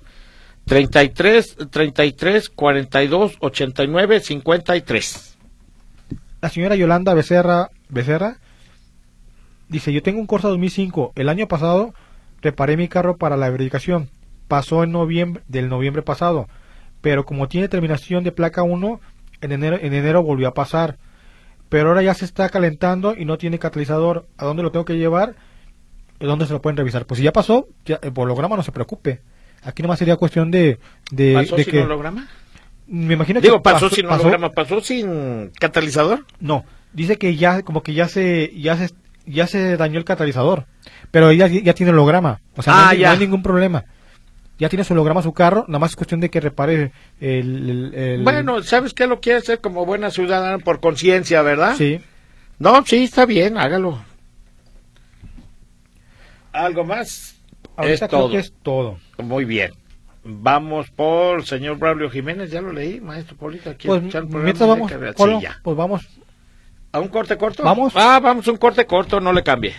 33 0.63 1.57
33 1.69 2.49
42 2.49 3.33
89 3.41 4.19
53. 4.21 5.37
La 6.39 6.47
señora 6.47 6.77
Yolanda 6.77 7.13
Becerra 7.13 7.69
Becerra 7.89 8.37
dice, 9.67 9.91
"Yo 9.91 10.01
tengo 10.01 10.21
un 10.21 10.27
Corsa 10.27 10.47
2005. 10.47 11.11
El 11.17 11.27
año 11.27 11.49
pasado 11.49 11.93
reparé 12.41 12.77
mi 12.77 12.87
carro 12.87 13.17
para 13.17 13.35
la 13.35 13.49
verificación. 13.49 14.09
Pasó 14.47 14.85
en 14.85 14.93
noviembre 14.93 15.43
del 15.49 15.67
noviembre 15.67 16.01
pasado, 16.01 16.47
pero 17.01 17.25
como 17.25 17.47
tiene 17.47 17.67
terminación 17.67 18.23
de 18.23 18.31
placa 18.31 18.63
1, 18.63 18.99
en 19.41 19.51
enero 19.51 19.77
en 19.81 19.93
enero 19.93 20.23
volvió 20.23 20.47
a 20.47 20.53
pasar." 20.53 20.97
pero 21.69 21.87
ahora 21.87 22.01
ya 22.03 22.13
se 22.13 22.25
está 22.25 22.49
calentando 22.49 23.15
y 23.17 23.23
no 23.23 23.37
tiene 23.37 23.57
catalizador. 23.57 24.27
¿A 24.37 24.43
dónde 24.43 24.61
lo 24.61 24.71
tengo 24.73 24.83
que 24.83 24.97
llevar? 24.97 25.35
¿Dónde 26.19 26.45
se 26.45 26.51
lo 26.51 26.61
pueden 26.61 26.75
revisar? 26.75 27.05
Pues 27.05 27.19
si 27.19 27.23
ya 27.23 27.31
pasó, 27.31 27.69
ya, 27.85 27.97
el 28.01 28.11
holograma 28.13 28.57
no 28.57 28.61
se 28.63 28.73
preocupe. 28.73 29.21
Aquí 29.63 29.81
nomás 29.81 29.97
sería 29.99 30.17
cuestión 30.17 30.51
de, 30.51 30.79
de, 31.11 31.33
¿Pasó 31.35 31.55
de 31.55 31.63
sin 31.63 31.71
que... 31.71 31.79
holograma? 31.79 32.27
Me 32.87 33.13
imagino 33.13 33.39
Digo, 33.39 33.55
que 33.55 33.61
pasó, 33.61 33.89
sin 33.89 34.05
holograma, 34.05 34.49
pasó 34.49 34.81
sin 34.81 35.49
catalizador. 35.61 36.25
No, 36.41 36.65
dice 36.91 37.17
que 37.17 37.37
ya 37.37 37.61
como 37.61 37.83
que 37.83 37.93
ya 37.93 38.09
se 38.09 38.51
ya 38.53 38.75
se 38.75 38.93
ya 39.25 39.47
se 39.47 39.77
dañó 39.77 39.97
el 39.97 40.03
catalizador, 40.03 40.65
pero 41.09 41.29
ella 41.29 41.47
ya 41.47 41.73
tiene 41.73 41.93
holograma, 41.93 42.41
o 42.57 42.61
sea, 42.63 42.73
no, 42.73 42.79
Ah, 42.79 42.89
hay, 42.89 42.97
no 42.97 43.01
ya. 43.03 43.11
hay 43.11 43.19
ningún 43.19 43.43
problema. 43.43 43.85
Ya 44.61 44.69
tiene 44.69 44.83
su 44.83 44.93
holograma 44.93 45.23
su 45.23 45.33
carro, 45.33 45.65
nada 45.67 45.79
más 45.79 45.89
es 45.89 45.95
cuestión 45.95 46.19
de 46.19 46.29
que 46.29 46.39
repare 46.39 46.91
el, 47.19 47.69
el- 47.69 47.93
el- 47.95 48.23
Bueno, 48.23 48.61
¿sabes 48.61 48.93
qué? 48.93 49.07
Lo 49.07 49.19
quiere 49.19 49.39
hacer 49.39 49.59
como 49.59 49.87
buena 49.87 50.11
ciudadana 50.11 50.59
por 50.59 50.79
conciencia, 50.79 51.41
¿verdad? 51.41 51.73
sí. 51.75 51.99
No, 52.59 52.85
sí, 52.85 53.05
está 53.05 53.25
bien, 53.25 53.57
hágalo. 53.57 53.99
¿Algo 56.51 56.83
más? 56.83 57.35
Ahorita 57.75 57.93
es 58.05 58.09
creo 58.09 58.21
todo. 58.21 58.29
que 58.31 58.37
es 58.37 58.53
todo. 58.61 58.97
Muy 59.17 59.45
bien. 59.45 59.71
Vamos 60.23 60.91
por 60.91 61.43
señor 61.45 61.77
Braulio 61.79 62.09
Jiménez, 62.11 62.51
ya 62.51 62.61
lo 62.61 62.71
leí, 62.71 63.01
maestro 63.01 63.35
Polito. 63.37 63.71
Aquí 63.71 63.87
Pues 63.87 64.01
escuchar 64.01 64.23
el 64.23 64.29
programa 64.29 64.45
mientras 64.45 64.69
vamos. 64.69 65.15
Polo, 65.15 65.39
Sí, 65.41 65.47
pues 65.63 65.75
vamos. 65.77 66.07
¿A 66.91 66.99
un 66.99 67.07
corte 67.07 67.35
corto? 67.37 67.63
Vamos. 67.63 67.93
Ah, 67.95 68.19
vamos 68.21 68.47
un 68.47 68.57
corte 68.57 68.85
corto, 68.85 69.19
no 69.19 69.33
le 69.33 69.41
cambie. 69.41 69.73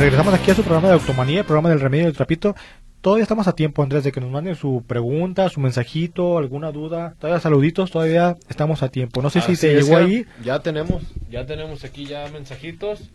Regresamos 0.00 0.32
aquí 0.32 0.50
a 0.50 0.54
su 0.54 0.62
programa 0.62 0.88
de 0.88 0.94
Automanía, 0.94 1.40
el 1.40 1.44
programa 1.44 1.68
del 1.68 1.78
remedio 1.78 2.06
del 2.06 2.14
trapito. 2.14 2.56
Todavía 3.02 3.22
estamos 3.22 3.48
a 3.48 3.52
tiempo, 3.52 3.82
Andrés, 3.82 4.02
de 4.02 4.12
que 4.12 4.20
nos 4.22 4.30
manden 4.30 4.56
su 4.56 4.82
pregunta, 4.86 5.50
su 5.50 5.60
mensajito, 5.60 6.38
alguna 6.38 6.72
duda. 6.72 7.16
Todavía 7.18 7.38
saluditos, 7.38 7.90
todavía 7.90 8.38
estamos 8.48 8.82
a 8.82 8.88
tiempo. 8.88 9.20
No 9.20 9.28
sé 9.28 9.42
si 9.42 9.58
te 9.58 9.74
llegó 9.74 9.98
ahí. 9.98 10.24
Ya 10.42 10.60
tenemos, 10.60 11.02
ya 11.30 11.44
tenemos 11.44 11.84
aquí 11.84 12.06
ya 12.06 12.26
mensajitos. 12.32 13.10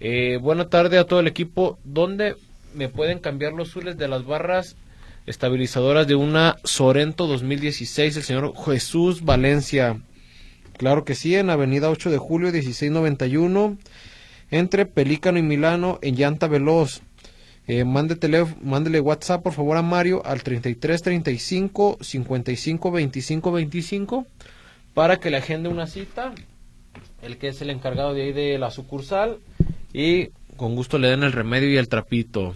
Eh, 0.00 0.38
buena 0.42 0.68
tarde 0.68 0.98
a 0.98 1.04
todo 1.04 1.18
el 1.18 1.26
equipo. 1.28 1.78
¿Dónde 1.82 2.36
me 2.74 2.90
pueden 2.90 3.18
cambiar 3.18 3.54
los 3.54 3.70
zules 3.70 3.96
de 3.96 4.06
las 4.06 4.26
barras 4.26 4.76
estabilizadoras 5.24 6.06
de 6.06 6.14
una 6.14 6.58
Sorento 6.62 7.26
2016? 7.26 8.18
El 8.18 8.22
señor 8.22 8.52
Jesús 8.66 9.24
Valencia. 9.24 9.98
Claro 10.76 11.06
que 11.06 11.14
sí, 11.14 11.36
en 11.36 11.48
Avenida 11.48 11.88
8 11.88 12.10
de 12.10 12.18
Julio 12.18 12.52
1691, 12.52 13.78
entre 14.52 14.86
Pelícano 14.86 15.38
y 15.38 15.42
Milano, 15.42 15.98
en 16.02 16.14
Llanta 16.14 16.46
Veloz. 16.46 17.02
Eh, 17.66 17.84
mándele 17.84 19.00
WhatsApp 19.00 19.42
por 19.42 19.52
favor 19.52 19.76
a 19.76 19.82
Mario 19.82 20.24
al 20.24 20.42
33 20.42 21.00
35 21.00 21.98
55 22.00 22.90
25 22.90 23.52
25 23.52 24.26
para 24.94 25.20
que 25.20 25.30
le 25.30 25.38
agende 25.38 25.68
una 25.68 25.86
cita, 25.86 26.34
el 27.22 27.38
que 27.38 27.48
es 27.48 27.62
el 27.62 27.70
encargado 27.70 28.14
de 28.14 28.22
ahí 28.22 28.32
de 28.32 28.58
la 28.58 28.70
sucursal, 28.70 29.38
y 29.92 30.30
con 30.56 30.74
gusto 30.74 30.98
le 30.98 31.08
den 31.08 31.22
el 31.22 31.32
remedio 31.32 31.70
y 31.70 31.76
el 31.76 31.88
trapito. 31.88 32.54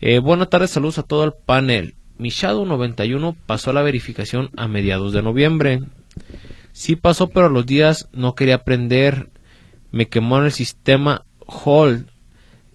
Eh, 0.00 0.20
buenas 0.20 0.50
tardes, 0.50 0.70
saludos 0.70 0.98
a 0.98 1.02
todo 1.02 1.24
el 1.24 1.32
panel. 1.32 1.94
Mi 2.16 2.28
Shadow 2.28 2.66
91 2.66 3.36
pasó 3.46 3.72
la 3.72 3.82
verificación 3.82 4.50
a 4.56 4.68
mediados 4.68 5.12
de 5.12 5.22
noviembre. 5.22 5.80
Sí 6.72 6.94
pasó, 6.94 7.28
pero 7.28 7.48
los 7.48 7.66
días 7.66 8.08
no 8.12 8.34
quería 8.34 8.58
prender. 8.58 9.28
Me 9.94 10.08
quemó 10.08 10.38
en 10.38 10.46
el 10.46 10.52
sistema 10.52 11.24
Hold. 11.46 12.08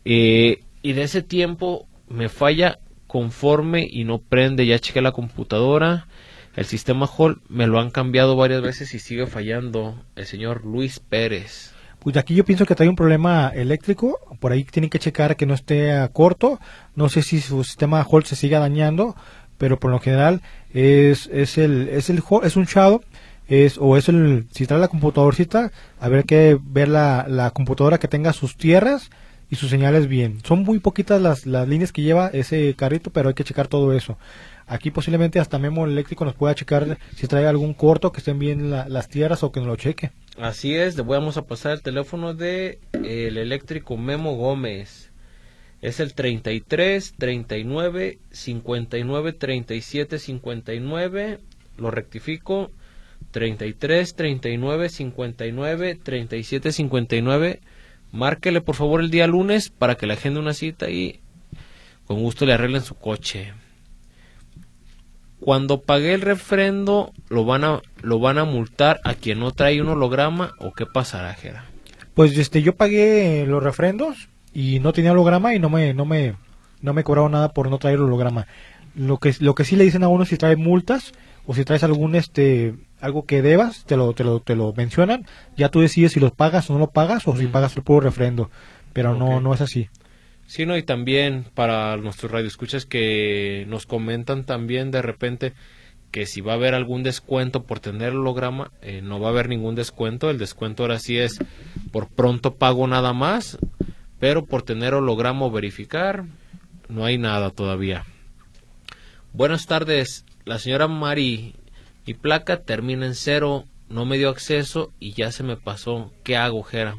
Eh, 0.05 0.61
y 0.81 0.93
de 0.93 1.03
ese 1.03 1.21
tiempo 1.21 1.85
me 2.07 2.29
falla 2.29 2.79
conforme 3.07 3.85
y 3.89 4.05
no 4.05 4.19
prende. 4.19 4.65
Ya 4.65 4.79
chequé 4.79 5.01
la 5.01 5.11
computadora. 5.11 6.07
El 6.55 6.63
sistema 6.63 7.09
Hold 7.17 7.39
me 7.49 7.67
lo 7.67 7.79
han 7.81 7.91
cambiado 7.91 8.37
varias 8.37 8.61
veces 8.61 8.93
y 8.93 8.99
sigue 8.99 9.27
fallando. 9.27 10.01
El 10.15 10.25
señor 10.27 10.63
Luis 10.63 10.99
Pérez. 11.01 11.73
Pues 11.99 12.15
aquí 12.15 12.33
yo 12.35 12.45
pienso 12.45 12.65
que 12.65 12.75
trae 12.75 12.87
un 12.87 12.95
problema 12.95 13.49
eléctrico. 13.53 14.17
Por 14.39 14.53
ahí 14.53 14.63
tienen 14.63 14.89
que 14.89 14.99
checar 14.99 15.35
que 15.35 15.45
no 15.45 15.53
esté 15.53 15.91
corto. 16.13 16.57
No 16.95 17.09
sé 17.09 17.21
si 17.21 17.41
su 17.41 17.65
sistema 17.65 18.05
Hold 18.09 18.27
se 18.27 18.37
siga 18.37 18.59
dañando, 18.59 19.17
pero 19.57 19.77
por 19.77 19.91
lo 19.91 19.99
general 19.99 20.41
es, 20.73 21.27
es 21.33 21.57
el 21.57 21.89
es 21.89 22.09
el 22.09 22.21
Hall- 22.21 22.45
es 22.45 22.55
un 22.55 22.63
Shadow 22.63 23.01
es 23.49 23.77
o 23.79 23.97
es 23.97 24.07
el 24.09 24.45
si 24.51 24.65
trae 24.65 24.79
la 24.79 24.87
computadorcita 24.87 25.71
ver 26.01 26.23
que 26.25 26.57
ver 26.61 26.87
la, 26.87 27.25
la 27.27 27.51
computadora 27.51 27.97
que 27.99 28.07
tenga 28.07 28.31
sus 28.33 28.55
tierras 28.55 29.09
y 29.49 29.55
sus 29.55 29.69
señales 29.71 30.07
bien. 30.07 30.39
Son 30.45 30.63
muy 30.63 30.79
poquitas 30.79 31.19
las, 31.21 31.45
las 31.47 31.67
líneas 31.67 31.91
que 31.91 32.03
lleva 32.03 32.27
ese 32.27 32.75
carrito, 32.75 33.09
pero 33.11 33.29
hay 33.29 33.33
que 33.35 33.43
checar 33.43 33.67
todo 33.67 33.93
eso. 33.93 34.17
Aquí 34.67 34.91
posiblemente 34.91 35.39
hasta 35.39 35.57
Memo 35.57 35.85
Eléctrico 35.85 36.23
nos 36.25 36.35
pueda 36.35 36.53
checar 36.53 36.99
si 37.15 37.25
trae 37.27 37.47
algún 37.47 37.73
corto, 37.73 38.11
que 38.11 38.19
estén 38.19 38.37
bien 38.37 38.69
la- 38.69 38.87
las 38.87 39.09
tierras 39.09 39.41
o 39.43 39.51
que 39.51 39.59
nos 39.59 39.67
lo 39.67 39.75
cheque. 39.75 40.11
Así 40.39 40.75
es, 40.75 40.95
le 40.95 41.01
vamos 41.01 41.37
a 41.37 41.47
pasar 41.47 41.71
el 41.73 41.81
teléfono 41.81 42.35
de 42.35 42.79
el 42.93 43.37
eléctrico 43.37 43.97
Memo 43.97 44.35
Gómez. 44.35 45.09
Es 45.81 45.99
el 45.99 46.13
33 46.13 47.15
39 47.17 48.19
59 48.31 49.33
37 49.33 50.19
59. 50.19 51.39
Lo 51.77 51.89
rectifico. 51.91 52.69
33 53.31 54.15
39 54.15 54.89
59 54.89 55.95
37 55.95 56.71
59. 56.71 57.59
Márquele 58.11 58.61
por 58.61 58.75
favor 58.75 59.01
el 59.01 59.11
día 59.11 59.27
lunes 59.27 59.69
para 59.69 59.95
que 59.95 60.07
le 60.07 60.13
agende 60.13 60.39
una 60.39 60.53
cita 60.53 60.89
y 60.89 61.19
con 62.05 62.21
gusto 62.21 62.45
le 62.45 62.53
arreglen 62.53 62.81
su 62.81 62.95
coche. 62.95 63.53
Cuando 65.39 65.81
pague 65.81 66.13
el 66.13 66.21
refrendo, 66.21 67.13
lo 67.29 67.45
van 67.45 67.63
a 67.63 67.81
lo 68.01 68.19
van 68.19 68.39
a 68.39 68.45
multar 68.45 68.99
a 69.03 69.13
quien 69.13 69.39
no 69.39 69.51
trae 69.51 69.81
un 69.81 69.89
holograma 69.89 70.53
o 70.59 70.73
qué 70.73 70.85
pasará, 70.85 71.33
Jera. 71.33 71.65
Pues 72.13 72.37
este 72.37 72.61
yo 72.61 72.75
pagué 72.75 73.45
los 73.47 73.63
refrendos 73.63 74.27
y 74.53 74.79
no 74.79 74.91
tenía 74.91 75.11
holograma 75.11 75.53
y 75.53 75.59
no 75.59 75.69
me 75.69 75.93
no 75.93 76.05
me 76.05 76.35
no 76.81 76.93
me 76.93 77.03
cobraron 77.03 77.31
nada 77.31 77.49
por 77.53 77.69
no 77.69 77.77
traer 77.77 77.99
holograma. 77.99 78.47
Lo 78.95 79.17
que 79.17 79.33
lo 79.39 79.55
que 79.55 79.63
sí 79.63 79.75
le 79.75 79.83
dicen 79.83 80.03
a 80.03 80.07
uno 80.07 80.25
si 80.25 80.35
trae 80.35 80.55
multas 80.55 81.13
o 81.45 81.53
si 81.53 81.63
traes 81.63 81.83
algún 81.83 82.15
este 82.15 82.75
algo 83.01 83.25
que 83.25 83.41
debas, 83.41 83.85
te 83.85 83.97
lo 83.97 84.13
te 84.13 84.23
lo 84.23 84.39
te 84.39 84.55
lo 84.55 84.73
mencionan, 84.73 85.25
ya 85.57 85.69
tú 85.69 85.81
decides 85.81 86.13
si 86.13 86.19
los 86.19 86.31
pagas 86.31 86.69
o 86.69 86.73
no 86.73 86.79
lo 86.79 86.91
pagas 86.91 87.27
o 87.27 87.35
si 87.35 87.47
pagas 87.47 87.75
el 87.75 87.83
puro 87.83 88.01
refrendo, 88.01 88.49
pero 88.93 89.15
no 89.15 89.39
no 89.39 89.53
es 89.53 89.61
así. 89.61 89.89
Sí, 90.47 90.65
no, 90.65 90.75
y 90.75 90.81
también 90.81 91.45
para 91.53 91.95
nuestros 91.97 92.31
radioescuchas 92.31 92.87
que 92.87 93.65
nos 93.67 93.85
comentan 93.85 94.45
también 94.45 94.89
de 94.89 95.03
repente 95.03 95.53
que 96.11 96.25
si 96.25 96.41
va 96.41 96.53
a 96.53 96.55
haber 96.55 96.73
algún 96.73 97.03
descuento 97.03 97.63
por 97.63 97.79
tener 97.79 98.13
holograma, 98.13 98.71
eh, 98.81 99.01
no 99.03 99.19
va 99.19 99.27
a 99.27 99.31
haber 99.31 99.47
ningún 99.47 99.75
descuento. 99.75 100.29
El 100.29 100.39
descuento 100.39 100.83
ahora 100.83 100.99
sí 100.99 101.17
es 101.19 101.37
por 101.91 102.07
pronto 102.07 102.55
pago 102.55 102.87
nada 102.87 103.13
más, 103.13 103.59
pero 104.19 104.45
por 104.45 104.63
tener 104.63 104.93
holograma 104.93 105.45
o 105.45 105.51
verificar, 105.51 106.25
no 106.87 107.05
hay 107.05 107.17
nada 107.17 107.51
todavía. 107.51 108.05
Buenas 109.33 109.67
tardes, 109.67 110.25
la 110.45 110.57
señora 110.57 110.87
Mari. 110.87 111.53
Mi 112.09 112.15
placa 112.15 112.61
termina 112.63 113.05
en 113.05 113.13
cero, 113.13 113.65
no 113.87 114.03
me 114.03 114.17
dio 114.17 114.29
acceso 114.29 114.91
y 114.99 115.13
ya 115.13 115.31
se 115.31 115.43
me 115.43 115.57
pasó. 115.57 116.11
¿Qué 116.23 116.35
hago, 116.37 116.63
Jera? 116.63 116.95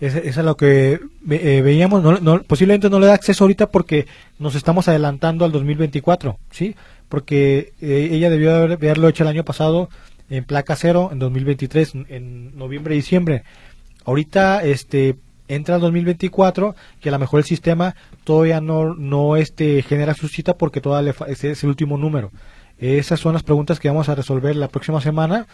Es, 0.00 0.16
es 0.16 0.36
lo 0.38 0.56
que 0.56 0.98
eh, 1.30 1.62
veíamos, 1.62 2.20
no, 2.20 2.42
posiblemente 2.42 2.90
no 2.90 2.98
le 2.98 3.06
da 3.06 3.14
acceso 3.14 3.44
ahorita 3.44 3.70
porque 3.70 4.08
nos 4.40 4.56
estamos 4.56 4.88
adelantando 4.88 5.44
al 5.44 5.52
2024, 5.52 6.36
¿sí? 6.50 6.74
Porque 7.08 7.74
eh, 7.80 8.08
ella 8.10 8.28
debió 8.28 8.52
haber- 8.52 8.72
haberlo 8.72 9.06
hecho 9.06 9.22
el 9.22 9.28
año 9.28 9.44
pasado 9.44 9.88
en 10.28 10.42
placa 10.42 10.74
cero, 10.74 11.10
en 11.12 11.20
2023, 11.20 11.92
en- 12.08 12.58
noviembre 12.58 12.96
diciembre. 12.96 13.44
Ahorita 14.04 14.64
este 14.64 15.14
entra 15.46 15.76
el 15.76 15.80
2024 15.80 16.74
que 17.00 17.08
a 17.08 17.12
lo 17.12 17.20
mejor 17.20 17.38
el 17.38 17.44
sistema 17.46 17.94
todavía 18.24 18.60
no, 18.60 18.94
no 18.96 19.36
este, 19.36 19.80
genera 19.82 20.14
su 20.14 20.26
cita 20.26 20.54
porque 20.58 20.80
todavía 20.80 21.06
le 21.06 21.12
fa- 21.12 21.26
es 21.26 21.44
el 21.62 21.68
último 21.68 21.96
número. 21.98 22.32
Esas 22.80 23.20
son 23.20 23.34
las 23.34 23.42
preguntas 23.42 23.78
que 23.78 23.88
vamos 23.88 24.08
a 24.08 24.14
resolver 24.14 24.56
la 24.56 24.68
próxima 24.68 25.00
semana 25.00 25.46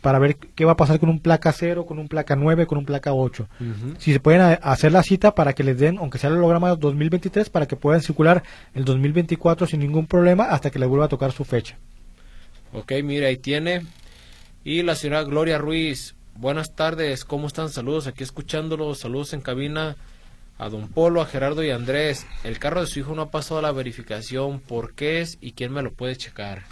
para 0.00 0.18
ver 0.18 0.36
qué 0.36 0.64
va 0.64 0.72
a 0.72 0.76
pasar 0.76 0.98
con 0.98 1.08
un 1.08 1.20
placa 1.20 1.52
0, 1.52 1.86
con 1.86 2.00
un 2.00 2.08
placa 2.08 2.34
9, 2.34 2.66
con 2.66 2.78
un 2.78 2.84
placa 2.84 3.14
8. 3.14 3.48
Si 3.98 4.12
se 4.12 4.18
pueden 4.18 4.58
hacer 4.60 4.90
la 4.90 5.04
cita 5.04 5.34
para 5.36 5.52
que 5.52 5.62
les 5.62 5.78
den, 5.78 5.98
aunque 5.98 6.18
sea 6.18 6.28
el 6.28 6.36
holograma 6.36 6.74
2023, 6.74 7.48
para 7.50 7.66
que 7.66 7.76
puedan 7.76 8.02
circular 8.02 8.42
el 8.74 8.84
2024 8.84 9.68
sin 9.68 9.78
ningún 9.78 10.06
problema 10.06 10.46
hasta 10.46 10.70
que 10.70 10.80
le 10.80 10.86
vuelva 10.86 11.04
a 11.04 11.08
tocar 11.08 11.30
su 11.30 11.44
fecha. 11.44 11.78
Ok, 12.72 12.92
mira, 13.04 13.28
ahí 13.28 13.36
tiene. 13.36 13.86
Y 14.64 14.82
la 14.82 14.96
señora 14.96 15.22
Gloria 15.22 15.58
Ruiz, 15.58 16.16
buenas 16.34 16.74
tardes, 16.74 17.24
¿cómo 17.24 17.46
están? 17.46 17.68
Saludos, 17.68 18.08
aquí 18.08 18.24
escuchándolos, 18.24 18.98
saludos 18.98 19.34
en 19.34 19.40
cabina 19.40 19.96
a 20.62 20.68
don 20.68 20.86
Polo, 20.88 21.20
a 21.20 21.26
Gerardo 21.26 21.64
y 21.64 21.70
a 21.70 21.74
Andrés. 21.74 22.26
El 22.44 22.58
carro 22.58 22.80
de 22.80 22.86
su 22.86 23.00
hijo 23.00 23.14
no 23.14 23.22
ha 23.22 23.30
pasado 23.30 23.60
la 23.60 23.72
verificación, 23.72 24.60
¿por 24.60 24.94
qué 24.94 25.20
es 25.20 25.36
y 25.40 25.52
quién 25.52 25.72
me 25.72 25.82
lo 25.82 25.92
puede 25.92 26.16
checar? 26.16 26.62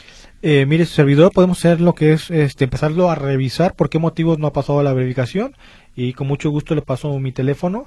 Eh, 0.43 0.65
mire, 0.65 0.87
su 0.87 0.95
servidor 0.95 1.33
podemos 1.33 1.59
hacer 1.59 1.81
lo 1.81 1.95
que 1.95 2.13
es 2.13 2.31
este, 2.31 2.65
empezarlo 2.65 3.11
a 3.11 3.17
revisar 3.17 3.75
por 3.75 3.91
qué 3.91 3.99
motivos 3.99 4.39
no 4.39 4.47
ha 4.47 4.53
pasado 4.53 4.83
la 4.83 4.93
verificación 4.93 5.57
y 5.97 6.13
con 6.13 6.29
mucho 6.29 6.51
gusto 6.51 6.75
le 6.75 6.83
paso 6.83 7.19
mi 7.19 7.33
teléfono. 7.33 7.87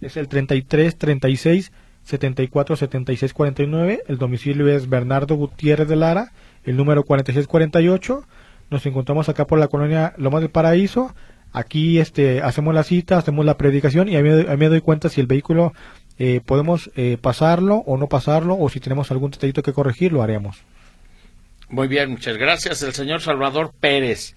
Es 0.00 0.16
el 0.16 0.28
33 0.28 0.98
36 0.98 1.72
74 2.02 2.76
76 2.76 3.32
49. 3.32 4.02
El 4.08 4.18
domicilio 4.18 4.68
es 4.68 4.88
Bernardo 4.88 5.36
Gutiérrez 5.36 5.88
de 5.88 5.96
Lara, 5.96 6.32
el 6.64 6.76
número 6.76 7.04
46 7.04 7.46
48. 7.46 8.24
Nos 8.68 8.84
encontramos 8.84 9.28
acá 9.28 9.46
por 9.46 9.60
la 9.60 9.68
colonia 9.68 10.12
Lomas 10.16 10.40
del 10.40 10.50
Paraíso. 10.50 11.14
Aquí 11.52 11.98
este, 11.98 12.42
hacemos 12.42 12.74
la 12.74 12.82
cita, 12.82 13.18
hacemos 13.18 13.44
la 13.44 13.56
predicación 13.56 14.08
y 14.08 14.16
a 14.16 14.22
mí, 14.22 14.28
me 14.56 14.68
doy 14.68 14.80
cuenta 14.80 15.08
si 15.08 15.20
el 15.20 15.26
vehículo 15.26 15.72
eh, 16.18 16.40
podemos 16.44 16.90
eh, 16.96 17.18
pasarlo 17.20 17.76
o 17.86 17.96
no 17.96 18.08
pasarlo 18.08 18.56
o 18.58 18.68
si 18.68 18.80
tenemos 18.80 19.10
algún 19.10 19.30
detallito 19.30 19.62
que 19.62 19.72
corregir, 19.72 20.12
lo 20.12 20.22
haremos. 20.22 20.62
Muy 21.68 21.88
bien, 21.88 22.10
muchas 22.10 22.36
gracias. 22.36 22.82
El 22.82 22.92
señor 22.92 23.20
Salvador 23.20 23.72
Pérez. 23.78 24.36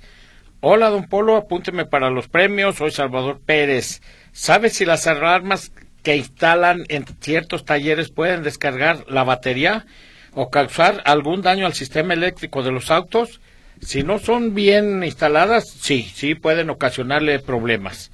Hola, 0.61 0.89
don 0.89 1.05
Polo, 1.05 1.37
apúnteme 1.37 1.85
para 1.85 2.09
los 2.09 2.27
premios. 2.27 2.75
Soy 2.77 2.91
Salvador 2.91 3.39
Pérez. 3.45 4.01
¿Sabe 4.31 4.69
si 4.69 4.83
las 4.83 5.05
alarmas 5.07 5.71
que 6.03 6.17
instalan 6.17 6.85
en 6.89 7.05
ciertos 7.21 7.65
talleres 7.65 8.09
pueden 8.09 8.43
descargar 8.43 9.05
la 9.07 9.23
batería 9.23 9.85
o 10.33 10.49
causar 10.49 11.01
algún 11.05 11.41
daño 11.41 11.65
al 11.65 11.73
sistema 11.73 12.13
eléctrico 12.13 12.63
de 12.63 12.71
los 12.71 12.91
autos? 12.91 13.41
Si 13.81 14.03
no 14.03 14.19
son 14.19 14.53
bien 14.53 15.03
instaladas, 15.03 15.69
sí, 15.69 16.03
sí 16.13 16.35
pueden 16.35 16.69
ocasionarle 16.69 17.39
problemas. 17.39 18.11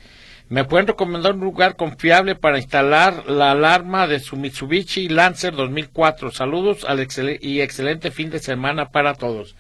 ¿Me 0.48 0.64
pueden 0.64 0.86
recomendar 0.86 1.34
un 1.34 1.42
lugar 1.42 1.76
confiable 1.76 2.36
para 2.36 2.58
instalar 2.58 3.28
la 3.28 3.52
alarma 3.52 4.06
de 4.06 4.20
su 4.20 4.38
Mitsubishi 4.38 5.10
Lancer 5.10 5.56
2004? 5.56 6.32
Saludos 6.32 6.86
al 6.86 7.06
y 7.42 7.62
excelente 7.62 8.12
fin 8.12 8.30
de 8.30 8.40
semana 8.40 8.90
para 8.90 9.16
todos. 9.16 9.56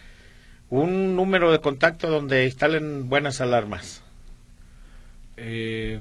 Un 0.69 1.15
número 1.15 1.51
de 1.51 1.59
contacto 1.59 2.07
donde 2.09 2.45
instalen 2.45 3.09
buenas 3.09 3.41
alarmas. 3.41 4.03
Eh, 5.37 5.99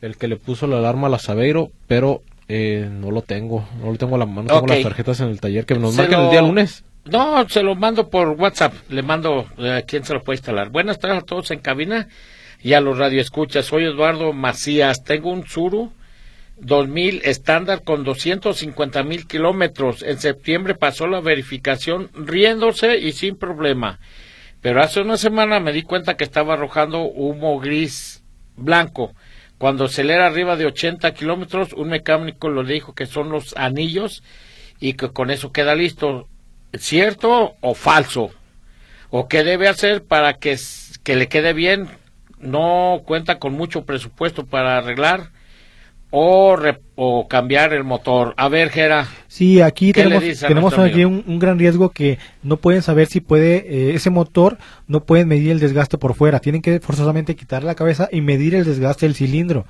el 0.00 0.16
que 0.16 0.28
le 0.28 0.36
puso 0.36 0.68
la 0.68 0.78
alarma 0.78 1.08
a 1.08 1.10
la 1.10 1.18
Sabeiro, 1.18 1.72
pero 1.88 2.22
eh, 2.48 2.88
no 2.90 3.10
lo 3.10 3.22
tengo, 3.22 3.66
no 3.80 3.90
lo 3.90 3.98
tengo 3.98 4.14
a 4.14 4.18
la 4.18 4.26
mano, 4.26 4.48
tengo 4.48 4.66
las 4.66 4.82
tarjetas 4.82 5.20
en 5.20 5.28
el 5.28 5.40
taller 5.40 5.66
que 5.66 5.74
nos 5.74 5.96
marcan 5.96 6.24
el 6.24 6.30
día 6.30 6.42
lunes. 6.42 6.84
No, 7.04 7.48
se 7.48 7.64
lo 7.64 7.74
mando 7.74 8.10
por 8.10 8.28
WhatsApp, 8.28 8.74
le 8.88 9.02
mando 9.02 9.48
a 9.58 9.78
eh, 9.78 9.84
quién 9.86 10.04
se 10.04 10.14
lo 10.14 10.22
puede 10.22 10.36
instalar. 10.36 10.68
Buenas 10.70 11.00
tardes 11.00 11.18
a 11.18 11.26
todos 11.26 11.50
en 11.50 11.58
cabina 11.58 12.06
y 12.60 12.74
a 12.74 12.80
los 12.80 12.96
radioescuchas. 12.96 13.66
Soy 13.66 13.84
Eduardo 13.84 14.32
Macías. 14.32 15.02
Tengo 15.02 15.30
un 15.30 15.44
Suru 15.44 15.92
2000 16.58 17.22
estándar 17.24 17.82
con 17.82 18.04
250 18.04 19.02
mil 19.02 19.26
kilómetros. 19.26 20.02
En 20.02 20.20
septiembre 20.20 20.76
pasó 20.76 21.08
la 21.08 21.20
verificación 21.20 22.08
riéndose 22.14 22.98
y 22.98 23.10
sin 23.10 23.36
problema. 23.36 23.98
Pero 24.60 24.80
hace 24.80 25.00
una 25.00 25.16
semana 25.16 25.58
me 25.58 25.72
di 25.72 25.82
cuenta 25.82 26.16
que 26.16 26.22
estaba 26.22 26.54
arrojando 26.54 27.02
humo 27.02 27.58
gris 27.58 28.22
blanco. 28.56 29.12
Cuando 29.58 29.86
acelera 29.86 30.26
arriba 30.26 30.56
de 30.56 30.66
80 30.66 31.14
kilómetros, 31.14 31.72
un 31.72 31.88
mecánico 31.88 32.48
le 32.48 32.72
dijo 32.72 32.94
que 32.94 33.06
son 33.06 33.30
los 33.30 33.56
anillos 33.56 34.22
y 34.78 34.94
que 34.94 35.10
con 35.10 35.32
eso 35.32 35.50
queda 35.50 35.74
listo. 35.74 36.28
¿Cierto 36.74 37.54
o 37.60 37.74
falso? 37.74 38.30
¿O 39.10 39.28
qué 39.28 39.44
debe 39.44 39.68
hacer 39.68 40.04
para 40.04 40.34
que, 40.34 40.58
que 41.02 41.16
le 41.16 41.28
quede 41.28 41.52
bien 41.52 41.88
no 42.40 43.02
cuenta 43.04 43.38
con 43.38 43.52
mucho 43.52 43.84
presupuesto 43.84 44.46
para 44.46 44.78
arreglar 44.78 45.30
o, 46.14 46.56
o 46.94 47.26
cambiar 47.26 47.72
el 47.72 47.84
motor. 47.84 48.34
A 48.36 48.48
ver, 48.48 48.68
Gera. 48.68 49.08
Sí, 49.28 49.62
aquí 49.62 49.92
tenemos, 49.92 50.22
tenemos 50.40 50.78
aquí 50.78 51.04
un, 51.06 51.38
gran 51.38 51.58
riesgo 51.58 51.88
que 51.88 52.18
no 52.42 52.58
pueden 52.58 52.82
saber 52.82 53.06
si 53.06 53.20
puede, 53.20 53.56
eh, 53.66 53.94
ese 53.94 54.10
motor 54.10 54.58
no 54.86 55.04
pueden 55.04 55.26
medir 55.26 55.52
el 55.52 55.58
desgaste 55.58 55.96
por 55.96 56.14
fuera. 56.14 56.38
Tienen 56.38 56.60
que 56.60 56.80
forzosamente 56.80 57.34
quitar 57.34 57.64
la 57.64 57.74
cabeza 57.74 58.10
y 58.12 58.20
medir 58.20 58.54
el 58.54 58.64
desgaste 58.64 59.06
del 59.06 59.14
cilindro. 59.14 59.64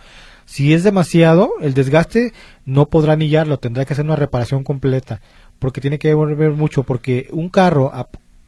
Si 0.44 0.74
es 0.74 0.82
demasiado, 0.82 1.52
el 1.60 1.74
desgaste 1.74 2.32
no 2.64 2.86
podrá 2.86 3.12
anillarlo, 3.12 3.60
tendrá 3.60 3.84
que 3.84 3.92
hacer 3.92 4.04
una 4.04 4.16
reparación 4.16 4.64
completa. 4.64 5.20
Porque 5.62 5.80
tiene 5.80 5.98
que 5.98 6.12
volver 6.12 6.50
mucho, 6.50 6.82
porque 6.82 7.28
un 7.30 7.48
carro 7.48 7.92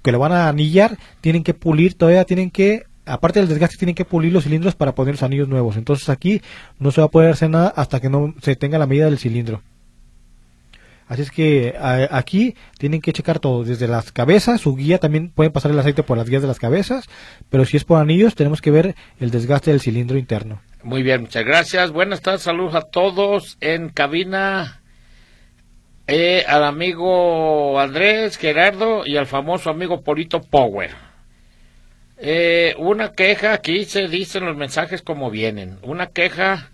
que 0.02 0.12
lo 0.12 0.18
van 0.18 0.32
a 0.32 0.48
anillar, 0.48 0.98
tienen 1.20 1.44
que 1.44 1.54
pulir, 1.54 1.94
todavía 1.94 2.24
tienen 2.24 2.50
que 2.50 2.82
aparte 3.06 3.38
del 3.38 3.48
desgaste 3.48 3.76
tienen 3.76 3.94
que 3.94 4.04
pulir 4.04 4.32
los 4.32 4.44
cilindros 4.44 4.74
para 4.74 4.94
poner 4.94 5.14
los 5.14 5.22
anillos 5.22 5.48
nuevos. 5.48 5.76
Entonces 5.76 6.08
aquí 6.08 6.42
no 6.78 6.90
se 6.90 7.00
va 7.00 7.06
a 7.06 7.10
poder 7.10 7.30
hacer 7.30 7.50
nada 7.50 7.72
hasta 7.76 8.00
que 8.00 8.10
no 8.10 8.34
se 8.42 8.56
tenga 8.56 8.78
la 8.78 8.86
medida 8.86 9.04
del 9.04 9.18
cilindro. 9.18 9.62
Así 11.06 11.22
es 11.22 11.30
que 11.30 11.74
aquí 12.10 12.56
tienen 12.78 13.00
que 13.00 13.12
checar 13.12 13.38
todo, 13.38 13.62
desde 13.62 13.86
las 13.86 14.10
cabezas, 14.10 14.62
su 14.62 14.74
guía 14.74 14.98
también 14.98 15.30
pueden 15.30 15.52
pasar 15.52 15.70
el 15.70 15.78
aceite 15.78 16.02
por 16.02 16.18
las 16.18 16.28
guías 16.28 16.42
de 16.42 16.48
las 16.48 16.58
cabezas, 16.58 17.04
pero 17.48 17.64
si 17.64 17.76
es 17.76 17.84
por 17.84 18.00
anillos 18.00 18.34
tenemos 18.34 18.60
que 18.60 18.70
ver 18.72 18.96
el 19.20 19.30
desgaste 19.30 19.70
del 19.70 19.80
cilindro 19.80 20.18
interno. 20.18 20.62
Muy 20.82 21.02
bien, 21.02 21.20
muchas 21.20 21.44
gracias. 21.44 21.92
Buenas 21.92 22.22
tardes, 22.22 22.42
saludos 22.42 22.74
a 22.74 22.82
todos 22.82 23.58
en 23.60 23.90
cabina. 23.90 24.80
Eh, 26.06 26.44
al 26.46 26.64
amigo 26.64 27.80
Andrés 27.80 28.36
Gerardo 28.36 29.06
y 29.06 29.16
al 29.16 29.26
famoso 29.26 29.70
amigo 29.70 30.02
Polito 30.02 30.42
Power. 30.42 30.90
Eh, 32.18 32.74
una 32.78 33.12
queja, 33.12 33.54
aquí 33.54 33.86
se 33.86 34.08
dicen 34.08 34.44
los 34.44 34.56
mensajes 34.56 35.00
como 35.00 35.30
vienen. 35.30 35.78
Una 35.82 36.08
queja, 36.08 36.70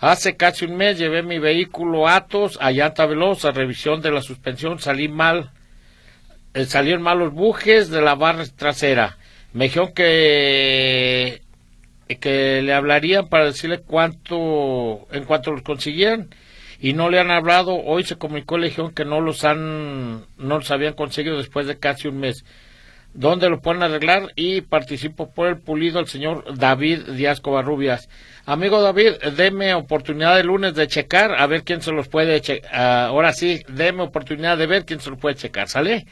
hace 0.00 0.36
casi 0.36 0.64
un 0.64 0.76
mes 0.76 0.98
llevé 0.98 1.22
mi 1.22 1.38
vehículo 1.38 2.08
Atos 2.08 2.58
a 2.60 2.70
llanta 2.70 3.04
veloz 3.04 3.44
a 3.44 3.50
revisión 3.50 4.00
de 4.00 4.12
la 4.12 4.22
suspensión, 4.22 4.78
salí 4.78 5.08
mal, 5.08 5.50
eh, 6.54 6.64
salieron 6.64 7.02
mal 7.02 7.18
los 7.18 7.34
bujes 7.34 7.90
de 7.90 8.00
la 8.00 8.14
barra 8.14 8.44
trasera. 8.56 9.18
Me 9.52 9.66
dijeron 9.66 9.92
que, 9.92 11.42
que 12.20 12.62
le 12.62 12.72
hablarían 12.72 13.28
para 13.28 13.44
decirle 13.46 13.80
cuánto, 13.80 15.06
en 15.12 15.24
cuanto 15.24 15.52
los 15.52 15.62
consiguieran 15.62 16.30
y 16.80 16.94
no 16.94 17.10
le 17.10 17.20
han 17.20 17.30
hablado. 17.30 17.74
Hoy 17.74 18.04
se 18.04 18.16
comunicó 18.16 18.58
le 18.58 18.68
dijeron 18.68 18.92
que 18.92 19.04
no 19.04 19.20
los 19.20 19.44
han, 19.44 20.26
no 20.38 20.58
los 20.58 20.70
habían 20.70 20.94
conseguido 20.94 21.36
después 21.38 21.66
de 21.66 21.78
casi 21.78 22.08
un 22.08 22.18
mes 22.18 22.44
donde 23.12 23.50
lo 23.50 23.60
pueden 23.60 23.82
arreglar 23.82 24.32
y 24.36 24.60
participo 24.60 25.32
por 25.32 25.48
el 25.48 25.58
pulido 25.58 25.98
el 25.98 26.06
señor 26.06 26.56
David 26.56 27.00
Díaz 27.10 27.40
Covarrubias. 27.40 28.08
Amigo 28.46 28.80
David, 28.80 29.14
deme 29.36 29.74
oportunidad 29.74 30.36
de 30.36 30.44
lunes 30.44 30.74
de 30.74 30.86
checar 30.86 31.34
a 31.34 31.46
ver 31.46 31.64
quién 31.64 31.82
se 31.82 31.92
los 31.92 32.08
puede 32.08 32.40
checar. 32.40 32.72
ahora 32.72 33.32
sí, 33.32 33.62
deme 33.68 34.02
oportunidad 34.02 34.56
de 34.58 34.66
ver 34.66 34.84
quién 34.84 35.00
se 35.00 35.10
los 35.10 35.18
puede 35.18 35.34
checar, 35.34 35.68
¿sale? 35.68 36.06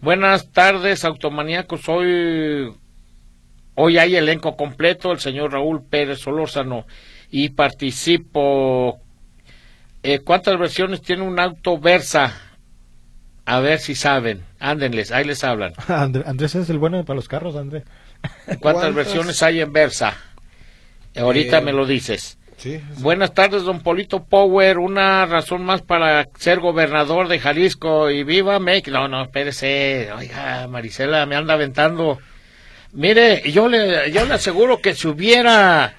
Buenas 0.00 0.52
tardes, 0.52 1.04
automaníacos. 1.04 1.88
Hoy, 1.88 2.72
hoy 3.74 3.98
hay 3.98 4.14
elenco 4.14 4.56
completo, 4.56 5.10
el 5.10 5.20
señor 5.20 5.52
Raúl 5.52 5.82
Pérez 5.84 6.20
Solórzano, 6.20 6.86
y 7.30 7.50
participo. 7.50 9.00
Eh, 10.08 10.20
¿Cuántas 10.20 10.56
versiones 10.56 11.02
tiene 11.02 11.24
un 11.24 11.40
auto 11.40 11.80
Versa? 11.80 12.32
A 13.44 13.58
ver 13.58 13.80
si 13.80 13.96
saben. 13.96 14.44
Ándenles, 14.60 15.10
ahí 15.10 15.24
les 15.24 15.42
hablan. 15.42 15.72
Andrés 15.88 16.54
es 16.54 16.70
el 16.70 16.78
bueno 16.78 17.04
para 17.04 17.16
los 17.16 17.26
carros, 17.26 17.56
Andrés. 17.56 17.82
¿Cuántas, 18.60 18.94
versiones 18.94 19.42
hay 19.42 19.60
en 19.60 19.72
Versa? 19.72 20.16
Ahorita 21.16 21.60
me 21.60 21.72
lo 21.72 21.86
dices. 21.86 22.38
Sí, 22.56 22.80
Buenas 22.98 23.34
tardes, 23.34 23.64
don 23.64 23.80
Polito 23.80 24.22
Power. 24.22 24.78
Una 24.78 25.26
razón 25.26 25.64
más 25.64 25.82
para 25.82 26.28
ser 26.38 26.60
gobernador 26.60 27.26
de 27.26 27.40
Jalisco 27.40 28.08
y 28.08 28.22
viva 28.22 28.60
México. 28.60 28.92
No, 28.92 29.08
no, 29.08 29.24
espérese. 29.24 30.12
Oiga, 30.16 30.68
Marisela, 30.68 31.26
me 31.26 31.34
anda 31.34 31.54
aventando. 31.54 32.20
Mire, 32.92 33.42
yo 33.50 33.68
le, 33.68 34.12
yo 34.12 34.24
le 34.24 34.34
aseguro 34.34 34.80
que 34.80 34.94
si 34.94 35.08
hubiera 35.08 35.96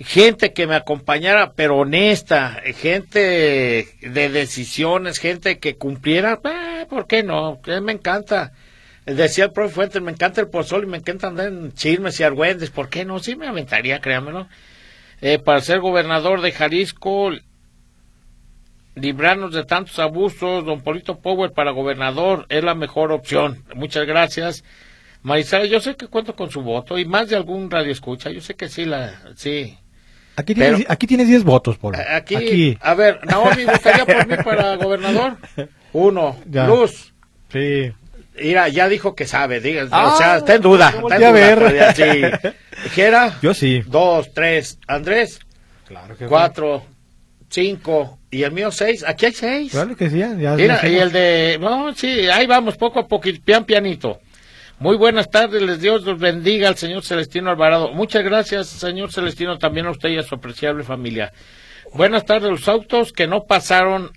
gente 0.00 0.52
que 0.54 0.66
me 0.66 0.74
acompañara, 0.74 1.52
pero 1.52 1.78
honesta, 1.78 2.62
gente 2.76 3.86
de 4.00 4.28
decisiones, 4.30 5.18
gente 5.18 5.58
que 5.58 5.76
cumpliera, 5.76 6.40
eh, 6.42 6.86
¿por 6.88 7.06
qué 7.06 7.22
no? 7.22 7.60
Eh, 7.66 7.80
me 7.80 7.92
encanta. 7.92 8.52
Decía 9.04 9.44
el 9.44 9.52
profe 9.52 9.74
Fuentes, 9.74 10.02
me 10.02 10.12
encanta 10.12 10.40
el 10.40 10.48
pozol 10.48 10.84
y 10.84 10.86
me 10.86 10.98
encanta 10.98 11.28
andar 11.28 11.48
en 11.48 11.72
chismes 11.72 12.18
y 12.20 12.22
argüendes, 12.22 12.70
¿por 12.70 12.88
qué 12.88 13.04
no? 13.04 13.18
Sí 13.18 13.36
me 13.36 13.46
aventaría, 13.46 14.00
créamelo. 14.00 14.46
Eh, 15.20 15.38
para 15.38 15.60
ser 15.60 15.80
gobernador 15.80 16.40
de 16.40 16.52
Jalisco, 16.52 17.32
librarnos 18.94 19.52
de 19.52 19.64
tantos 19.64 19.98
abusos, 19.98 20.64
don 20.64 20.82
Polito 20.82 21.18
Power 21.18 21.52
para 21.52 21.72
gobernador 21.72 22.46
es 22.48 22.64
la 22.64 22.74
mejor 22.74 23.12
opción. 23.12 23.64
Muchas 23.74 24.06
gracias. 24.06 24.64
Marisela, 25.22 25.66
yo 25.66 25.80
sé 25.80 25.96
que 25.96 26.06
cuento 26.06 26.34
con 26.34 26.50
su 26.50 26.62
voto 26.62 26.98
y 26.98 27.04
más 27.04 27.28
de 27.28 27.36
algún 27.36 27.70
radio 27.70 27.92
escucha. 27.92 28.30
Yo 28.30 28.40
sé 28.40 28.54
que 28.54 28.68
sí, 28.68 28.86
la, 28.86 29.20
sí. 29.36 29.76
Aquí 30.40 30.54
tienes, 30.54 30.80
Pero- 30.80 30.92
aquí 30.92 31.06
tienes 31.06 31.28
10 31.28 31.44
votos, 31.44 31.78
Polo. 31.78 31.98
Aquí, 32.14 32.76
a 32.80 32.94
ver, 32.94 33.24
Naomi, 33.26 33.64
¿votaría 33.64 34.04
por 34.06 34.26
mí 34.26 34.34
para 34.42 34.76
gobernador? 34.84 35.36
Uno. 35.92 36.36
Ya. 36.48 36.66
Luz. 36.66 37.12
Sí. 37.52 37.92
Mira, 38.42 38.68
ya 38.68 38.88
dijo 38.88 39.14
que 39.14 39.26
sabe, 39.26 39.60
diga, 39.60 39.86
Ah, 39.90 40.14
o 40.14 40.16
sea, 40.16 40.36
está 40.38 40.54
en 40.54 40.62
duda. 40.62 40.88
Está 40.90 41.14
en 41.16 41.20
duda 41.20 41.32
ver. 41.32 41.94
sí. 41.94 42.48
Jera, 42.94 43.38
Yo 43.42 43.52
sí. 43.54 43.82
dos, 43.86 44.32
tres. 44.32 44.78
Andrés, 44.86 45.40
Claro 45.86 46.16
que 46.16 46.26
cuatro, 46.26 46.84
cinco. 47.48 48.18
Y 48.30 48.44
el 48.44 48.52
mío, 48.52 48.70
seis. 48.70 49.04
Aquí 49.06 49.26
hay 49.26 49.32
seis. 49.32 49.72
Claro 49.72 49.96
que 49.96 50.08
sí. 50.08 50.18
Ya, 50.18 50.28
Mira, 50.28 50.86
y 50.88 50.96
el 50.96 51.10
de... 51.10 51.58
No, 51.60 51.92
sí, 51.94 52.28
ahí 52.28 52.46
vamos, 52.46 52.76
poco 52.76 53.00
a 53.00 53.08
poco, 53.08 53.28
pian 53.44 53.64
pianito. 53.64 54.20
Muy 54.80 54.96
buenas 54.96 55.30
tardes, 55.30 55.60
les 55.60 55.78
Dios 55.82 56.04
los 56.04 56.18
bendiga 56.18 56.66
al 56.66 56.78
señor 56.78 57.04
Celestino 57.04 57.50
Alvarado. 57.50 57.92
Muchas 57.92 58.24
gracias, 58.24 58.66
señor 58.66 59.12
Celestino, 59.12 59.58
también 59.58 59.84
a 59.84 59.90
usted 59.90 60.08
y 60.08 60.16
a 60.16 60.22
su 60.22 60.36
apreciable 60.36 60.84
familia. 60.84 61.34
Buenas 61.92 62.24
tardes, 62.24 62.50
los 62.50 62.66
autos 62.66 63.12
que 63.12 63.26
no 63.26 63.44
pasaron 63.44 64.10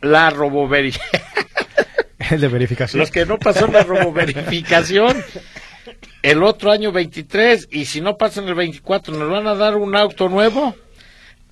la 0.00 0.30
roboveri... 0.30 0.94
El 2.30 2.40
de 2.40 2.48
verificación. 2.48 3.00
los 3.00 3.10
que 3.10 3.26
no 3.26 3.38
pasaron 3.38 3.74
la 3.74 3.82
roboverificación 3.82 5.22
el 6.22 6.42
otro 6.42 6.72
año 6.72 6.90
23 6.90 7.68
y 7.72 7.84
si 7.84 8.00
no 8.00 8.16
pasan 8.16 8.48
el 8.48 8.54
24, 8.54 9.14
¿nos 9.14 9.28
van 9.30 9.46
a 9.46 9.54
dar 9.54 9.76
un 9.76 9.94
auto 9.96 10.30
nuevo? 10.30 10.74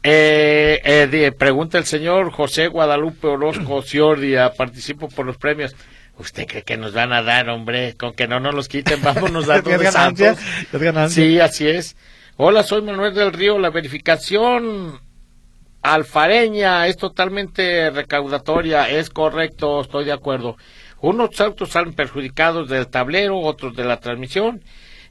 Eh, 0.02 0.80
eh, 0.82 1.32
pregunta 1.32 1.76
el 1.76 1.84
señor 1.84 2.30
José 2.30 2.68
Guadalupe 2.68 3.26
Orozco 3.26 3.82
Ciordia, 3.82 4.54
participo 4.54 5.08
por 5.08 5.26
los 5.26 5.36
premios. 5.36 5.76
¿Usted 6.18 6.46
cree 6.46 6.62
que 6.62 6.76
nos 6.76 6.92
van 6.92 7.12
a 7.12 7.22
dar, 7.22 7.48
hombre? 7.48 7.94
Con 7.94 8.12
que 8.12 8.28
no 8.28 8.38
nos 8.40 8.54
los 8.54 8.68
quiten, 8.68 9.00
vámonos 9.02 9.46
dando 9.46 9.70
Es 9.70 9.78
de 9.78 9.84
ganancia, 9.84 10.34
santos. 10.34 10.44
es 10.72 10.80
ganancia. 10.80 11.24
Sí, 11.24 11.40
así 11.40 11.68
es. 11.68 11.96
Hola, 12.36 12.62
soy 12.62 12.82
Manuel 12.82 13.14
del 13.14 13.32
Río. 13.32 13.58
La 13.58 13.70
verificación 13.70 15.00
alfareña 15.82 16.86
es 16.86 16.96
totalmente 16.96 17.90
recaudatoria. 17.90 18.88
Es 18.88 19.10
correcto, 19.10 19.80
estoy 19.80 20.04
de 20.04 20.12
acuerdo. 20.12 20.56
Unos 21.00 21.40
autos 21.40 21.70
salen 21.70 21.94
perjudicados 21.94 22.68
del 22.68 22.86
tablero, 22.88 23.38
otros 23.40 23.74
de 23.74 23.84
la 23.84 23.98
transmisión. 23.98 24.62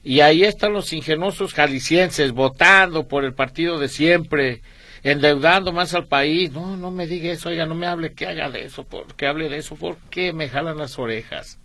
Y 0.02 0.20
ahí 0.20 0.42
están 0.42 0.72
los 0.72 0.92
ingenuosos 0.92 1.54
jaliscienses 1.54 2.32
votando 2.32 3.06
por 3.06 3.24
el 3.24 3.34
partido 3.34 3.78
de 3.78 3.88
siempre, 3.88 4.62
endeudando 5.02 5.72
más 5.72 5.94
al 5.94 6.06
país. 6.06 6.52
No, 6.52 6.76
no 6.76 6.90
me 6.90 7.06
diga 7.06 7.30
eso, 7.30 7.48
oiga, 7.48 7.66
no 7.66 7.74
me 7.74 7.86
hable 7.86 8.12
que 8.14 8.26
haga 8.26 8.50
de 8.50 8.64
eso, 8.64 8.84
por, 8.84 9.14
que 9.14 9.26
hable 9.26 9.48
de 9.48 9.58
eso, 9.58 9.76
porque 9.76 10.32
me 10.32 10.48
jalan 10.48 10.78
las 10.78 10.98
orejas. 10.98 11.58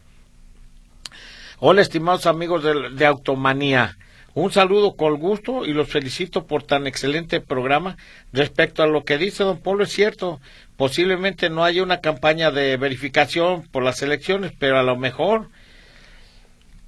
Hola, 1.59 1.81
estimados 1.81 2.25
amigos 2.25 2.63
de, 2.63 2.89
de 2.91 3.05
Automanía. 3.05 3.97
Un 4.33 4.51
saludo 4.51 4.95
con 4.95 5.15
gusto 5.17 5.65
y 5.65 5.73
los 5.73 5.89
felicito 5.89 6.45
por 6.45 6.61
tan 6.61 6.85
excelente 6.85 7.41
programa. 7.41 7.97
Respecto 8.31 8.83
a 8.83 8.87
lo 8.87 9.03
que 9.03 9.17
dice 9.17 9.43
don 9.43 9.57
Polo, 9.57 9.83
es 9.83 9.91
cierto, 9.91 10.39
posiblemente 10.75 11.49
no 11.49 11.63
haya 11.63 11.81
una 11.81 12.01
campaña 12.01 12.51
de 12.51 12.77
verificación 12.77 13.63
por 13.63 13.81
las 13.81 14.03
elecciones, 14.03 14.51
pero 14.59 14.77
a 14.77 14.83
lo 14.83 14.95
mejor 14.95 15.49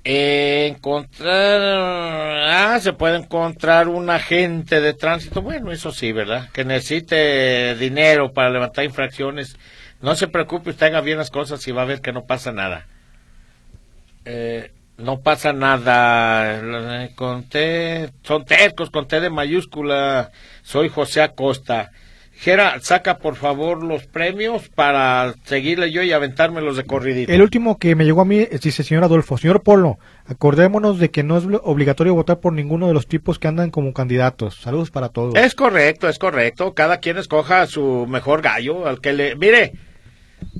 eh, 0.03 0.67
encontrar, 0.73 1.61
ah, 1.61 2.79
se 2.81 2.93
puede 2.93 3.17
encontrar 3.17 3.87
un 3.87 4.09
agente 4.09 4.79
de 4.79 4.93
tránsito, 4.93 5.41
bueno, 5.41 5.71
eso 5.71 5.91
sí, 5.91 6.11
¿verdad? 6.11 6.49
Que 6.51 6.63
necesite 6.63 7.75
dinero 7.75 8.31
para 8.33 8.49
levantar 8.49 8.85
infracciones. 8.85 9.57
No 10.01 10.15
se 10.15 10.27
preocupe, 10.27 10.69
usted 10.69 10.87
haga 10.87 11.01
bien 11.01 11.17
las 11.17 11.31
cosas 11.31 11.67
y 11.67 11.71
va 11.71 11.81
a 11.81 11.85
ver 11.85 12.01
que 12.01 12.13
no 12.13 12.25
pasa 12.25 12.51
nada. 12.51 12.87
Eh, 14.25 14.71
no 14.97 15.21
pasa 15.21 15.53
nada. 15.53 17.09
Con 17.15 17.43
T, 17.43 18.09
son 18.23 18.45
tercos 18.45 18.89
con 18.89 19.07
T 19.07 19.19
de 19.19 19.29
mayúscula. 19.29 20.31
Soy 20.61 20.89
José 20.89 21.21
Acosta. 21.21 21.91
Jera, 22.39 22.79
saca 22.79 23.17
por 23.17 23.35
favor 23.35 23.83
los 23.83 24.07
premios 24.07 24.69
para 24.69 25.33
seguirle 25.43 25.91
yo 25.91 26.03
y 26.03 26.13
aventármelos 26.13 26.77
de 26.77 26.85
corridito. 26.85 27.33
El 27.33 27.41
último 27.41 27.77
que 27.77 27.95
me 27.95 28.05
llegó 28.05 28.21
a 28.21 28.25
mí 28.25 28.47
es, 28.49 28.61
dice 28.61 28.81
señor 28.81 29.03
Adolfo, 29.03 29.37
señor 29.37 29.61
Polo, 29.61 29.99
acordémonos 30.25 30.99
de 30.99 31.11
que 31.11 31.21
no 31.21 31.37
es 31.37 31.43
obligatorio 31.63 32.15
votar 32.15 32.39
por 32.39 32.53
ninguno 32.53 32.87
de 32.87 32.93
los 32.93 33.07
tipos 33.07 33.39
que 33.39 33.49
andan 33.49 33.71
como 33.71 33.91
candidatos. 33.91 34.55
Saludos 34.61 34.89
para 34.89 35.09
todos. 35.09 35.35
Es 35.35 35.53
correcto, 35.53 36.07
es 36.07 36.17
correcto. 36.17 36.73
Cada 36.73 36.99
quien 36.99 37.17
escoja 37.17 37.67
su 37.67 38.07
mejor 38.07 38.41
gallo, 38.41 38.87
al 38.87 39.01
que 39.01 39.11
le... 39.11 39.35
Mire, 39.35 39.73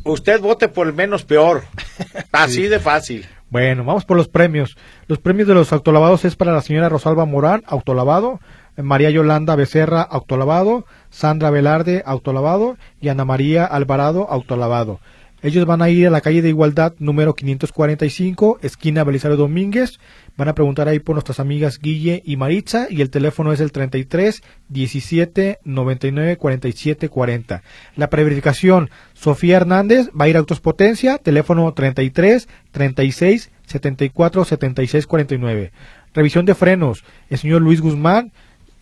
usted 0.04 0.42
vote 0.42 0.68
por 0.68 0.86
el 0.86 0.94
menos 0.94 1.24
peor. 1.24 1.64
Así 2.34 2.68
de 2.68 2.80
fácil. 2.80 3.26
Bueno, 3.50 3.86
vamos 3.86 4.04
por 4.04 4.18
los 4.18 4.28
premios. 4.28 4.76
Los 5.08 5.20
premios 5.20 5.48
de 5.48 5.54
los 5.54 5.72
autolavados 5.72 6.26
es 6.26 6.36
para 6.36 6.52
la 6.52 6.62
señora 6.62 6.90
Rosalba 6.90 7.26
Morán, 7.26 7.64
autolavado, 7.66 8.42
María 8.84 9.10
Yolanda 9.10 9.56
Becerra, 9.56 10.02
autolavado, 10.02 10.86
Sandra 11.10 11.50
Velarde, 11.50 12.04
autolavado 12.06 12.78
y 13.02 13.10
Ana 13.10 13.26
María 13.26 13.66
Alvarado, 13.66 14.28
autolavado. 14.30 15.00
Ellos 15.42 15.66
van 15.66 15.82
a 15.82 15.90
ir 15.90 16.06
a 16.06 16.10
la 16.10 16.20
calle 16.20 16.42
de 16.42 16.50
Igualdad 16.50 16.96
número 17.00 17.34
545, 17.34 18.60
esquina 18.62 19.06
Belisario 19.06 19.38
Domínguez. 19.38 20.00
Van 20.36 20.50
a 20.50 20.54
preguntar 20.54 20.90
ahí 20.90 21.00
por 21.00 21.16
nuestras 21.16 21.40
amigas 21.40 21.80
Guille 21.80 22.22
y 22.26 22.36
Maritza 22.36 22.88
y 22.90 23.02
el 23.02 23.10
teléfono 23.10 23.54
es 23.54 23.62
el 23.62 23.72
33 23.72 24.42
17 24.68 25.60
99 25.64 26.36
47 26.36 27.08
40. 27.08 27.64
La 27.96 28.10
preverificación, 28.10 28.90
Sofía 29.14 29.58
Hernández 29.58 30.10
va 30.10 30.26
a 30.26 30.28
ir 30.28 30.36
a 30.36 30.40
Autos 30.40 30.60
Potencia, 30.60 31.18
teléfono 31.18 31.74
33 31.74 32.50
36 32.72 33.52
74 33.66 34.44
76 34.44 35.08
49. 35.08 35.72
Revisión 36.14 36.46
de 36.46 36.56
frenos, 36.56 37.06
el 37.30 37.38
señor 37.38 37.62
Luis 37.62 37.80
Guzmán, 37.80 38.34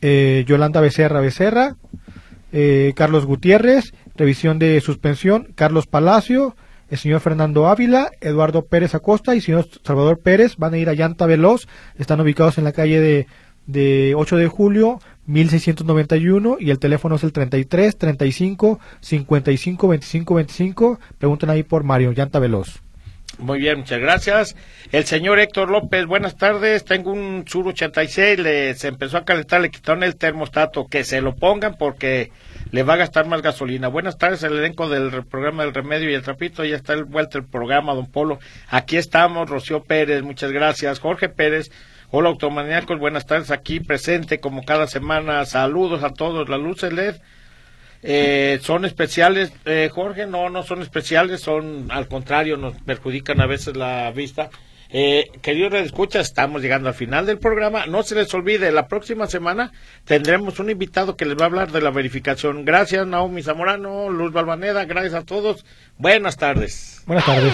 eh, 0.02 0.44
Yolanda 0.48 0.82
Becerra 0.82 1.22
Becerra, 1.22 1.76
eh, 2.52 2.94
Carlos 2.96 3.26
Gutiérrez, 3.26 3.94
revisión 4.16 4.60
de 4.60 4.80
suspensión, 4.82 5.50
Carlos 5.56 5.88
Palacio, 5.88 6.56
el 6.90 6.98
señor 6.98 7.20
Fernando 7.20 7.68
Ávila, 7.68 8.12
Eduardo 8.22 8.66
Pérez 8.66 8.96
Acosta 8.96 9.34
y 9.34 9.38
el 9.38 9.44
señor 9.44 9.68
Salvador 9.84 10.20
Pérez 10.20 10.56
van 10.58 10.74
a 10.74 10.78
ir 10.78 10.90
a 10.90 10.94
Llanta 10.94 11.26
Veloz, 11.26 11.68
están 11.98 12.22
ubicados 12.22 12.58
en 12.58 12.64
la 12.64 12.72
calle 12.72 13.00
de, 13.02 13.28
de 13.66 14.14
8 14.16 14.38
de 14.38 14.48
julio, 14.48 15.00
1691 15.26 16.58
y 16.60 16.70
el 16.72 16.80
teléfono 16.80 17.16
es 17.16 17.24
el 17.24 17.34
33 17.34 17.98
35 17.98 18.80
55 19.02 19.88
25 19.88 20.34
25, 20.36 21.00
preguntan 21.18 21.50
ahí 21.50 21.64
por 21.64 21.84
Mario, 21.84 22.14
Llanta 22.14 22.40
Veloz. 22.40 22.87
Muy 23.38 23.60
bien, 23.60 23.80
muchas 23.80 24.00
gracias. 24.00 24.56
El 24.92 25.06
señor 25.06 25.38
Héctor 25.38 25.70
López, 25.70 26.08
buenas 26.08 26.38
tardes. 26.38 26.84
Tengo 26.84 27.12
un 27.12 27.46
Sur 27.48 27.68
86, 27.68 28.40
le, 28.40 28.74
se 28.74 28.88
empezó 28.88 29.18
a 29.18 29.26
calentar, 29.26 29.62
le 29.62 29.70
quitaron 29.70 30.04
el 30.04 30.16
termostato. 30.16 30.88
Que 30.88 31.04
se 31.04 31.22
lo 31.22 31.36
pongan 31.36 31.76
porque 31.78 32.32
le 32.72 32.82
va 32.82 32.96
a 32.96 32.98
gastar 32.98 33.28
más 33.28 33.44
gasolina. 33.44 33.90
Buenas 33.90 34.18
tardes, 34.18 34.42
el 34.42 34.58
elenco 34.58 34.90
del 34.90 35.24
programa 35.26 35.64
del 35.64 35.76
Remedio 35.76 36.10
y 36.10 36.16
el 36.16 36.24
Trapito. 36.24 36.66
Ya 36.66 36.78
está 36.78 36.94
el 36.94 37.04
vuelta 37.04 37.38
el 37.38 37.46
programa, 37.46 37.94
don 37.94 38.08
Polo. 38.08 38.40
Aquí 38.70 38.98
estamos, 38.98 39.48
Rocío 39.48 39.84
Pérez, 39.84 40.24
muchas 40.24 40.52
gracias. 40.52 41.00
Jorge 41.00 41.30
Pérez, 41.30 41.70
hola 42.10 42.30
automaníacos, 42.30 42.98
buenas 42.98 43.28
tardes. 43.28 43.52
Aquí 43.52 43.80
presente 43.80 44.40
como 44.40 44.66
cada 44.66 44.88
semana. 44.88 45.46
Saludos 45.46 46.04
a 46.04 46.10
todos. 46.10 46.50
La 46.50 46.58
luz 46.58 46.82
LED. 46.82 47.18
Eh, 48.04 48.60
son 48.62 48.86
especiales, 48.86 49.52
eh, 49.66 49.90
Jorge, 49.94 50.28
no, 50.28 50.50
no 50.50 50.64
son 50.64 50.82
especiales, 50.82 51.42
son 51.42 51.88
al 51.92 52.08
contrario, 52.08 52.58
nos 52.58 52.76
perjudican 52.82 53.42
a 53.42 53.48
veces 53.48 53.76
la 53.76 54.12
vista. 54.12 54.50
Eh, 54.90 55.32
queridos 55.42 55.74
escuchas, 55.74 56.28
estamos 56.28 56.62
llegando 56.62 56.88
al 56.88 56.96
final 56.96 57.26
del 57.26 57.40
programa. 57.40 57.86
No 57.88 58.04
se 58.04 58.16
les 58.16 58.34
olvide, 58.34 58.72
la 58.72 58.88
próxima 58.88 59.28
semana 59.28 59.72
tendremos 60.06 60.60
un 60.60 60.70
invitado 60.70 61.18
que 61.18 61.26
les 61.26 61.38
va 61.38 61.44
a 61.44 61.48
hablar 61.48 61.72
de 61.72 61.82
la 61.82 61.92
verificación. 61.92 62.64
Gracias, 62.64 63.06
Naomi 63.06 63.44
Zamorano, 63.44 64.10
Luz 64.10 64.32
Balvaneda, 64.32 64.86
gracias 64.86 65.14
a 65.14 65.26
todos. 65.26 65.66
Buenas 65.98 66.38
tardes. 66.38 67.04
Buenas 67.06 67.26
tardes. 67.26 67.54